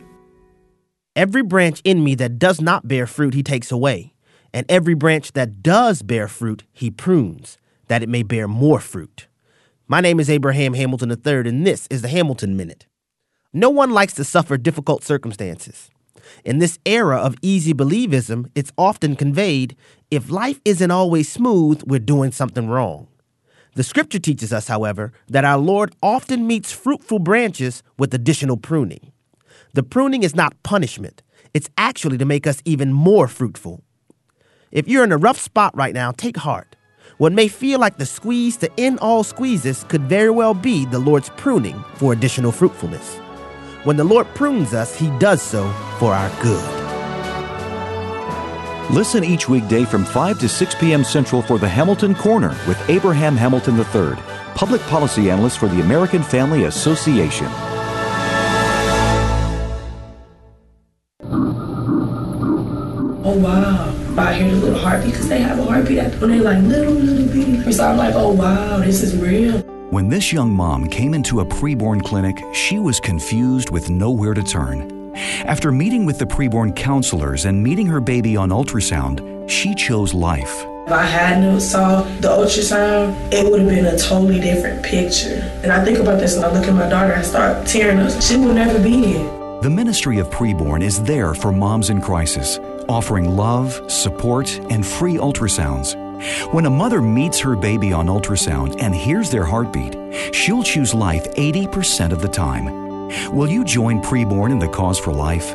Every 1.14 1.43
branch 1.43 1.82
in 1.84 2.03
me 2.03 2.14
that 2.14 2.38
does 2.38 2.61
not 2.61 2.88
bear 2.88 3.07
fruit, 3.07 3.34
He 3.34 3.43
takes 3.43 3.70
away. 3.70 4.14
And 4.55 4.64
every 4.68 4.95
branch 4.95 5.32
that 5.32 5.62
does 5.62 6.03
bear 6.03 6.28
fruit, 6.28 6.64
He 6.72 6.90
prunes, 6.90 7.59
that 7.88 8.03
it 8.03 8.09
may 8.09 8.22
bear 8.22 8.49
more 8.49 8.80
fruit. 8.80 9.26
My 9.89 10.01
name 10.01 10.20
is 10.20 10.30
Abraham 10.30 10.74
Hamilton 10.74 11.11
III, 11.11 11.49
and 11.49 11.66
this 11.66 11.89
is 11.89 12.03
the 12.03 12.09
Hamilton 12.09 12.57
Minute. 12.57 12.87
No 13.53 13.68
one 13.68 13.91
likes 13.91 14.14
to 14.14 14.24
suffer 14.24 14.57
difficult 14.57 15.03
circumstances. 15.03 15.91
In 16.45 16.61
this 16.61 16.78
era 16.87 17.16
of 17.18 17.35
easy 17.43 17.74
believism, 17.74 18.49
it's 18.55 18.72
often 18.78 19.16
conveyed 19.16 19.76
if 20.11 20.30
life 20.30 20.61
isn't 20.64 20.91
always 20.93 21.30
smooth, 21.30 21.83
we're 21.85 21.99
doing 21.99 22.30
something 22.30 22.68
wrong. 22.68 23.09
The 23.74 23.83
scripture 23.83 24.20
teaches 24.20 24.53
us, 24.53 24.68
however, 24.68 25.12
that 25.28 25.45
our 25.45 25.59
Lord 25.59 25.95
often 26.01 26.47
meets 26.47 26.70
fruitful 26.70 27.18
branches 27.18 27.83
with 27.99 28.14
additional 28.14 28.57
pruning. 28.57 29.12
The 29.74 29.83
pruning 29.83 30.22
is 30.22 30.35
not 30.35 30.62
punishment, 30.62 31.22
it's 31.53 31.68
actually 31.76 32.18
to 32.18 32.24
make 32.24 32.47
us 32.47 32.62
even 32.64 32.93
more 32.93 33.26
fruitful. 33.26 33.83
If 34.70 34.87
you're 34.87 35.05
in 35.05 35.12
a 35.12 35.18
rough 35.18 35.39
spot 35.39 35.76
right 35.76 35.93
now, 35.93 36.12
take 36.12 36.37
heart. 36.37 36.76
What 37.18 37.32
may 37.32 37.48
feel 37.48 37.78
like 37.78 37.98
the 37.98 38.06
squeeze 38.06 38.56
to 38.58 38.70
end 38.78 38.98
all 39.00 39.22
squeezes 39.22 39.84
could 39.84 40.02
very 40.02 40.30
well 40.30 40.54
be 40.54 40.86
the 40.86 40.98
Lord's 40.98 41.28
pruning 41.30 41.84
for 41.94 42.12
additional 42.12 42.52
fruitfulness. 42.52 43.16
When 43.84 43.96
the 43.96 44.04
Lord 44.04 44.26
prunes 44.34 44.72
us, 44.72 44.96
He 44.96 45.10
does 45.18 45.42
so 45.42 45.70
for 45.98 46.14
our 46.14 46.30
good. 46.42 46.82
Listen 48.90 49.24
each 49.24 49.48
weekday 49.48 49.84
from 49.84 50.04
5 50.04 50.38
to 50.40 50.48
6 50.48 50.74
p.m. 50.76 51.04
Central 51.04 51.42
for 51.42 51.58
the 51.58 51.68
Hamilton 51.68 52.14
Corner 52.14 52.56
with 52.66 52.78
Abraham 52.88 53.36
Hamilton 53.36 53.76
III, 53.78 54.16
public 54.54 54.80
policy 54.82 55.30
analyst 55.30 55.58
for 55.58 55.68
the 55.68 55.80
American 55.80 56.22
Family 56.22 56.64
Association. 56.64 57.48
Oh, 63.24 63.38
wow. 63.38 64.01
I 64.18 64.34
hear 64.34 64.50
the 64.50 64.56
little 64.56 64.78
heartbeat 64.78 65.12
because 65.12 65.28
they 65.28 65.40
have 65.40 65.58
a 65.58 65.64
heartbeat 65.64 66.20
when 66.20 66.30
they're 66.30 66.42
like 66.42 66.62
little, 66.62 66.92
little 66.92 67.26
bitty. 67.32 67.72
So 67.72 67.86
I'm 67.86 67.96
like, 67.96 68.14
oh, 68.14 68.32
wow, 68.32 68.78
this 68.78 69.02
is 69.02 69.16
real. 69.16 69.60
When 69.90 70.08
this 70.08 70.32
young 70.32 70.50
mom 70.50 70.88
came 70.88 71.14
into 71.14 71.40
a 71.40 71.44
preborn 71.44 72.02
clinic, 72.02 72.42
she 72.52 72.78
was 72.78 73.00
confused 73.00 73.70
with 73.70 73.90
nowhere 73.90 74.34
to 74.34 74.42
turn. 74.42 75.12
After 75.44 75.70
meeting 75.70 76.06
with 76.06 76.18
the 76.18 76.24
preborn 76.24 76.74
counselors 76.74 77.44
and 77.44 77.62
meeting 77.62 77.86
her 77.86 78.00
baby 78.00 78.36
on 78.36 78.50
ultrasound, 78.50 79.48
she 79.48 79.74
chose 79.74 80.14
life. 80.14 80.64
If 80.86 80.92
I 80.92 81.04
hadn't 81.04 81.60
saw 81.60 82.02
the 82.02 82.28
ultrasound, 82.28 83.16
it 83.32 83.50
would 83.50 83.60
have 83.60 83.68
been 83.68 83.86
a 83.86 83.98
totally 83.98 84.40
different 84.40 84.82
picture. 84.82 85.40
And 85.62 85.72
I 85.72 85.84
think 85.84 85.98
about 85.98 86.18
this 86.18 86.36
and 86.36 86.44
I 86.44 86.52
look 86.52 86.66
at 86.66 86.74
my 86.74 86.88
daughter 86.88 87.12
and 87.12 87.24
start 87.24 87.66
tearing 87.66 87.98
up. 87.98 88.20
She 88.20 88.36
will 88.36 88.52
never 88.52 88.82
be 88.82 89.04
here. 89.04 89.42
The 89.62 89.70
Ministry 89.70 90.18
of 90.18 90.28
Preborn 90.28 90.82
is 90.82 91.00
there 91.04 91.34
for 91.34 91.52
moms 91.52 91.88
in 91.88 92.00
crisis, 92.00 92.58
offering 92.93 93.36
love, 93.36 93.90
support, 93.90 94.59
and 94.70 94.86
free 94.86 95.14
ultrasounds. 95.14 95.97
When 96.53 96.66
a 96.66 96.70
mother 96.70 97.03
meets 97.03 97.40
her 97.40 97.57
baby 97.57 97.93
on 97.93 98.07
ultrasound 98.07 98.80
and 98.80 98.95
hears 98.95 99.30
their 99.30 99.45
heartbeat, 99.45 99.97
she'll 100.34 100.62
choose 100.62 100.95
life 100.95 101.24
80% 101.34 102.12
of 102.12 102.22
the 102.22 102.28
time. 102.28 102.66
Will 103.34 103.49
you 103.49 103.64
join 103.64 104.01
Preborn 104.01 104.53
in 104.53 104.59
the 104.59 104.68
cause 104.68 104.99
for 104.99 105.12
life? 105.12 105.55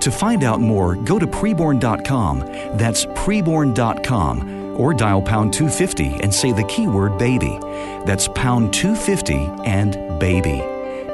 To 0.00 0.10
find 0.10 0.42
out 0.42 0.60
more, 0.60 0.96
go 0.96 1.18
to 1.18 1.26
preborn.com. 1.26 2.40
That's 2.76 3.06
preborn.com 3.06 4.58
or 4.78 4.94
dial 4.94 5.22
pound 5.22 5.52
250 5.52 6.22
and 6.22 6.34
say 6.34 6.52
the 6.52 6.64
keyword 6.64 7.18
baby. 7.18 7.58
That's 8.06 8.28
pound 8.28 8.72
250 8.72 9.34
and 9.64 10.18
baby. 10.18 10.56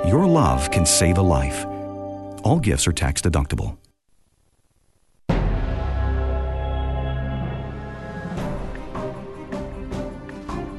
Your 0.08 0.26
love 0.26 0.70
can 0.70 0.86
save 0.86 1.18
a 1.18 1.22
life. 1.22 1.64
All 2.44 2.58
gifts 2.58 2.86
are 2.86 2.92
tax 2.92 3.22
deductible. 3.22 3.76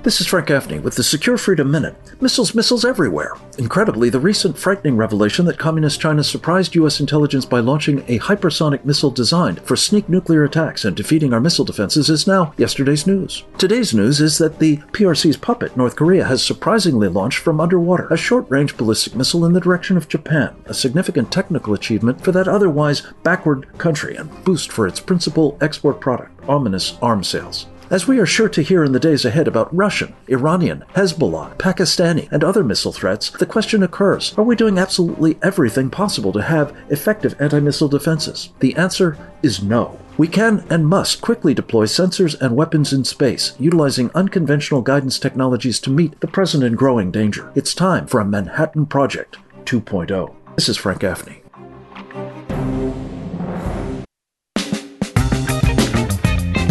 This 0.06 0.22
is 0.22 0.28
Frank 0.28 0.45
Gaffney 0.45 0.78
with 0.78 0.97
the 0.97 1.03
Secure 1.03 1.36
Freedom 1.36 1.72
Minute. 1.72 1.95
Missiles, 2.22 2.53
missiles 2.53 2.86
everywhere. 2.86 3.34
Incredibly, 3.58 4.12
the 4.12 4.20
recent 4.20 4.56
frightening 4.56 4.97
revelation 4.97 5.45
that 5.45 5.58
Communist 5.58 5.99
China 5.99 6.24
surprised 6.24 6.76
U.S. 6.76 6.99
intelligence 6.99 7.43
by 7.43 7.60
launching 7.60 8.01
a 8.01 8.20
hypersonic 8.20 8.86
missile 8.86 9.10
designed 9.10 9.62
for 9.62 9.76
sneak 9.76 10.08
nuclear 10.08 10.43
attacks 10.43 10.86
and 10.86 10.95
defeating 10.95 11.34
our 11.34 11.39
missile 11.39 11.66
defenses 11.66 12.08
is 12.08 12.28
now 12.28 12.53
yesterday's 12.56 13.08
news. 13.08 13.45
Today's 13.58 13.95
news 13.95 14.22
is 14.22 14.38
that 14.38 14.60
the 14.60 14.78
PRC's 14.93 15.38
puppet, 15.38 15.76
North 15.76 15.95
Korea, 15.95 16.26
has 16.26 16.45
surprisingly 16.45 17.08
launched 17.08 17.39
from 17.39 17.60
underwater 17.60 18.08
a 18.10 18.16
short 18.16 18.45
range 18.47 18.78
ballistic 18.78 19.16
missile 19.16 19.43
in 19.43 19.53
the 19.53 19.60
direction 19.60 19.97
of 19.97 20.08
Japan, 20.08 20.56
a 20.68 20.76
significant 20.76 21.32
technical 21.32 21.74
achievement 21.74 22.24
for 22.24 22.32
that 22.32 22.47
otherwise 22.47 23.01
backward 23.24 23.76
country 23.80 24.16
and 24.16 24.30
boost 24.43 24.72
for 24.72 24.86
its 24.86 24.99
principal 24.99 25.58
export 25.62 25.99
product, 25.99 26.47
ominous 26.47 26.95
arms 27.01 27.28
sales. 27.28 27.66
As 27.92 28.08
we 28.08 28.18
are 28.18 28.26
sure 28.26 28.50
to 28.50 28.64
hear 28.64 28.84
in 28.84 28.94
the 28.94 29.00
days 29.00 29.26
ahead 29.26 29.48
about 29.48 29.74
Russian, 29.76 30.16
Iranian, 30.28 30.84
Hezbollah, 30.96 31.56
Pakistani, 31.58 32.28
and 32.32 32.44
other 32.44 32.64
missile 32.64 32.92
threats, 32.92 33.30
the 33.30 33.46
question 33.46 33.84
occurs 33.84 34.34
are 34.38 34.44
we 34.44 34.56
doing 34.56 34.80
absolutely 34.80 35.38
everything 35.44 35.92
possible 35.92 36.34
to 36.34 36.42
have 36.42 36.76
effective 36.90 37.36
anti 37.40 37.60
missile 37.60 37.88
defenses? 37.88 38.50
The 38.60 38.76
answer 38.76 39.20
is 39.44 39.62
no. 39.62 40.00
We 40.18 40.28
can 40.28 40.66
and 40.68 40.88
must 40.88 41.22
quickly 41.22 41.54
deploy 41.54 41.86
sensors 41.86 42.40
and 42.42 42.56
weapons 42.56 42.92
in 42.92 43.04
space, 43.04 43.54
utilizing 43.60 44.10
unconventional 44.16 44.82
guidance 44.82 45.20
technologies 45.20 45.80
to 45.82 45.92
meet 45.92 46.20
the 46.22 46.28
present 46.28 46.64
and 46.64 46.76
growing 46.76 47.12
danger. 47.12 47.52
It's 47.54 47.76
time 47.76 48.08
for 48.08 48.20
a 48.20 48.26
Manhattan 48.26 48.88
Project 48.88 49.38
2.0. 49.66 50.34
This 50.56 50.70
is 50.70 50.78
Frank 50.78 51.02
Gaffney. 51.02 51.45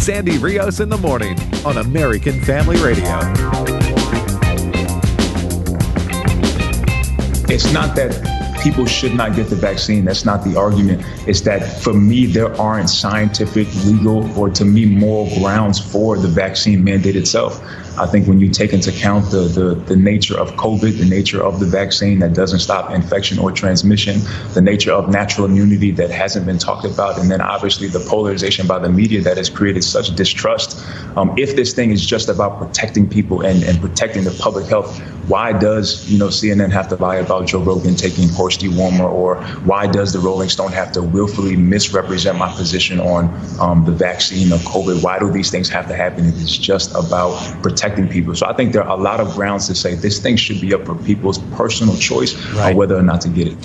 Sandy 0.04 0.36
Rios 0.36 0.80
in 0.80 0.90
the 0.90 0.98
morning 0.98 1.34
on 1.64 1.78
American 1.78 2.38
Family 2.42 2.76
Radio. 2.76 3.08
It's 7.48 7.72
not 7.72 7.96
that 7.96 8.60
people 8.62 8.84
should 8.84 9.14
not 9.14 9.34
get 9.34 9.48
the 9.48 9.56
vaccine. 9.56 10.04
That's 10.04 10.26
not 10.26 10.44
the 10.44 10.56
argument. 10.56 11.02
It's 11.26 11.40
that 11.42 11.80
for 11.80 11.94
me, 11.94 12.26
there 12.26 12.54
aren't 12.60 12.90
scientific, 12.90 13.66
legal, 13.86 14.30
or 14.38 14.50
to 14.50 14.66
me, 14.66 14.84
moral 14.84 15.34
grounds 15.38 15.80
for 15.80 16.18
the 16.18 16.28
vaccine 16.28 16.84
mandate 16.84 17.16
itself. 17.16 17.64
I 17.96 18.06
think 18.06 18.26
when 18.26 18.40
you 18.40 18.50
take 18.50 18.72
into 18.72 18.90
account 18.90 19.30
the, 19.30 19.42
the, 19.42 19.74
the 19.74 19.96
nature 19.96 20.36
of 20.36 20.52
COVID, 20.52 20.98
the 20.98 21.04
nature 21.04 21.42
of 21.42 21.60
the 21.60 21.66
vaccine 21.66 22.18
that 22.18 22.34
doesn't 22.34 22.58
stop 22.58 22.90
infection 22.90 23.38
or 23.38 23.52
transmission, 23.52 24.20
the 24.52 24.60
nature 24.60 24.92
of 24.92 25.08
natural 25.08 25.46
immunity 25.46 25.92
that 25.92 26.10
hasn't 26.10 26.44
been 26.44 26.58
talked 26.58 26.84
about, 26.84 27.18
and 27.18 27.30
then 27.30 27.40
obviously 27.40 27.86
the 27.86 28.00
polarization 28.00 28.66
by 28.66 28.78
the 28.78 28.88
media 28.88 29.20
that 29.20 29.36
has 29.36 29.48
created 29.48 29.84
such 29.84 30.14
distrust. 30.16 30.84
Um, 31.16 31.32
if 31.38 31.54
this 31.54 31.72
thing 31.72 31.90
is 31.90 32.04
just 32.04 32.28
about 32.28 32.58
protecting 32.58 33.08
people 33.08 33.42
and, 33.42 33.62
and 33.62 33.80
protecting 33.80 34.24
the 34.24 34.36
public 34.40 34.66
health, 34.66 35.00
why 35.28 35.52
does 35.52 36.10
you 36.10 36.18
know 36.18 36.28
CNN 36.28 36.70
have 36.72 36.88
to 36.88 36.96
lie 36.96 37.16
about 37.16 37.46
Joe 37.46 37.60
Rogan 37.60 37.94
taking 37.94 38.28
horse 38.28 38.58
dewormer, 38.58 39.10
or 39.10 39.36
why 39.64 39.86
does 39.86 40.12
the 40.12 40.18
Rolling 40.18 40.48
Stone 40.48 40.72
have 40.72 40.92
to 40.92 41.02
willfully 41.02 41.56
misrepresent 41.56 42.38
my 42.38 42.52
position 42.52 43.00
on 43.00 43.24
um, 43.60 43.84
the 43.84 43.92
vaccine 43.92 44.52
of 44.52 44.60
COVID? 44.60 45.02
Why 45.02 45.18
do 45.18 45.30
these 45.30 45.50
things 45.50 45.68
have 45.68 45.88
to 45.88 45.94
happen 45.94 46.26
if 46.26 46.40
it's 46.40 46.56
just 46.56 46.90
about 46.94 47.34
protecting 47.62 47.84
protecting 47.84 48.08
people. 48.08 48.34
So 48.34 48.46
I 48.46 48.54
think 48.54 48.72
there 48.72 48.82
are 48.82 48.98
a 48.98 49.00
lot 49.00 49.20
of 49.20 49.34
grounds 49.34 49.66
to 49.68 49.74
say 49.74 49.94
this 49.94 50.18
thing 50.18 50.36
should 50.36 50.60
be 50.60 50.74
up 50.74 50.86
for 50.86 50.94
people's 50.94 51.38
personal 51.56 51.96
choice 51.96 52.34
right. 52.52 52.70
on 52.70 52.76
whether 52.76 52.96
or 52.96 53.02
not 53.02 53.20
to 53.22 53.28
get 53.28 53.48
it. 53.48 53.56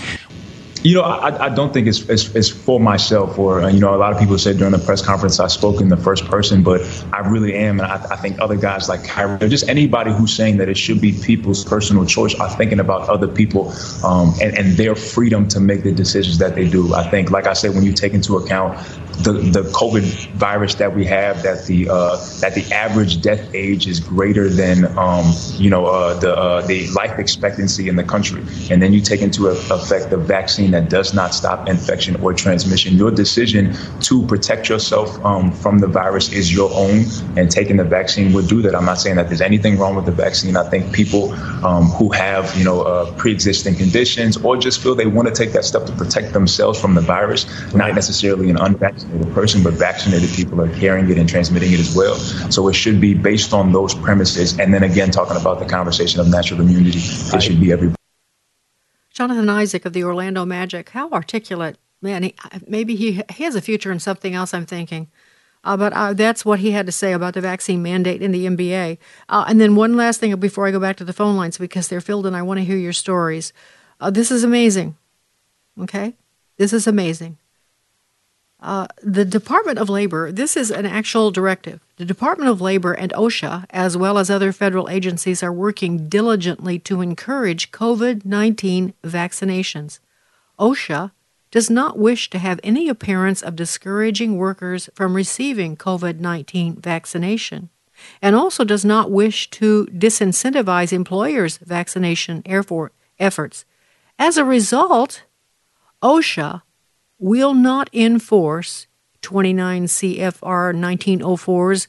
You 0.82 0.95
know, 0.95 1.01
I, 1.01 1.47
I 1.47 1.49
don't 1.49 1.73
think 1.73 1.88
it's, 1.88 2.07
it's, 2.07 2.34
it's 2.34 2.47
for 2.47 2.80
myself 2.80 3.38
or, 3.38 3.61
uh, 3.61 3.67
you 3.67 3.82
know, 3.82 3.93
a 3.93 3.97
lot 3.97 4.13
of 4.13 4.19
people 4.19 4.38
said 4.38 4.57
during 4.57 4.71
the 4.71 4.80
press 4.80 5.01
conference 5.01 5.38
I 5.39 5.47
spoke 5.47 5.82
in 5.82 5.89
the 5.89 5.97
first 5.97 6.25
person, 6.25 6.63
but 6.63 6.82
I 7.11 7.19
really 7.19 7.53
am. 7.53 7.82
And 7.82 7.91
I, 7.91 7.95
I 8.11 8.15
think 8.15 8.39
other 8.39 8.55
guys 8.55 8.88
like 8.88 9.03
Kyrie, 9.03 9.38
or 9.41 9.49
just 9.49 9.67
anybody 9.67 10.13
who's 10.13 10.34
saying 10.34 10.55
that 10.57 10.69
it 10.69 10.77
should 10.77 11.01
be 11.01 11.11
people's 11.11 11.65
personal 11.65 12.05
choice 12.05 12.34
are 12.36 12.49
thinking 12.49 12.80
about 12.80 13.09
other 13.09 13.27
people 13.27 13.73
um, 14.05 14.34
and, 14.41 14.57
and 14.57 14.77
their 14.77 14.95
freedom 14.95 15.49
to 15.49 15.59
make 15.59 15.84
the 15.84 15.91
decisions 15.91 16.38
that 16.38 16.55
they 16.55 16.69
do. 16.69 16.93
I 16.93 17.03
think, 17.09 17.30
like 17.30 17.45
I 17.45 17.53
said, 17.53 17.75
when 17.75 17.84
you 17.84 17.91
take 17.91 18.13
into 18.13 18.38
account 18.38 18.80
the, 19.24 19.34
the 19.34 19.61
COVID 19.72 20.32
virus 20.32 20.76
that 20.76 20.95
we 20.95 21.03
have, 21.05 21.43
that 21.43 21.65
the 21.65 21.89
uh, 21.89 22.15
that 22.39 22.55
the 22.55 22.65
average 22.74 23.22
death 23.22 23.53
age 23.53 23.86
is 23.88 23.99
greater 23.99 24.47
than 24.47 24.86
um, 24.97 25.34
you 25.57 25.70
know 25.70 25.86
uh, 25.86 26.17
the 26.20 26.36
uh, 26.36 26.61
the 26.65 26.88
life 26.91 27.20
expectancy 27.20 27.89
in 27.89 27.97
the 27.97 28.03
country, 28.03 28.41
and 28.72 28.82
then 28.82 28.93
you 28.93 29.01
take 29.01 29.22
into 29.22 29.47
effect 29.47 30.09
the 30.09 30.17
vaccine 30.17 30.72
that 30.72 30.89
does 30.89 31.13
not 31.13 31.34
stop 31.34 31.67
infection 31.67 32.15
or 32.22 32.34
transmission. 32.34 32.95
Your 32.95 33.11
decision 33.11 33.76
to 34.01 34.26
protect 34.26 34.70
yourself 34.70 35.24
um, 35.26 35.51
from 35.51 35.80
the 35.80 35.88
virus 35.88 36.32
is 36.32 36.53
your 36.53 36.70
own, 36.74 37.03
and 37.38 37.51
taking 37.51 37.76
the 37.76 37.84
vaccine 37.84 38.32
would 38.34 38.47
do 38.47 38.61
that. 38.61 38.74
I'm 38.74 38.86
not 38.86 38.99
saying 38.99 39.17
that 39.17 39.28
there's 39.28 39.41
anything 39.41 39.78
wrong 39.78 39.95
with 39.95 40.05
the 40.05 40.13
vaccine. 40.13 40.55
I 40.55 40.63
think 40.70 40.93
people 40.93 41.34
um, 41.65 41.86
who 41.86 42.09
have 42.11 42.55
you 42.57 42.63
know 42.63 42.84
uh, 42.84 43.11
pre-existing 43.13 43.76
conditions 43.76 44.38
or 44.38 44.55
just 44.55 44.82
feel 44.82 44.95
they 44.95 45.07
want 45.07 45.28
to 45.28 45.34
take 45.34 45.51
that 45.53 45.65
step 45.65 45.86
to 45.88 45.91
protect 45.91 46.32
themselves 46.32 46.80
from 46.80 46.95
the 46.95 47.01
virus, 47.01 47.45
not 47.74 47.93
necessarily 47.93 48.49
an 48.49 48.57
unvaccinated 48.57 49.09
vaccinated 49.10 49.34
person, 49.34 49.64
but 49.64 49.74
vaccinated 49.74 50.30
people 50.32 50.62
are 50.62 50.74
carrying 50.80 51.10
it 51.10 51.18
and 51.18 51.28
transmitting 51.28 51.74
it 51.74 51.80
as 51.80 51.95
well. 51.95 52.16
So 52.51 52.68
it 52.68 52.74
should 52.74 53.01
be 53.01 53.14
based 53.14 53.53
on 53.53 53.72
those 53.72 53.93
premises. 53.93 54.57
And 54.60 54.74
then 54.74 54.84
again, 54.84 55.12
talking 55.12 55.38
about 55.38 55.60
the 55.60 55.66
conversation 55.66 56.20
of 56.20 56.30
natural 56.30 56.62
immunity, 56.62 56.99
it 56.99 57.41
should 57.41 57.60
be 57.60 57.72
everybody. 57.72 57.95
Jonathan 59.12 59.49
Isaac 59.49 59.86
of 59.86 59.93
the 59.93 60.03
Orlando 60.03 60.45
Magic, 60.45 60.89
how 60.89 61.10
articulate. 61.10 61.78
Man, 62.01 62.24
he, 62.24 62.36
maybe 62.66 62.95
he, 62.95 63.22
he 63.30 63.43
has 63.43 63.55
a 63.55 63.62
future 63.62 63.91
in 63.91 63.99
something 63.99 64.34
else, 64.34 64.53
I'm 64.53 64.66
thinking. 64.66 65.10
Uh, 65.66 65.76
but 65.76 65.91
uh, 65.91 66.14
that's 66.14 66.45
what 66.45 66.60
he 66.60 66.72
had 66.72 66.86
to 66.86 66.91
say 66.93 67.12
about 67.12 67.34
the 67.34 67.41
vaccine 67.41 67.84
mandate 67.84 68.22
in 68.22 68.32
the 68.32 68.45
NBA. 68.45 68.97
Uh, 69.28 69.43
and 69.49 69.60
then 69.60 69.76
one 69.76 69.97
last 69.97 70.22
thing 70.22 70.34
before 70.38 70.66
I 70.66 70.72
go 70.72 70.80
back 70.80 70.95
to 70.97 71.03
the 71.03 71.12
phone 71.12 71.36
lines 71.36 71.57
because 71.57 71.89
they're 71.89 71.99
filled 71.99 72.26
and 72.26 72.38
I 72.38 72.41
want 72.41 72.60
to 72.60 72.64
hear 72.64 72.78
your 72.78 72.93
stories. 72.93 73.51
Uh, 73.99 74.10
this 74.10 74.32
is 74.32 74.45
amazing. 74.45 74.95
Okay? 75.78 76.16
This 76.55 76.72
is 76.72 76.88
amazing. 76.88 77.38
Uh, 78.62 78.88
the 79.01 79.24
Department 79.24 79.80
of 79.80 79.89
Labor, 79.89 80.32
this 80.32 80.57
is 80.57 80.70
an 80.70 80.86
actual 80.86 81.32
directive. 81.32 81.80
The 81.95 82.05
Department 82.05 82.49
of 82.49 82.60
Labor 82.60 82.91
and 82.91 83.14
OSHA, 83.14 83.66
as 83.70 83.95
well 83.95 84.18
as 84.18 84.30
other 84.30 84.51
federal 84.51 84.89
agencies, 84.89 85.41
are 85.41 85.53
working 85.53 86.10
diligently 86.10 86.78
to 86.80 87.01
encourage 87.01 87.72
COVID 87.72 88.26
19 88.26 88.93
vaccinations. 89.03 89.99
OSHA 90.60 91.12
does 91.51 91.70
not 91.70 91.97
wish 91.97 92.30
to 92.30 92.38
have 92.38 92.60
any 92.62 92.89
appearance 92.89 93.41
of 93.41 93.55
discouraging 93.55 94.38
workers 94.38 94.89
from 94.93 95.16
receiving 95.16 95.78
COVID 95.78 96.20
19 96.20 96.76
vaccination, 96.76 97.70
and 98.22 98.36
also 98.36 98.66
does 98.66 98.84
not 98.84 99.10
wish 99.10 99.49
to 99.51 99.86
disincentivize 99.88 100.91
employers' 100.91 101.57
vaccination 101.60 102.43
efforts. 103.20 103.66
As 104.18 104.38
a 104.38 104.43
result, 104.43 105.24
OSHA 106.03 106.62
will 107.20 107.53
not 107.53 107.89
enforce 107.93 108.88
29 109.22 109.86
CFR 109.86 110.74
1904's 110.74 111.88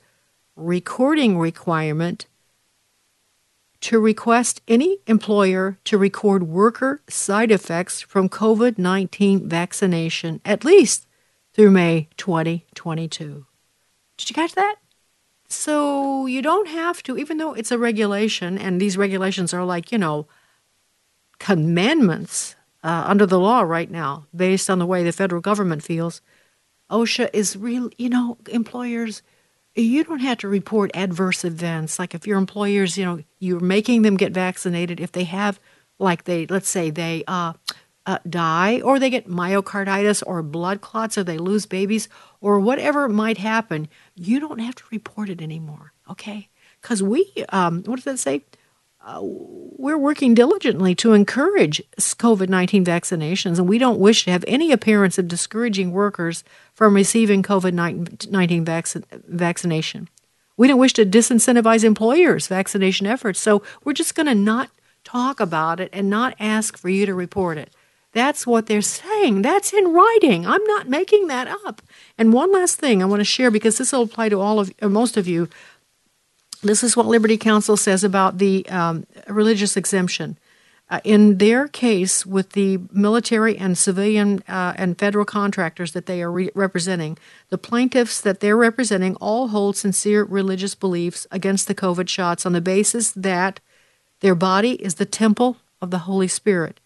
recording 0.56 1.38
requirement 1.38 2.26
to 3.80 3.98
request 3.98 4.60
any 4.68 4.98
employer 5.06 5.78
to 5.84 5.96
record 5.96 6.42
worker 6.42 7.00
side 7.08 7.50
effects 7.50 8.00
from 8.02 8.28
COVID 8.28 8.76
19 8.76 9.48
vaccination 9.48 10.40
at 10.44 10.64
least 10.64 11.06
through 11.54 11.70
May 11.70 12.08
2022. 12.16 13.46
Did 14.18 14.28
you 14.28 14.34
catch 14.34 14.52
that? 14.54 14.76
So 15.48 16.26
you 16.26 16.42
don't 16.42 16.68
have 16.68 17.02
to, 17.04 17.16
even 17.16 17.38
though 17.38 17.54
it's 17.54 17.72
a 17.72 17.78
regulation, 17.78 18.58
and 18.58 18.80
these 18.80 18.96
regulations 18.96 19.52
are 19.52 19.64
like, 19.64 19.90
you 19.90 19.98
know, 19.98 20.26
commandments 21.38 22.54
uh, 22.82 23.04
under 23.06 23.26
the 23.26 23.38
law 23.38 23.60
right 23.60 23.90
now, 23.90 24.26
based 24.34 24.70
on 24.70 24.78
the 24.78 24.86
way 24.86 25.02
the 25.02 25.12
federal 25.12 25.40
government 25.40 25.82
feels. 25.82 26.20
OSHA 26.90 27.30
is 27.32 27.56
real, 27.56 27.90
you 27.98 28.08
know, 28.08 28.36
employers, 28.50 29.22
you 29.74 30.02
don't 30.04 30.20
have 30.20 30.38
to 30.38 30.48
report 30.48 30.90
adverse 30.94 31.44
events. 31.44 31.98
Like 31.98 32.14
if 32.14 32.26
your 32.26 32.38
employers, 32.38 32.98
you 32.98 33.04
know, 33.04 33.20
you're 33.38 33.60
making 33.60 34.02
them 34.02 34.16
get 34.16 34.32
vaccinated, 34.32 35.00
if 35.00 35.12
they 35.12 35.24
have, 35.24 35.60
like 35.98 36.24
they, 36.24 36.46
let's 36.46 36.68
say 36.68 36.90
they 36.90 37.22
uh, 37.28 37.52
uh, 38.06 38.18
die 38.28 38.80
or 38.80 38.98
they 38.98 39.10
get 39.10 39.28
myocarditis 39.28 40.22
or 40.26 40.42
blood 40.42 40.80
clots 40.80 41.16
or 41.16 41.24
they 41.24 41.38
lose 41.38 41.66
babies 41.66 42.08
or 42.40 42.58
whatever 42.58 43.08
might 43.08 43.38
happen, 43.38 43.88
you 44.14 44.40
don't 44.40 44.58
have 44.58 44.74
to 44.74 44.84
report 44.90 45.28
it 45.28 45.40
anymore, 45.40 45.92
okay? 46.10 46.48
Because 46.80 47.02
we, 47.02 47.32
um, 47.50 47.82
what 47.84 47.96
does 47.96 48.04
that 48.04 48.18
say? 48.18 48.42
Uh, 49.02 49.20
we're 49.22 49.96
working 49.96 50.34
diligently 50.34 50.94
to 50.96 51.14
encourage 51.14 51.82
COVID 51.98 52.48
19 52.48 52.84
vaccinations, 52.84 53.58
and 53.58 53.68
we 53.68 53.78
don't 53.78 53.98
wish 53.98 54.24
to 54.24 54.30
have 54.30 54.44
any 54.46 54.72
appearance 54.72 55.18
of 55.18 55.26
discouraging 55.26 55.92
workers 55.92 56.44
from 56.74 56.94
receiving 56.94 57.42
COVID 57.42 57.72
19 58.30 58.64
vac- 58.64 58.86
vaccination. 59.26 60.08
We 60.56 60.68
don't 60.68 60.78
wish 60.78 60.92
to 60.94 61.06
disincentivize 61.06 61.82
employers' 61.82 62.46
vaccination 62.46 63.06
efforts, 63.06 63.40
so 63.40 63.62
we're 63.82 63.94
just 63.94 64.14
going 64.14 64.26
to 64.26 64.34
not 64.34 64.68
talk 65.02 65.40
about 65.40 65.80
it 65.80 65.88
and 65.94 66.10
not 66.10 66.34
ask 66.38 66.76
for 66.76 66.90
you 66.90 67.06
to 67.06 67.14
report 67.14 67.56
it. 67.56 67.70
That's 68.12 68.46
what 68.46 68.66
they're 68.66 68.82
saying. 68.82 69.42
That's 69.42 69.72
in 69.72 69.92
writing. 69.92 70.46
I'm 70.46 70.64
not 70.64 70.88
making 70.88 71.28
that 71.28 71.48
up. 71.64 71.80
And 72.18 72.32
one 72.32 72.52
last 72.52 72.76
thing 72.76 73.02
I 73.02 73.06
want 73.06 73.20
to 73.20 73.24
share 73.24 73.50
because 73.50 73.78
this 73.78 73.92
will 73.92 74.02
apply 74.02 74.28
to 74.30 74.40
all 74.40 74.58
of 74.58 74.72
most 74.82 75.16
of 75.16 75.28
you 75.28 75.48
this 76.62 76.82
is 76.84 76.96
what 76.96 77.06
Liberty 77.06 77.36
Counsel 77.36 77.76
says 77.76 78.04
about 78.04 78.38
the 78.38 78.66
um, 78.68 79.06
religious 79.28 79.76
exemption. 79.76 80.38
Uh, 80.90 81.00
in 81.04 81.38
their 81.38 81.68
case, 81.68 82.26
with 82.26 82.50
the 82.50 82.80
military 82.90 83.56
and 83.56 83.78
civilian 83.78 84.42
uh, 84.48 84.74
and 84.76 84.98
federal 84.98 85.24
contractors 85.24 85.92
that 85.92 86.06
they 86.06 86.20
are 86.20 86.32
re- 86.32 86.50
representing, 86.52 87.16
the 87.48 87.56
plaintiffs 87.56 88.20
that 88.20 88.40
they're 88.40 88.56
representing 88.56 89.14
all 89.16 89.48
hold 89.48 89.76
sincere 89.76 90.24
religious 90.24 90.74
beliefs 90.74 91.28
against 91.30 91.68
the 91.68 91.76
COVID 91.76 92.08
shots 92.08 92.44
on 92.44 92.52
the 92.52 92.60
basis 92.60 93.12
that 93.12 93.60
their 94.18 94.34
body 94.34 94.72
is 94.82 94.96
the 94.96 95.06
temple 95.06 95.58
of 95.80 95.92
the 95.92 96.00
Holy 96.00 96.28
Spirit, 96.28 96.80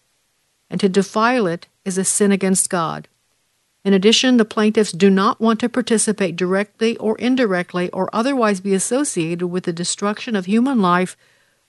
and 0.69 0.79
to 0.79 0.87
defile 0.87 1.47
it 1.47 1.67
is 1.83 1.97
a 1.97 2.05
sin 2.05 2.31
against 2.31 2.69
God. 2.69 3.07
In 3.85 3.93
addition, 3.93 4.37
the 4.37 4.45
plaintiffs 4.45 4.91
do 4.91 5.11
not 5.11 5.39
want 5.39 5.59
to 5.59 5.69
participate 5.69 6.35
directly 6.35 6.97
or 6.97 7.15
indirectly 7.19 7.91
or 7.91 8.09
otherwise 8.11 8.59
be 8.59 8.73
associated 8.73 9.45
with 9.45 9.65
the 9.65 9.71
destruction 9.71 10.35
of 10.35 10.47
human 10.47 10.81
life 10.81 11.15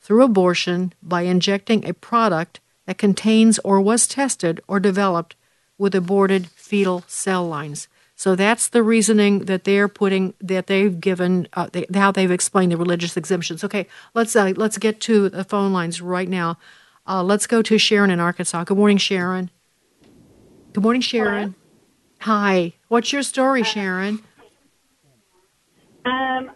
through 0.01 0.25
abortion 0.25 0.95
by 1.03 1.23
injecting 1.23 1.85
a 1.85 1.93
product 1.93 2.59
that 2.87 2.97
contains 2.97 3.59
or 3.59 3.83
was 3.83 4.09
tested 4.09 4.63
or 4.67 4.81
developed 4.81 5.37
with 5.77 5.95
aborted 5.95 6.47
fetal 6.47 7.05
cell 7.07 7.47
lines. 7.47 7.87
So 8.15 8.35
that's 8.35 8.67
the 8.71 8.83
reasoning 8.83 9.41
that 9.41 9.65
they're 9.65 9.89
putting 9.89 10.33
that 10.41 10.69
they've 10.69 10.99
given 10.99 11.49
uh, 11.53 11.69
they, 11.71 11.85
how 11.93 12.13
they've 12.13 12.31
explained 12.31 12.73
the 12.73 12.79
religious 12.79 13.15
exemptions. 13.19 13.63
Okay, 13.63 13.87
let's 14.15 14.35
uh, 14.35 14.55
let's 14.57 14.79
get 14.79 15.03
to 15.03 15.29
the 15.29 15.45
phone 15.45 15.75
lines 15.75 16.01
right 16.01 16.31
now. 16.31 16.57
Uh, 17.07 17.23
let's 17.23 17.47
go 17.47 17.61
to 17.61 17.77
Sharon 17.77 18.11
in 18.11 18.21
Arkansas. 18.21 18.65
Good 18.65 18.79
morning, 18.79 18.97
Sharon. 18.97 19.51
Good 20.73 20.83
morning, 20.83 21.03
Sharon. 21.03 21.43
Hello. 21.43 21.66
Hi. 22.21 22.73
What's 22.89 23.13
your 23.13 23.23
story, 23.23 23.63
Sharon? 23.63 24.21
Um, 26.05 26.51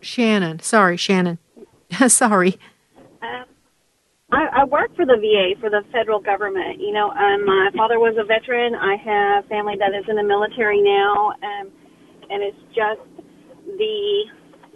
Shannon. 0.00 0.60
Sorry, 0.60 0.96
Shannon. 0.96 1.38
Sorry. 2.08 2.58
Um, 3.22 3.44
I, 4.30 4.60
I 4.60 4.64
work 4.64 4.94
for 4.96 5.06
the 5.06 5.16
VA, 5.16 5.58
for 5.60 5.70
the 5.70 5.82
federal 5.92 6.20
government. 6.20 6.80
You 6.80 6.92
know, 6.92 7.10
um, 7.10 7.44
my 7.44 7.70
father 7.76 7.98
was 7.98 8.16
a 8.18 8.24
veteran. 8.24 8.74
I 8.74 8.96
have 8.96 9.46
family 9.46 9.74
that 9.78 9.96
is 9.96 10.04
in 10.08 10.16
the 10.16 10.22
military 10.22 10.82
now, 10.82 11.32
um, 11.42 11.70
and 12.30 12.42
it's 12.42 12.60
just 12.74 13.00
the 13.64 14.24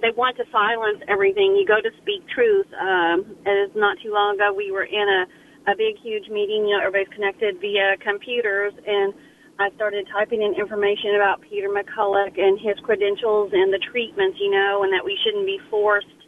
they 0.00 0.10
want 0.16 0.36
to 0.36 0.44
silence 0.50 0.98
everything. 1.06 1.54
You 1.54 1.64
go 1.64 1.80
to 1.80 1.90
speak 2.02 2.26
truth. 2.34 2.66
Um, 2.74 3.36
it 3.46 3.70
is 3.70 3.70
not 3.76 3.96
too 4.02 4.12
long 4.12 4.34
ago 4.34 4.52
we 4.52 4.72
were 4.72 4.84
in 4.84 5.06
a 5.08 5.70
a 5.70 5.76
big, 5.76 5.94
huge 6.02 6.28
meeting. 6.28 6.66
You 6.66 6.76
know, 6.76 6.86
everybody's 6.86 7.12
connected 7.14 7.60
via 7.60 7.96
computers, 8.02 8.72
and 8.86 9.14
I 9.62 9.70
started 9.76 10.08
typing 10.10 10.42
in 10.42 10.58
information 10.58 11.14
about 11.14 11.40
Peter 11.40 11.68
McCullough 11.70 12.34
and 12.34 12.58
his 12.58 12.74
credentials 12.82 13.52
and 13.52 13.72
the 13.72 13.78
treatments, 13.78 14.36
you 14.40 14.50
know, 14.50 14.82
and 14.82 14.92
that 14.92 15.04
we 15.04 15.16
shouldn't 15.22 15.46
be 15.46 15.60
forced 15.70 16.18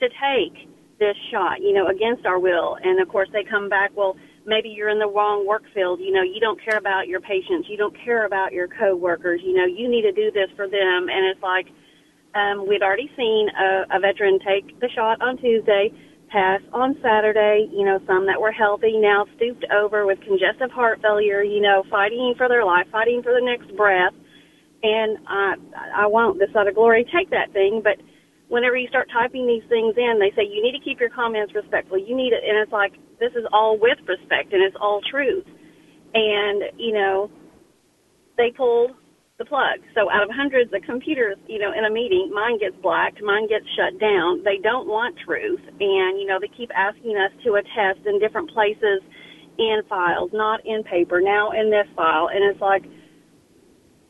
to 0.00 0.08
take 0.12 0.68
this 1.00 1.16
shot, 1.30 1.62
you 1.62 1.72
know, 1.72 1.88
against 1.88 2.26
our 2.26 2.38
will. 2.38 2.76
And 2.84 3.00
of 3.00 3.08
course, 3.08 3.30
they 3.32 3.44
come 3.44 3.70
back, 3.70 3.92
well, 3.96 4.16
maybe 4.44 4.68
you're 4.68 4.90
in 4.90 4.98
the 4.98 5.08
wrong 5.08 5.46
work 5.46 5.64
field. 5.72 6.00
You 6.00 6.12
know, 6.12 6.22
you 6.22 6.38
don't 6.38 6.62
care 6.62 6.76
about 6.76 7.08
your 7.08 7.20
patients. 7.20 7.66
You 7.68 7.78
don't 7.78 7.96
care 8.04 8.26
about 8.26 8.52
your 8.52 8.68
coworkers. 8.68 9.40
You 9.42 9.54
know, 9.54 9.64
you 9.64 9.88
need 9.88 10.02
to 10.02 10.12
do 10.12 10.30
this 10.30 10.50
for 10.54 10.68
them. 10.68 11.08
And 11.08 11.24
it's 11.32 11.42
like, 11.42 11.68
um, 12.34 12.68
we'd 12.68 12.82
already 12.82 13.10
seen 13.16 13.48
a, 13.56 13.96
a 13.96 14.00
veteran 14.00 14.38
take 14.44 14.78
the 14.80 14.90
shot 14.90 15.22
on 15.22 15.38
Tuesday. 15.38 15.92
Passed 16.30 16.64
on 16.72 16.96
Saturday. 17.02 17.68
You 17.72 17.84
know, 17.84 17.98
some 18.06 18.26
that 18.26 18.40
were 18.40 18.52
healthy 18.52 18.98
now 18.98 19.26
stooped 19.36 19.64
over 19.72 20.06
with 20.06 20.20
congestive 20.20 20.70
heart 20.70 21.00
failure. 21.02 21.42
You 21.42 21.60
know, 21.60 21.84
fighting 21.90 22.34
for 22.36 22.48
their 22.48 22.64
life, 22.64 22.86
fighting 22.90 23.22
for 23.22 23.32
the 23.32 23.44
next 23.44 23.74
breath. 23.76 24.14
And 24.82 25.18
I, 25.26 25.54
I 26.04 26.06
won't 26.06 26.38
this 26.38 26.52
side 26.52 26.68
of 26.68 26.74
glory 26.74 27.04
take 27.10 27.30
that 27.30 27.52
thing, 27.52 27.80
but 27.82 27.96
whenever 28.48 28.76
you 28.76 28.88
start 28.88 29.08
typing 29.12 29.46
these 29.46 29.64
things 29.68 29.94
in, 29.96 30.18
they 30.20 30.30
say 30.36 30.46
you 30.46 30.62
need 30.62 30.76
to 30.78 30.84
keep 30.84 31.00
your 31.00 31.10
comments 31.10 31.54
respectful. 31.54 31.98
You 31.98 32.16
need 32.16 32.32
it, 32.32 32.44
and 32.46 32.58
it's 32.58 32.72
like 32.72 32.92
this 33.18 33.32
is 33.32 33.44
all 33.52 33.78
with 33.80 33.98
respect 34.06 34.52
and 34.52 34.62
it's 34.62 34.76
all 34.80 35.00
truth. 35.10 35.44
And 36.14 36.62
you 36.76 36.92
know, 36.92 37.30
they 38.36 38.52
pulled 38.56 38.92
the 39.38 39.44
plug. 39.44 39.84
So 39.94 40.10
out 40.10 40.22
of 40.22 40.30
hundreds 40.32 40.72
of 40.72 40.80
computers, 40.82 41.36
you 41.46 41.58
know, 41.58 41.72
in 41.72 41.84
a 41.84 41.90
meeting, 41.90 42.30
mine 42.32 42.58
gets 42.58 42.76
blacked, 42.80 43.20
mine 43.22 43.48
gets 43.48 43.66
shut 43.76 44.00
down. 44.00 44.42
They 44.44 44.56
don't 44.62 44.88
want 44.88 45.16
truth, 45.24 45.60
and 45.60 46.18
you 46.18 46.26
know, 46.26 46.38
they 46.40 46.48
keep 46.56 46.70
asking 46.74 47.16
us 47.16 47.32
to 47.44 47.60
attest 47.60 48.06
in 48.06 48.18
different 48.18 48.50
places 48.50 49.04
in 49.58 49.82
files, 49.88 50.30
not 50.32 50.64
in 50.64 50.82
paper. 50.84 51.20
Now 51.20 51.52
in 51.52 51.70
this 51.70 51.86
file, 51.94 52.28
and 52.32 52.44
it's 52.44 52.60
like 52.60 52.84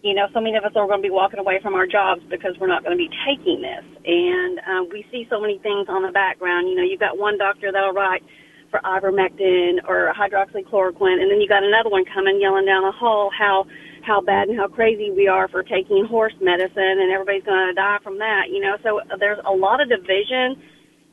you 0.06 0.14
know, 0.14 0.30
so 0.32 0.40
many 0.40 0.54
of 0.54 0.62
us 0.62 0.70
are 0.76 0.86
going 0.86 1.02
to 1.02 1.06
be 1.06 1.10
walking 1.10 1.40
away 1.40 1.58
from 1.60 1.74
our 1.74 1.86
jobs 1.86 2.22
because 2.30 2.54
we're 2.60 2.70
not 2.70 2.84
going 2.84 2.94
to 2.94 3.00
be 3.00 3.10
taking 3.26 3.58
this. 3.58 3.82
And 4.06 4.60
uh, 4.62 4.82
we 4.92 5.02
see 5.10 5.26
so 5.26 5.40
many 5.40 5.58
things 5.58 5.90
on 5.90 6.06
the 6.06 6.12
background. 6.14 6.68
You 6.68 6.76
know, 6.76 6.86
you've 6.86 7.02
got 7.02 7.18
one 7.18 7.38
doctor 7.38 7.72
that'll 7.72 7.90
write 7.90 8.22
for 8.70 8.78
ivermectin 8.86 9.82
or 9.88 10.14
hydroxychloroquine, 10.14 11.18
and 11.18 11.26
then 11.26 11.40
you 11.40 11.48
got 11.48 11.64
another 11.64 11.90
one 11.90 12.04
coming 12.14 12.38
yelling 12.40 12.66
down 12.66 12.86
the 12.86 12.94
hall 12.94 13.30
how 13.36 13.66
how 14.06 14.20
bad 14.20 14.48
and 14.48 14.56
how 14.56 14.68
crazy 14.68 15.10
we 15.10 15.26
are 15.26 15.48
for 15.48 15.62
taking 15.62 16.06
horse 16.08 16.34
medicine, 16.40 17.02
and 17.02 17.10
everybody's 17.12 17.44
going 17.44 17.66
to 17.68 17.74
die 17.74 17.98
from 18.02 18.18
that. 18.18 18.48
You 18.50 18.60
know, 18.60 18.76
so 18.82 19.00
there's 19.18 19.38
a 19.44 19.52
lot 19.52 19.82
of 19.82 19.88
division. 19.88 20.62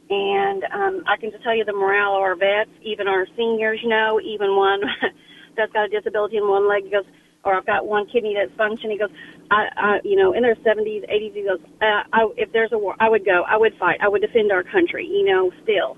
And 0.09 0.63
um, 0.69 1.03
I 1.07 1.17
can 1.17 1.31
just 1.31 1.43
tell 1.43 1.55
you 1.55 1.65
the 1.65 1.73
morale 1.73 2.15
of 2.15 2.21
our 2.21 2.35
vets, 2.35 2.69
even 2.83 3.07
our 3.07 3.25
seniors, 3.35 3.79
you 3.81 3.89
know, 3.89 4.19
even 4.21 4.55
one 4.55 4.81
that's 5.57 5.71
got 5.71 5.85
a 5.85 5.89
disability 5.89 6.37
in 6.37 6.47
one 6.47 6.69
leg 6.69 6.91
goes, 6.91 7.07
or 7.43 7.55
I've 7.55 7.65
got 7.65 7.87
one 7.87 8.05
kidney 8.11 8.35
that's 8.37 8.55
functioning. 8.57 8.99
He 8.99 8.99
goes, 8.99 9.15
I, 9.49 9.63
I, 9.75 9.99
you 10.03 10.15
know, 10.15 10.33
in 10.33 10.43
their 10.43 10.55
70s, 10.55 11.07
80s, 11.09 11.33
he 11.33 11.43
goes, 11.47 11.59
uh, 11.81 12.03
I, 12.11 12.27
if 12.37 12.51
there's 12.51 12.71
a 12.73 12.77
war, 12.77 12.95
I 12.99 13.09
would 13.09 13.25
go, 13.25 13.43
I 13.47 13.57
would 13.57 13.73
fight, 13.79 13.97
I 14.03 14.07
would 14.07 14.21
defend 14.21 14.51
our 14.51 14.63
country, 14.63 15.07
you 15.07 15.25
know, 15.25 15.51
still. 15.63 15.97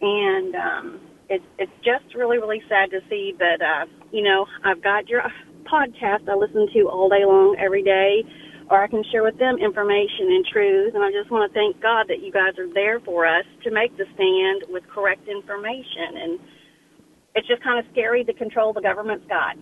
And 0.00 0.54
um, 0.54 1.00
it's 1.28 1.44
it's 1.58 1.72
just 1.84 2.14
really 2.14 2.38
really 2.38 2.60
sad 2.68 2.90
to 2.90 3.00
see, 3.08 3.32
but 3.38 3.62
uh, 3.62 3.86
you 4.10 4.22
know, 4.22 4.46
I've 4.64 4.82
got 4.82 5.08
your 5.08 5.22
podcast 5.60 6.28
I 6.28 6.34
listen 6.34 6.68
to 6.72 6.88
all 6.88 7.08
day 7.08 7.24
long, 7.24 7.56
every 7.58 7.82
day, 7.82 8.24
or 8.70 8.82
I 8.82 8.86
can 8.86 9.02
share 9.10 9.22
with 9.22 9.38
them 9.38 9.58
information 9.58 10.30
and 10.30 10.46
truth. 10.46 10.94
And 10.94 11.02
I 11.02 11.10
just 11.10 11.30
want 11.30 11.50
to 11.50 11.54
thank 11.54 11.80
God 11.80 12.06
that 12.08 12.20
you 12.20 12.30
guys 12.32 12.58
are 12.58 12.72
there 12.72 13.00
for 13.00 13.26
us 13.26 13.44
to 13.64 13.70
make 13.70 13.96
the 13.96 14.04
stand 14.14 14.64
with 14.68 14.86
correct 14.88 15.28
information. 15.28 16.16
And 16.16 16.40
it's 17.34 17.48
just 17.48 17.62
kind 17.62 17.78
of 17.78 17.90
scary 17.92 18.24
the 18.24 18.34
control 18.34 18.72
the 18.72 18.80
government's 18.80 19.26
got. 19.28 19.56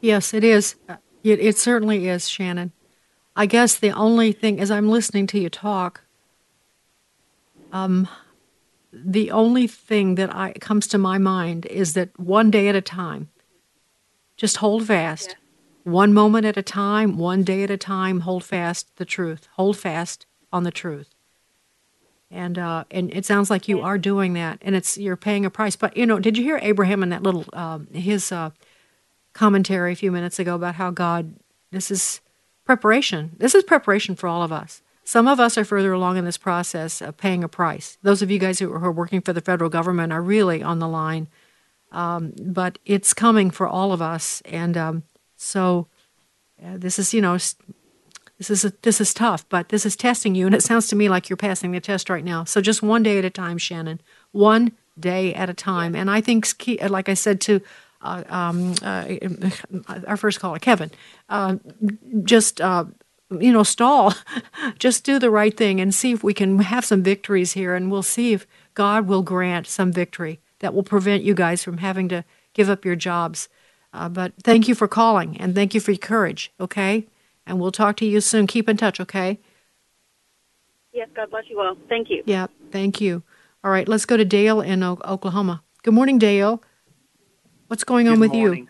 Yes, 0.00 0.34
it 0.34 0.44
is. 0.44 0.76
It, 1.22 1.40
it 1.40 1.58
certainly 1.58 2.08
is, 2.08 2.28
Shannon. 2.28 2.72
I 3.34 3.46
guess 3.46 3.76
the 3.76 3.92
only 3.92 4.32
thing, 4.32 4.60
as 4.60 4.70
I'm 4.70 4.88
listening 4.88 5.26
to 5.28 5.38
you 5.38 5.48
talk, 5.48 6.02
um, 7.72 8.06
the 8.92 9.30
only 9.30 9.66
thing 9.66 10.16
that 10.16 10.34
I, 10.34 10.52
comes 10.54 10.86
to 10.88 10.98
my 10.98 11.18
mind 11.18 11.66
is 11.66 11.94
that 11.94 12.18
one 12.18 12.50
day 12.50 12.68
at 12.68 12.76
a 12.76 12.82
time, 12.82 13.30
just 14.42 14.56
hold 14.56 14.88
fast. 14.88 15.36
Yeah. 15.84 15.92
One 15.92 16.12
moment 16.12 16.46
at 16.46 16.56
a 16.56 16.62
time, 16.62 17.16
one 17.16 17.44
day 17.44 17.62
at 17.62 17.70
a 17.70 17.76
time, 17.76 18.20
hold 18.20 18.42
fast 18.42 18.88
the 18.96 19.04
truth. 19.04 19.46
Hold 19.52 19.76
fast 19.76 20.26
on 20.52 20.64
the 20.64 20.72
truth. 20.72 21.14
And 22.28 22.58
uh, 22.58 22.82
and 22.90 23.14
it 23.14 23.24
sounds 23.24 23.50
like 23.50 23.68
you 23.68 23.80
are 23.82 23.98
doing 23.98 24.32
that, 24.32 24.58
and 24.62 24.74
it's 24.74 24.98
you're 24.98 25.16
paying 25.16 25.46
a 25.46 25.50
price. 25.50 25.76
But 25.76 25.96
you 25.96 26.06
know, 26.06 26.18
did 26.18 26.36
you 26.36 26.42
hear 26.42 26.58
Abraham 26.60 27.04
in 27.04 27.10
that 27.10 27.22
little 27.22 27.44
um, 27.52 27.86
his 27.92 28.32
uh, 28.32 28.50
commentary 29.32 29.92
a 29.92 29.96
few 29.96 30.10
minutes 30.10 30.40
ago 30.40 30.56
about 30.56 30.74
how 30.74 30.90
God, 30.90 31.36
this 31.70 31.92
is 31.92 32.20
preparation. 32.64 33.36
This 33.38 33.54
is 33.54 33.62
preparation 33.62 34.16
for 34.16 34.26
all 34.26 34.42
of 34.42 34.50
us. 34.50 34.82
Some 35.04 35.28
of 35.28 35.38
us 35.38 35.56
are 35.56 35.64
further 35.64 35.92
along 35.92 36.16
in 36.16 36.24
this 36.24 36.36
process 36.36 37.00
of 37.00 37.16
paying 37.16 37.44
a 37.44 37.48
price. 37.48 37.96
Those 38.02 38.22
of 38.22 38.30
you 38.30 38.40
guys 38.40 38.58
who 38.58 38.72
are 38.72 38.90
working 38.90 39.20
for 39.20 39.32
the 39.32 39.40
federal 39.40 39.70
government 39.70 40.12
are 40.12 40.22
really 40.22 40.64
on 40.64 40.80
the 40.80 40.88
line. 40.88 41.28
Um, 41.92 42.32
but 42.40 42.78
it's 42.84 43.14
coming 43.14 43.50
for 43.50 43.68
all 43.68 43.92
of 43.92 44.02
us. 44.02 44.42
And 44.46 44.76
um, 44.76 45.02
so 45.36 45.86
uh, 46.62 46.78
this 46.78 46.98
is, 46.98 47.14
you 47.14 47.20
know, 47.20 47.34
this 47.34 48.50
is, 48.50 48.64
a, 48.64 48.72
this 48.82 49.00
is 49.00 49.14
tough, 49.14 49.48
but 49.48 49.68
this 49.68 49.86
is 49.86 49.94
testing 49.94 50.34
you. 50.34 50.46
And 50.46 50.54
it 50.54 50.62
sounds 50.62 50.88
to 50.88 50.96
me 50.96 51.08
like 51.08 51.28
you're 51.28 51.36
passing 51.36 51.70
the 51.70 51.80
test 51.80 52.10
right 52.10 52.24
now. 52.24 52.44
So 52.44 52.60
just 52.60 52.82
one 52.82 53.02
day 53.02 53.18
at 53.18 53.24
a 53.24 53.30
time, 53.30 53.58
Shannon. 53.58 54.00
One 54.32 54.72
day 54.98 55.34
at 55.34 55.48
a 55.48 55.54
time. 55.54 55.94
And 55.94 56.10
I 56.10 56.20
think, 56.20 56.46
like 56.88 57.08
I 57.08 57.14
said 57.14 57.40
to 57.42 57.60
uh, 58.02 58.24
um, 58.28 58.74
uh, 58.82 59.06
our 60.06 60.16
first 60.16 60.40
caller, 60.40 60.58
Kevin, 60.58 60.90
uh, 61.28 61.56
just 62.24 62.60
uh, 62.60 62.84
you 63.30 63.52
know 63.52 63.62
stall, 63.62 64.14
just 64.78 65.04
do 65.04 65.18
the 65.18 65.30
right 65.30 65.56
thing 65.56 65.80
and 65.80 65.94
see 65.94 66.12
if 66.12 66.24
we 66.24 66.34
can 66.34 66.58
have 66.58 66.84
some 66.84 67.02
victories 67.02 67.52
here, 67.52 67.74
and 67.74 67.90
we'll 67.90 68.02
see 68.02 68.32
if 68.32 68.46
God 68.74 69.06
will 69.06 69.22
grant 69.22 69.66
some 69.66 69.92
victory 69.92 70.40
that 70.62 70.72
will 70.72 70.82
prevent 70.82 71.22
you 71.22 71.34
guys 71.34 71.62
from 71.62 71.78
having 71.78 72.08
to 72.08 72.24
give 72.54 72.70
up 72.70 72.84
your 72.86 72.96
jobs. 72.96 73.50
Uh, 73.92 74.08
but 74.08 74.32
thank 74.42 74.66
you 74.68 74.74
for 74.74 74.88
calling 74.88 75.36
and 75.38 75.54
thank 75.54 75.74
you 75.74 75.80
for 75.80 75.90
your 75.90 75.98
courage. 75.98 76.50
Okay, 76.58 77.06
and 77.46 77.60
we'll 77.60 77.72
talk 77.72 77.96
to 77.98 78.06
you 78.06 78.22
soon. 78.22 78.46
Keep 78.46 78.70
in 78.70 78.78
touch. 78.78 78.98
Okay. 78.98 79.38
Yes, 80.94 81.08
God 81.14 81.30
bless 81.30 81.44
you 81.48 81.60
all. 81.60 81.76
Thank 81.88 82.08
you. 82.10 82.22
Yeah, 82.24 82.46
thank 82.70 83.00
you. 83.00 83.22
All 83.64 83.70
right, 83.70 83.86
let's 83.86 84.06
go 84.06 84.16
to 84.16 84.24
Dale 84.24 84.60
in 84.60 84.82
o- 84.82 84.98
Oklahoma. 85.04 85.62
Good 85.82 85.94
morning, 85.94 86.18
Dale. 86.18 86.62
What's 87.66 87.84
going 87.84 88.08
on 88.08 88.14
Good 88.14 88.20
with 88.20 88.34
morning. 88.34 88.60
you? 88.64 88.68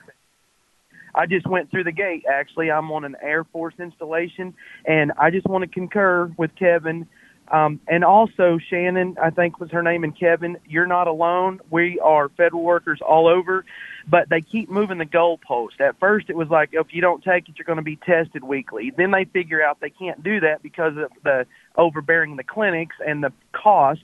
I 1.14 1.26
just 1.26 1.46
went 1.46 1.70
through 1.70 1.84
the 1.84 1.92
gate. 1.92 2.24
Actually, 2.30 2.70
I'm 2.70 2.90
on 2.90 3.04
an 3.04 3.16
Air 3.22 3.44
Force 3.44 3.74
installation, 3.78 4.54
and 4.86 5.12
I 5.18 5.30
just 5.30 5.46
want 5.46 5.62
to 5.62 5.68
concur 5.68 6.32
with 6.38 6.54
Kevin. 6.56 7.06
Um, 7.48 7.80
and 7.86 8.04
also, 8.04 8.58
Shannon, 8.70 9.16
I 9.22 9.30
think 9.30 9.60
was 9.60 9.70
her 9.72 9.82
name, 9.82 10.04
and 10.04 10.18
Kevin, 10.18 10.56
you're 10.66 10.86
not 10.86 11.06
alone. 11.06 11.60
We 11.70 11.98
are 12.00 12.30
federal 12.30 12.62
workers 12.62 13.00
all 13.06 13.26
over, 13.26 13.64
but 14.08 14.28
they 14.30 14.40
keep 14.40 14.70
moving 14.70 14.98
the 14.98 15.06
goalpost. 15.06 15.80
At 15.80 15.98
first, 15.98 16.30
it 16.30 16.36
was 16.36 16.48
like, 16.48 16.70
if 16.72 16.94
you 16.94 17.02
don't 17.02 17.22
take 17.22 17.48
it, 17.48 17.56
you're 17.58 17.66
going 17.66 17.76
to 17.76 17.82
be 17.82 17.96
tested 17.96 18.42
weekly. 18.42 18.92
Then 18.96 19.10
they 19.10 19.24
figure 19.24 19.62
out 19.62 19.80
they 19.80 19.90
can't 19.90 20.22
do 20.22 20.40
that 20.40 20.62
because 20.62 20.96
of 20.96 21.10
the 21.24 21.46
overbearing 21.76 22.36
the 22.36 22.44
clinics 22.44 22.96
and 23.04 23.22
the 23.22 23.32
cost. 23.52 24.00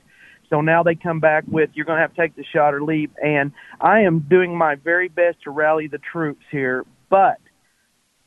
So 0.51 0.61
now 0.61 0.83
they 0.83 0.95
come 0.95 1.21
back 1.21 1.45
with 1.47 1.71
you're 1.75 1.87
going 1.87 1.99
to 1.99 2.03
have 2.03 2.15
to 2.15 2.21
take 2.21 2.37
the 2.37 2.45
shot 2.45 2.75
or 2.75 2.83
leave. 2.83 3.11
And 3.23 3.53
I 3.81 4.01
am 4.01 4.21
doing 4.21 4.57
my 4.57 4.75
very 4.75 5.09
best 5.09 5.43
to 5.43 5.51
rally 5.51 5.87
the 5.87 5.99
troops 5.99 6.45
here, 6.51 6.85
but 7.09 7.39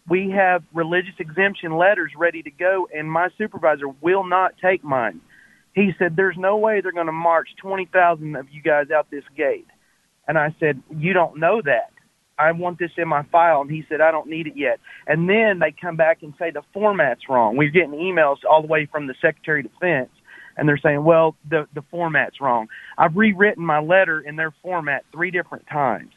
we 0.07 0.31
have 0.31 0.63
religious 0.73 1.13
exemption 1.19 1.77
letters 1.77 2.11
ready 2.17 2.41
to 2.43 2.51
go, 2.51 2.87
and 2.93 3.11
my 3.11 3.29
supervisor 3.37 3.87
will 4.01 4.23
not 4.23 4.53
take 4.61 4.83
mine. 4.83 5.21
He 5.73 5.91
said, 5.97 6.15
There's 6.15 6.37
no 6.37 6.57
way 6.57 6.81
they're 6.81 6.91
going 6.91 7.05
to 7.05 7.11
march 7.11 7.49
20,000 7.61 8.35
of 8.35 8.47
you 8.49 8.61
guys 8.61 8.91
out 8.91 9.09
this 9.09 9.23
gate. 9.37 9.67
And 10.27 10.37
I 10.37 10.55
said, 10.59 10.81
You 10.89 11.13
don't 11.13 11.39
know 11.39 11.61
that. 11.63 11.91
I 12.37 12.51
want 12.53 12.79
this 12.79 12.91
in 12.97 13.07
my 13.07 13.23
file. 13.31 13.61
And 13.61 13.69
he 13.69 13.85
said, 13.87 14.01
I 14.01 14.09
don't 14.09 14.27
need 14.27 14.47
it 14.47 14.57
yet. 14.57 14.79
And 15.05 15.29
then 15.29 15.59
they 15.59 15.73
come 15.79 15.95
back 15.95 16.23
and 16.23 16.33
say 16.39 16.49
the 16.49 16.63
format's 16.73 17.29
wrong. 17.29 17.55
We're 17.55 17.69
getting 17.69 17.91
emails 17.91 18.37
all 18.49 18.61
the 18.61 18.67
way 18.67 18.87
from 18.91 19.05
the 19.05 19.13
Secretary 19.21 19.63
of 19.63 19.71
Defense 19.71 20.09
and 20.57 20.67
they're 20.67 20.77
saying, 20.77 21.03
well, 21.03 21.35
the 21.49 21.67
the 21.73 21.81
format's 21.89 22.41
wrong. 22.41 22.67
I've 22.97 23.15
rewritten 23.15 23.63
my 23.65 23.79
letter 23.79 24.21
in 24.21 24.35
their 24.35 24.53
format 24.61 25.03
three 25.11 25.31
different 25.31 25.65
times. 25.67 26.11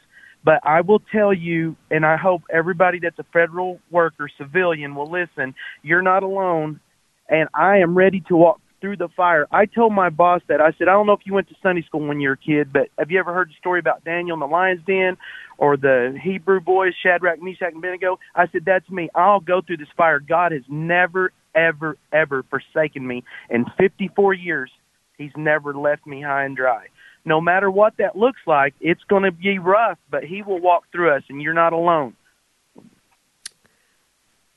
But 0.45 0.59
I 0.63 0.81
will 0.81 1.01
tell 1.11 1.33
you, 1.33 1.75
and 1.89 2.05
I 2.05 2.17
hope 2.17 2.43
everybody 2.53 2.99
that's 2.99 3.17
a 3.17 3.25
federal 3.33 3.79
worker, 3.89 4.29
civilian, 4.37 4.93
will 4.93 5.09
listen. 5.09 5.55
You're 5.81 6.03
not 6.03 6.21
alone, 6.21 6.79
and 7.27 7.49
I 7.55 7.77
am 7.77 7.97
ready 7.97 8.23
to 8.27 8.35
walk 8.35 8.61
through 8.79 8.97
the 8.97 9.09
fire. 9.17 9.47
I 9.51 9.65
told 9.65 9.93
my 9.93 10.09
boss 10.09 10.41
that 10.47 10.61
I 10.61 10.71
said, 10.77 10.87
I 10.87 10.91
don't 10.91 11.07
know 11.07 11.13
if 11.13 11.21
you 11.25 11.33
went 11.33 11.49
to 11.49 11.55
Sunday 11.63 11.81
school 11.81 12.07
when 12.07 12.19
you 12.19 12.29
were 12.29 12.35
a 12.35 12.37
kid, 12.37 12.71
but 12.71 12.89
have 12.99 13.09
you 13.09 13.19
ever 13.19 13.33
heard 13.33 13.49
the 13.49 13.55
story 13.59 13.79
about 13.79 14.03
Daniel 14.03 14.35
in 14.35 14.39
the 14.39 14.45
lion's 14.45 14.85
den 14.85 15.17
or 15.57 15.77
the 15.77 16.15
Hebrew 16.23 16.59
boys, 16.59 16.93
Shadrach, 17.01 17.41
Meshach, 17.41 17.69
and 17.73 17.77
Abednego? 17.77 18.19
I 18.35 18.45
said, 18.51 18.61
that's 18.65 18.87
me. 18.91 19.09
I'll 19.15 19.39
go 19.39 19.61
through 19.65 19.77
this 19.77 19.87
fire. 19.97 20.19
God 20.19 20.51
has 20.51 20.61
never, 20.69 21.31
ever, 21.55 21.97
ever 22.13 22.43
forsaken 22.43 23.07
me. 23.07 23.23
In 23.49 23.65
54 23.79 24.35
years, 24.35 24.69
He's 25.17 25.31
never 25.37 25.73
left 25.73 26.05
me 26.05 26.21
high 26.21 26.43
and 26.43 26.57
dry. 26.57 26.87
No 27.25 27.41
matter 27.41 27.69
what 27.71 27.97
that 27.97 28.15
looks 28.15 28.39
like, 28.45 28.75
it's 28.79 29.03
going 29.03 29.23
to 29.23 29.31
be 29.31 29.57
rough, 29.57 29.97
but 30.09 30.23
He 30.23 30.43
will 30.43 30.59
walk 30.59 30.83
through 30.91 31.11
us, 31.11 31.23
and 31.29 31.41
you're 31.41 31.53
not 31.53 31.73
alone. 31.73 32.15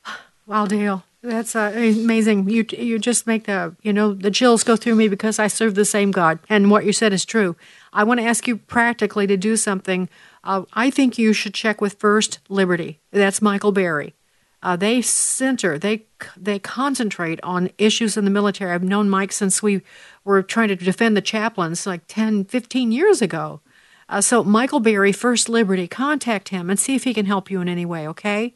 Wow, 0.45 0.65
Dale, 0.65 1.03
that's 1.21 1.55
uh, 1.55 1.71
amazing. 1.75 2.49
You 2.49 2.65
you 2.71 2.97
just 2.97 3.27
make 3.27 3.45
the 3.45 3.75
you 3.83 3.93
know 3.93 4.15
the 4.15 4.31
chills 4.31 4.63
go 4.63 4.75
through 4.75 4.95
me 4.95 5.07
because 5.07 5.37
I 5.37 5.45
serve 5.45 5.75
the 5.75 5.85
same 5.85 6.09
God, 6.09 6.39
and 6.49 6.71
what 6.71 6.85
you 6.85 6.93
said 6.93 7.13
is 7.13 7.23
true. 7.23 7.55
I 7.93 8.03
want 8.03 8.19
to 8.19 8.25
ask 8.25 8.47
you 8.47 8.57
practically 8.57 9.27
to 9.27 9.37
do 9.37 9.55
something. 9.55 10.09
Uh, 10.43 10.63
I 10.73 10.89
think 10.89 11.17
you 11.17 11.33
should 11.33 11.53
check 11.53 11.81
with 11.81 11.99
First 11.99 12.39
Liberty. 12.49 12.99
That's 13.11 13.41
Michael 13.41 13.71
Berry. 13.71 14.15
Uh, 14.61 14.75
they 14.75 15.01
center, 15.01 15.77
they 15.77 16.05
they 16.35 16.59
concentrate 16.59 17.39
on 17.43 17.69
issues 17.77 18.17
in 18.17 18.25
the 18.25 18.31
military. 18.31 18.71
I've 18.71 18.83
known 18.83 19.09
Mike 19.09 19.31
since 19.31 19.63
we 19.63 19.81
were 20.25 20.43
trying 20.43 20.67
to 20.67 20.75
defend 20.75 21.15
the 21.15 21.21
chaplains 21.21 21.85
like 21.85 22.01
10, 22.07 22.45
15 22.45 22.91
years 22.91 23.21
ago. 23.21 23.61
Uh, 24.09 24.21
so, 24.21 24.43
Michael 24.43 24.79
Berry, 24.79 25.11
First 25.11 25.49
Liberty, 25.49 25.87
contact 25.87 26.49
him 26.49 26.69
and 26.69 26.79
see 26.79 26.95
if 26.95 27.03
he 27.03 27.13
can 27.13 27.25
help 27.25 27.49
you 27.49 27.61
in 27.61 27.69
any 27.69 27.85
way, 27.85 28.07
okay? 28.07 28.55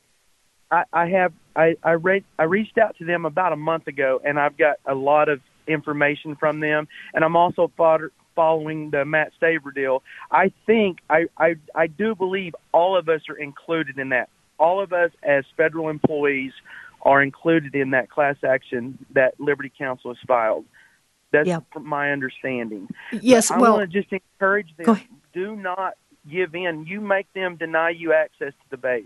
I, 0.72 0.84
I 0.92 1.08
have 1.08 1.34
I 1.56 1.76
I, 1.84 1.92
read, 1.92 2.24
I 2.38 2.44
reached 2.44 2.78
out 2.78 2.98
to 2.98 3.06
them 3.06 3.26
about 3.26 3.54
a 3.54 3.58
month 3.58 3.88
ago, 3.88 4.20
and 4.26 4.40
I've 4.40 4.58
got 4.58 4.78
a 4.86 4.96
lot 4.96 5.30
of 5.30 5.42
information 5.68 6.36
from 6.36 6.60
them, 6.60 6.88
and 7.14 7.24
I'm 7.24 7.36
also 7.36 7.72
fodder, 7.78 8.12
following 8.36 8.90
the 8.90 9.06
Matt 9.06 9.32
Staver 9.40 9.74
deal. 9.74 10.04
I 10.32 10.52
think 10.66 11.00
I, 11.10 11.28
I 11.38 11.56
I 11.76 11.88
do 11.88 12.16
believe 12.16 12.56
all 12.72 12.98
of 12.98 13.08
us 13.08 13.22
are 13.30 13.38
included 13.38 14.00
in 14.00 14.10
that 14.10 14.30
all 14.60 14.82
of 14.82 14.94
us 14.94 15.12
as 15.24 15.46
federal 15.58 15.90
employees 15.90 16.52
are 17.02 17.22
included 17.22 17.76
in 17.76 17.92
that 17.92 18.10
class 18.10 18.38
action 18.48 18.98
that 19.14 19.40
Liberty 19.40 19.72
Counsel 19.78 20.14
has 20.14 20.18
filed. 20.26 20.66
That's 21.32 21.48
yeah. 21.48 21.60
my 21.82 22.12
understanding. 22.12 22.88
Yes, 23.12 23.50
but 23.50 23.56
I 23.56 23.62
well, 23.62 23.78
want 23.78 23.92
to 23.92 24.02
just 24.02 24.14
encourage 24.14 24.70
them. 24.78 25.00
Do 25.34 25.56
not 25.56 25.94
give 26.30 26.54
in. 26.54 26.86
You 26.86 27.02
make 27.02 27.32
them 27.34 27.56
deny 27.58 27.90
you 27.90 28.14
access 28.14 28.54
to 28.54 28.70
the 28.70 28.78
base. 28.78 29.06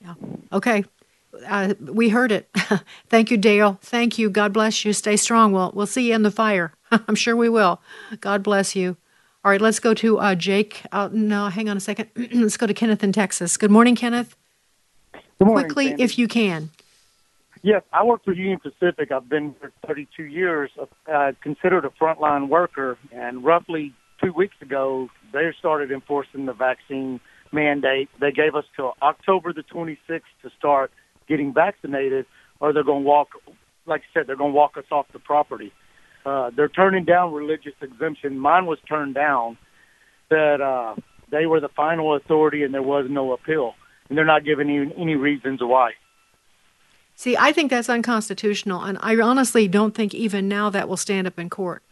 Yeah. 0.00 0.14
Okay. 0.52 0.84
Uh, 1.46 1.74
we 1.80 2.08
heard 2.08 2.32
it. 2.32 2.48
Thank 3.08 3.30
you, 3.30 3.36
Dale. 3.36 3.78
Thank 3.82 4.18
you. 4.18 4.30
God 4.30 4.52
bless 4.52 4.84
you. 4.84 4.92
Stay 4.92 5.16
strong. 5.16 5.52
We'll 5.52 5.72
we'll 5.74 5.86
see 5.86 6.08
you 6.08 6.14
in 6.14 6.22
the 6.22 6.30
fire. 6.30 6.72
I'm 6.90 7.14
sure 7.14 7.36
we 7.36 7.48
will. 7.48 7.80
God 8.20 8.42
bless 8.42 8.76
you. 8.76 8.96
All 9.46 9.50
right, 9.50 9.60
let's 9.60 9.78
go 9.78 9.94
to 9.94 10.18
uh, 10.18 10.34
Jake. 10.34 10.82
Uh, 10.90 11.08
no, 11.12 11.46
hang 11.46 11.68
on 11.68 11.76
a 11.76 11.80
second. 11.80 12.10
let's 12.32 12.56
go 12.56 12.66
to 12.66 12.74
Kenneth 12.74 13.04
in 13.04 13.12
Texas. 13.12 13.56
Good 13.56 13.70
morning, 13.70 13.94
Kenneth. 13.94 14.34
Good 15.12 15.46
morning, 15.46 15.66
Quickly, 15.66 15.86
Sandy. 15.86 16.02
if 16.02 16.18
you 16.18 16.26
can. 16.26 16.70
Yes, 17.62 17.82
I 17.92 18.02
work 18.02 18.24
for 18.24 18.32
Union 18.32 18.58
Pacific. 18.58 19.12
I've 19.12 19.28
been 19.28 19.54
for 19.60 19.70
32 19.86 20.24
years. 20.24 20.72
Uh, 21.06 21.30
considered 21.40 21.84
a 21.84 21.90
frontline 21.90 22.48
worker, 22.48 22.98
and 23.12 23.44
roughly 23.44 23.94
two 24.20 24.32
weeks 24.32 24.56
ago, 24.60 25.10
they 25.32 25.54
started 25.56 25.92
enforcing 25.92 26.46
the 26.46 26.52
vaccine 26.52 27.20
mandate. 27.52 28.08
They 28.20 28.32
gave 28.32 28.56
us 28.56 28.64
till 28.74 28.94
October 29.00 29.52
the 29.52 29.62
26th 29.62 30.22
to 30.42 30.50
start 30.58 30.90
getting 31.28 31.54
vaccinated, 31.54 32.26
or 32.58 32.72
they're 32.72 32.82
going 32.82 33.04
to 33.04 33.08
walk. 33.08 33.28
Like 33.86 34.00
I 34.00 34.12
said, 34.12 34.26
they're 34.26 34.34
going 34.34 34.54
to 34.54 34.56
walk 34.56 34.76
us 34.76 34.86
off 34.90 35.06
the 35.12 35.20
property. 35.20 35.72
Uh, 36.26 36.50
they're 36.56 36.68
turning 36.68 37.04
down 37.04 37.32
religious 37.32 37.74
exemption. 37.80 38.36
Mine 38.36 38.66
was 38.66 38.78
turned 38.88 39.14
down. 39.14 39.56
That 40.28 40.60
uh, 40.60 40.96
they 41.30 41.46
were 41.46 41.60
the 41.60 41.68
final 41.68 42.16
authority, 42.16 42.64
and 42.64 42.74
there 42.74 42.82
was 42.82 43.06
no 43.08 43.32
appeal, 43.32 43.74
and 44.08 44.18
they're 44.18 44.24
not 44.24 44.44
giving 44.44 44.68
any, 44.68 44.92
any 44.98 45.14
reasons 45.14 45.60
why. 45.62 45.92
See, 47.14 47.36
I 47.36 47.52
think 47.52 47.70
that's 47.70 47.88
unconstitutional, 47.88 48.82
and 48.82 48.98
I 49.00 49.16
honestly 49.20 49.68
don't 49.68 49.94
think 49.94 50.14
even 50.14 50.48
now 50.48 50.68
that 50.70 50.88
will 50.88 50.96
stand 50.96 51.28
up 51.28 51.38
in 51.38 51.48
court. 51.48 51.84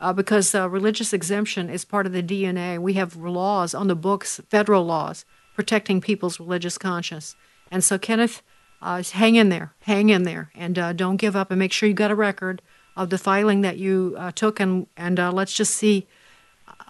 Uh, 0.00 0.12
because 0.12 0.54
uh, 0.54 0.68
religious 0.68 1.12
exemption 1.12 1.68
is 1.68 1.84
part 1.84 2.06
of 2.06 2.12
the 2.12 2.22
DNA. 2.22 2.78
We 2.78 2.92
have 2.92 3.16
laws 3.16 3.74
on 3.74 3.88
the 3.88 3.96
books, 3.96 4.40
federal 4.48 4.84
laws, 4.84 5.24
protecting 5.56 6.00
people's 6.00 6.38
religious 6.38 6.78
conscience. 6.78 7.34
And 7.68 7.82
so, 7.82 7.98
Kenneth, 7.98 8.42
uh, 8.80 9.02
hang 9.02 9.34
in 9.34 9.48
there, 9.48 9.72
hang 9.80 10.10
in 10.10 10.22
there, 10.22 10.52
and 10.54 10.78
uh, 10.78 10.92
don't 10.92 11.16
give 11.16 11.34
up, 11.34 11.50
and 11.50 11.58
make 11.58 11.72
sure 11.72 11.88
you 11.88 11.96
got 11.96 12.12
a 12.12 12.14
record 12.14 12.62
of 12.98 13.10
the 13.10 13.16
filing 13.16 13.62
that 13.62 13.78
you 13.78 14.16
uh, 14.18 14.32
took, 14.32 14.60
and 14.60 14.86
and 14.96 15.18
uh, 15.18 15.32
let's 15.32 15.54
just 15.54 15.74
see. 15.74 16.06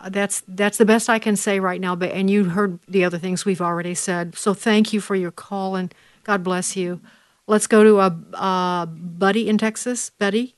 that's 0.09 0.43
that's 0.49 0.79
the 0.79 0.85
best 0.85 1.09
I 1.09 1.19
can 1.19 1.37
say 1.37 1.61
right 1.61 1.81
now. 1.81 1.95
But 1.95 2.13
and 2.13 2.31
you 2.31 2.47
heard 2.47 2.81
the 2.89 3.05
other 3.05 3.19
things 3.19 3.45
we've 3.45 3.61
already 3.61 3.95
said. 3.95 4.35
So 4.35 4.55
thank 4.55 4.93
you 4.93 5.01
for 5.01 5.15
your 5.15 5.31
call, 5.31 5.77
and 5.77 5.95
God 6.25 6.43
bless 6.43 6.77
you. 6.77 7.01
Let's 7.47 7.67
go 7.67 7.85
to 7.85 8.01
a 8.01 8.19
uh, 8.35 8.87
Buddy 8.87 9.49
in 9.49 9.59
Texas. 9.59 10.11
Buddy, 10.11 10.57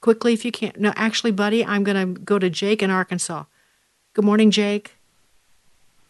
quickly 0.00 0.32
if 0.32 0.44
you 0.44 0.52
can. 0.52 0.72
No, 0.78 0.92
actually, 0.96 1.32
Buddy, 1.32 1.64
I'm 1.64 1.84
going 1.84 2.14
to 2.14 2.20
go 2.20 2.38
to 2.38 2.50
Jake 2.50 2.82
in 2.82 2.90
Arkansas. 2.90 3.44
Good 4.14 4.24
morning, 4.24 4.50
Jake. 4.50 4.96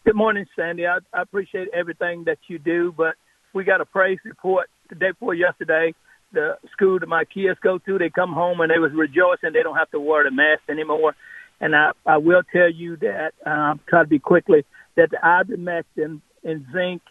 Good 0.04 0.16
morning, 0.16 0.46
Sandy. 0.56 0.86
I, 0.86 0.98
I 1.12 1.22
appreciate 1.22 1.68
everything 1.74 2.24
that 2.24 2.38
you 2.48 2.58
do, 2.58 2.92
but 2.96 3.14
we 3.52 3.64
got 3.64 3.80
a 3.80 3.84
praise 3.84 4.18
report 4.24 4.68
the 4.88 4.94
day 4.94 5.10
before 5.10 5.34
yesterday. 5.34 5.94
The 6.32 6.58
school 6.72 6.98
that 6.98 7.08
my 7.08 7.24
kids 7.24 7.58
go 7.60 7.78
to, 7.78 7.98
they 7.98 8.10
come 8.10 8.32
home 8.32 8.60
and 8.60 8.70
they 8.70 8.78
was 8.78 8.92
rejoicing 8.92 9.52
they 9.52 9.62
don't 9.62 9.76
have 9.76 9.90
to 9.90 10.00
wear 10.00 10.24
the 10.24 10.30
mask 10.30 10.62
anymore. 10.68 11.14
And 11.60 11.74
I, 11.74 11.90
I 12.06 12.18
will 12.18 12.42
tell 12.52 12.70
you 12.70 12.96
that, 12.98 13.32
um, 13.44 13.80
try 13.88 14.02
to 14.02 14.08
be 14.08 14.18
quickly, 14.18 14.64
that 14.96 15.10
the 15.10 15.18
ivermectin 15.22 16.20
and 16.44 16.66
zinc 16.72 17.02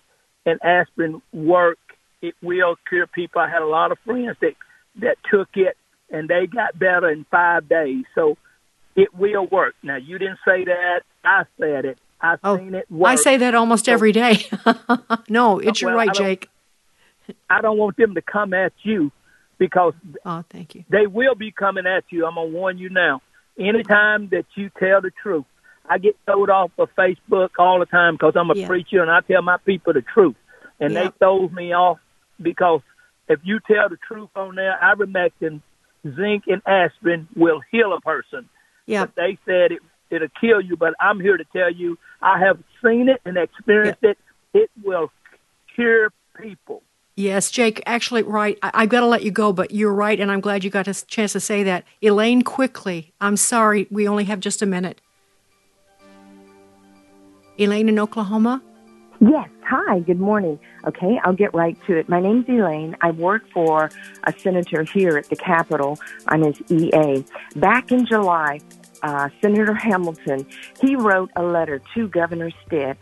and 0.45 0.59
aspirin 0.63 1.21
work. 1.33 1.77
It 2.21 2.35
will 2.41 2.75
cure 2.87 3.07
people. 3.07 3.41
I 3.41 3.49
had 3.49 3.61
a 3.61 3.67
lot 3.67 3.91
of 3.91 3.97
friends 4.05 4.35
that 4.41 4.53
that 5.01 5.17
took 5.31 5.49
it 5.53 5.77
and 6.09 6.27
they 6.27 6.47
got 6.47 6.77
better 6.77 7.09
in 7.09 7.25
five 7.31 7.69
days. 7.69 8.03
So 8.15 8.37
it 8.95 9.13
will 9.13 9.47
work. 9.47 9.75
Now 9.83 9.95
you 9.95 10.17
didn't 10.17 10.39
say 10.45 10.65
that. 10.65 11.01
I 11.23 11.43
said 11.57 11.85
it. 11.85 11.99
I've 12.21 12.39
oh, 12.43 12.57
seen 12.57 12.75
it 12.75 12.91
work. 12.91 13.09
I 13.09 13.15
say 13.15 13.37
that 13.37 13.55
almost 13.55 13.87
every 13.87 14.11
day. 14.11 14.45
no, 15.29 15.59
it's 15.59 15.81
Well, 15.81 15.91
your 15.91 15.97
right, 15.97 16.13
Jake. 16.13 16.49
I 17.49 17.61
don't 17.61 17.77
want 17.77 17.97
them 17.97 18.15
to 18.15 18.21
come 18.21 18.53
at 18.53 18.73
you 18.83 19.11
because 19.57 19.93
oh, 20.25 20.43
thank 20.49 20.75
you. 20.75 20.83
They 20.89 21.07
will 21.07 21.35
be 21.35 21.51
coming 21.51 21.85
at 21.85 22.03
you. 22.09 22.25
I'm 22.25 22.35
gonna 22.35 22.49
warn 22.49 22.77
you 22.77 22.89
now. 22.89 23.21
Anytime 23.57 24.29
that 24.29 24.45
you 24.55 24.69
tell 24.79 25.01
the 25.01 25.11
truth, 25.21 25.45
I 25.89 25.97
get 25.97 26.15
thrown 26.25 26.49
off 26.49 26.71
of 26.77 26.89
Facebook 26.97 27.49
all 27.57 27.79
the 27.79 27.85
time 27.85 28.15
because 28.15 28.33
I'm 28.35 28.49
a 28.51 28.55
Yeah. 28.55 28.67
preacher 28.67 29.01
and 29.01 29.11
I 29.11 29.21
tell 29.21 29.41
my 29.41 29.57
people 29.57 29.93
the 29.93 30.01
truth, 30.01 30.35
and 30.79 30.95
they 30.95 31.03
Yep. 31.03 31.19
throw 31.19 31.49
me 31.49 31.73
off 31.73 31.99
because 32.41 32.81
if 33.27 33.39
you 33.43 33.59
tell 33.59 33.89
the 33.89 33.97
truth 34.07 34.29
on 34.35 34.55
there, 34.55 34.77
ivermectin, 34.81 35.61
zinc, 36.15 36.45
and 36.47 36.61
aspirin 36.65 37.27
will 37.35 37.61
heal 37.71 37.93
a 37.93 38.01
person. 38.01 38.47
Yeah. 38.85 39.05
But 39.05 39.15
they 39.15 39.37
said 39.45 39.71
it 39.73 39.79
it'll 40.09 40.27
kill 40.41 40.59
you, 40.61 40.75
but 40.75 40.93
I'm 40.99 41.19
here 41.19 41.37
to 41.37 41.43
tell 41.55 41.71
you 41.71 41.97
I 42.21 42.39
have 42.39 42.57
seen 42.83 43.09
it 43.09 43.21
and 43.25 43.37
experienced 43.37 44.03
it. 44.03 44.17
It 44.53 44.71
will 44.83 45.11
cure 45.75 46.11
people. 46.35 46.81
Yes, 47.19 47.51
Jake, 47.51 47.83
actually, 47.85 48.23
right. 48.23 48.57
I, 48.63 48.71
I've 48.73 48.87
got 48.87 49.01
to 49.01 49.05
let 49.05 49.23
you 49.23 49.31
go, 49.31 49.51
but 49.51 49.71
you're 49.71 49.93
right, 49.93 50.17
and 50.17 50.31
I'm 50.31 50.39
glad 50.39 50.63
you 50.63 50.69
got 50.69 50.87
a 50.87 51.05
chance 51.05 51.33
to 51.33 51.41
say 51.41 51.63
that. 51.63 51.83
Elaine, 52.01 52.43
quickly. 52.43 53.11
I'm 53.19 53.35
sorry, 53.35 53.87
we 53.91 54.07
only 54.07 54.23
have 54.23 54.39
just 54.39 54.61
a 54.61 54.65
minute. 54.65 55.01
Elaine 57.57 57.89
in 57.89 57.99
Oklahoma? 57.99 58.63
Yes. 59.19 59.49
Hi. 59.65 59.99
Good 59.99 60.21
morning. 60.21 60.57
Okay, 60.87 61.19
I'll 61.25 61.33
get 61.33 61.53
right 61.53 61.77
to 61.87 61.97
it. 61.97 62.07
My 62.07 62.21
name's 62.21 62.47
Elaine. 62.47 62.95
I 63.01 63.11
work 63.11 63.43
for 63.53 63.91
a 64.23 64.33
senator 64.39 64.83
here 64.83 65.17
at 65.17 65.27
the 65.27 65.35
Capitol 65.35 65.99
on 66.29 66.43
his 66.43 66.61
EA. 66.71 67.25
Back 67.57 67.91
in 67.91 68.05
July, 68.05 68.61
uh, 69.03 69.27
Senator 69.41 69.73
Hamilton 69.73 70.47
he 70.81 70.95
wrote 70.95 71.31
a 71.35 71.43
letter 71.43 71.81
to 71.95 72.07
Governor 72.07 72.49
Stitt 72.65 72.97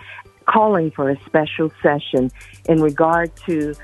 calling 0.47 0.89
for 0.91 1.09
a 1.09 1.19
special 1.25 1.71
session 1.83 2.31
in 2.67 2.81
regard 2.81 3.35
to 3.45 3.75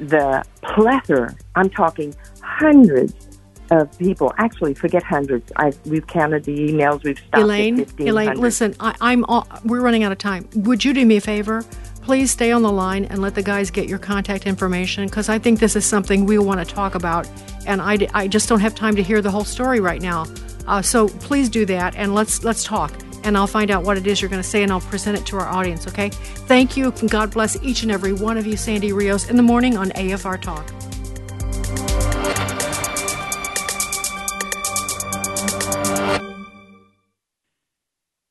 the 0.00 0.44
plethora. 0.62 1.36
I'm 1.54 1.70
talking 1.70 2.14
hundreds 2.42 3.14
of 3.70 3.96
people. 3.98 4.32
Actually, 4.38 4.74
forget 4.74 5.02
hundreds. 5.02 5.52
I've, 5.56 5.78
we've 5.86 6.06
counted 6.06 6.44
the 6.44 6.56
emails. 6.56 7.04
We've 7.04 7.18
stopped 7.18 7.42
Elaine, 7.42 7.86
Elaine, 7.98 8.40
listen, 8.40 8.74
I, 8.80 8.94
I'm 9.00 9.24
all, 9.26 9.46
we're 9.64 9.80
running 9.80 10.02
out 10.02 10.12
of 10.12 10.18
time. 10.18 10.48
Would 10.56 10.84
you 10.84 10.92
do 10.92 11.06
me 11.06 11.18
a 11.18 11.20
favor? 11.20 11.64
Please 12.02 12.30
stay 12.30 12.50
on 12.50 12.62
the 12.62 12.72
line 12.72 13.04
and 13.04 13.20
let 13.20 13.34
the 13.34 13.42
guys 13.42 13.70
get 13.70 13.88
your 13.88 13.98
contact 13.98 14.46
information 14.46 15.06
because 15.06 15.28
I 15.28 15.38
think 15.38 15.60
this 15.60 15.76
is 15.76 15.84
something 15.84 16.24
we 16.24 16.38
want 16.38 16.66
to 16.66 16.74
talk 16.74 16.94
about, 16.94 17.28
and 17.66 17.80
I, 17.80 18.08
I 18.14 18.26
just 18.26 18.48
don't 18.48 18.60
have 18.60 18.74
time 18.74 18.96
to 18.96 19.02
hear 19.02 19.20
the 19.20 19.30
whole 19.30 19.44
story 19.44 19.80
right 19.80 20.00
now. 20.00 20.26
Uh, 20.66 20.82
so 20.82 21.08
please 21.08 21.48
do 21.48 21.64
that 21.66 21.94
and 21.96 22.14
let's 22.14 22.42
let's 22.42 22.64
talk, 22.64 22.92
and 23.24 23.36
I'll 23.36 23.46
find 23.46 23.70
out 23.70 23.84
what 23.84 23.96
it 23.96 24.06
is 24.06 24.20
you're 24.20 24.30
going 24.30 24.42
to 24.42 24.48
say 24.48 24.62
and 24.62 24.72
I'll 24.72 24.80
present 24.80 25.18
it 25.18 25.26
to 25.26 25.36
our 25.36 25.48
audience. 25.48 25.86
Okay? 25.86 26.10
Thank 26.10 26.76
you. 26.76 26.92
and 27.00 27.10
God 27.10 27.30
bless 27.30 27.60
each 27.62 27.82
and 27.82 27.90
every 27.90 28.12
one 28.12 28.36
of 28.36 28.46
you, 28.46 28.56
Sandy 28.56 28.92
Rios, 28.92 29.28
in 29.28 29.36
the 29.36 29.42
morning 29.42 29.76
on 29.76 29.90
AFR 29.90 30.40
Talk. 30.40 30.66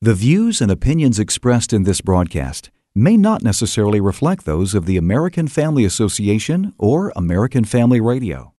The 0.01 0.13
views 0.13 0.61
and 0.61 0.71
opinions 0.71 1.19
expressed 1.19 1.73
in 1.73 1.83
this 1.83 1.99
broadcast 1.99 2.71
may 2.95 3.17
not 3.17 3.43
necessarily 3.43 3.99
reflect 3.99 4.45
those 4.45 4.73
of 4.73 4.85
the 4.85 4.97
American 4.97 5.47
Family 5.47 5.85
Association 5.85 6.73
or 6.77 7.11
American 7.15 7.65
Family 7.65 7.99
Radio. 7.99 8.53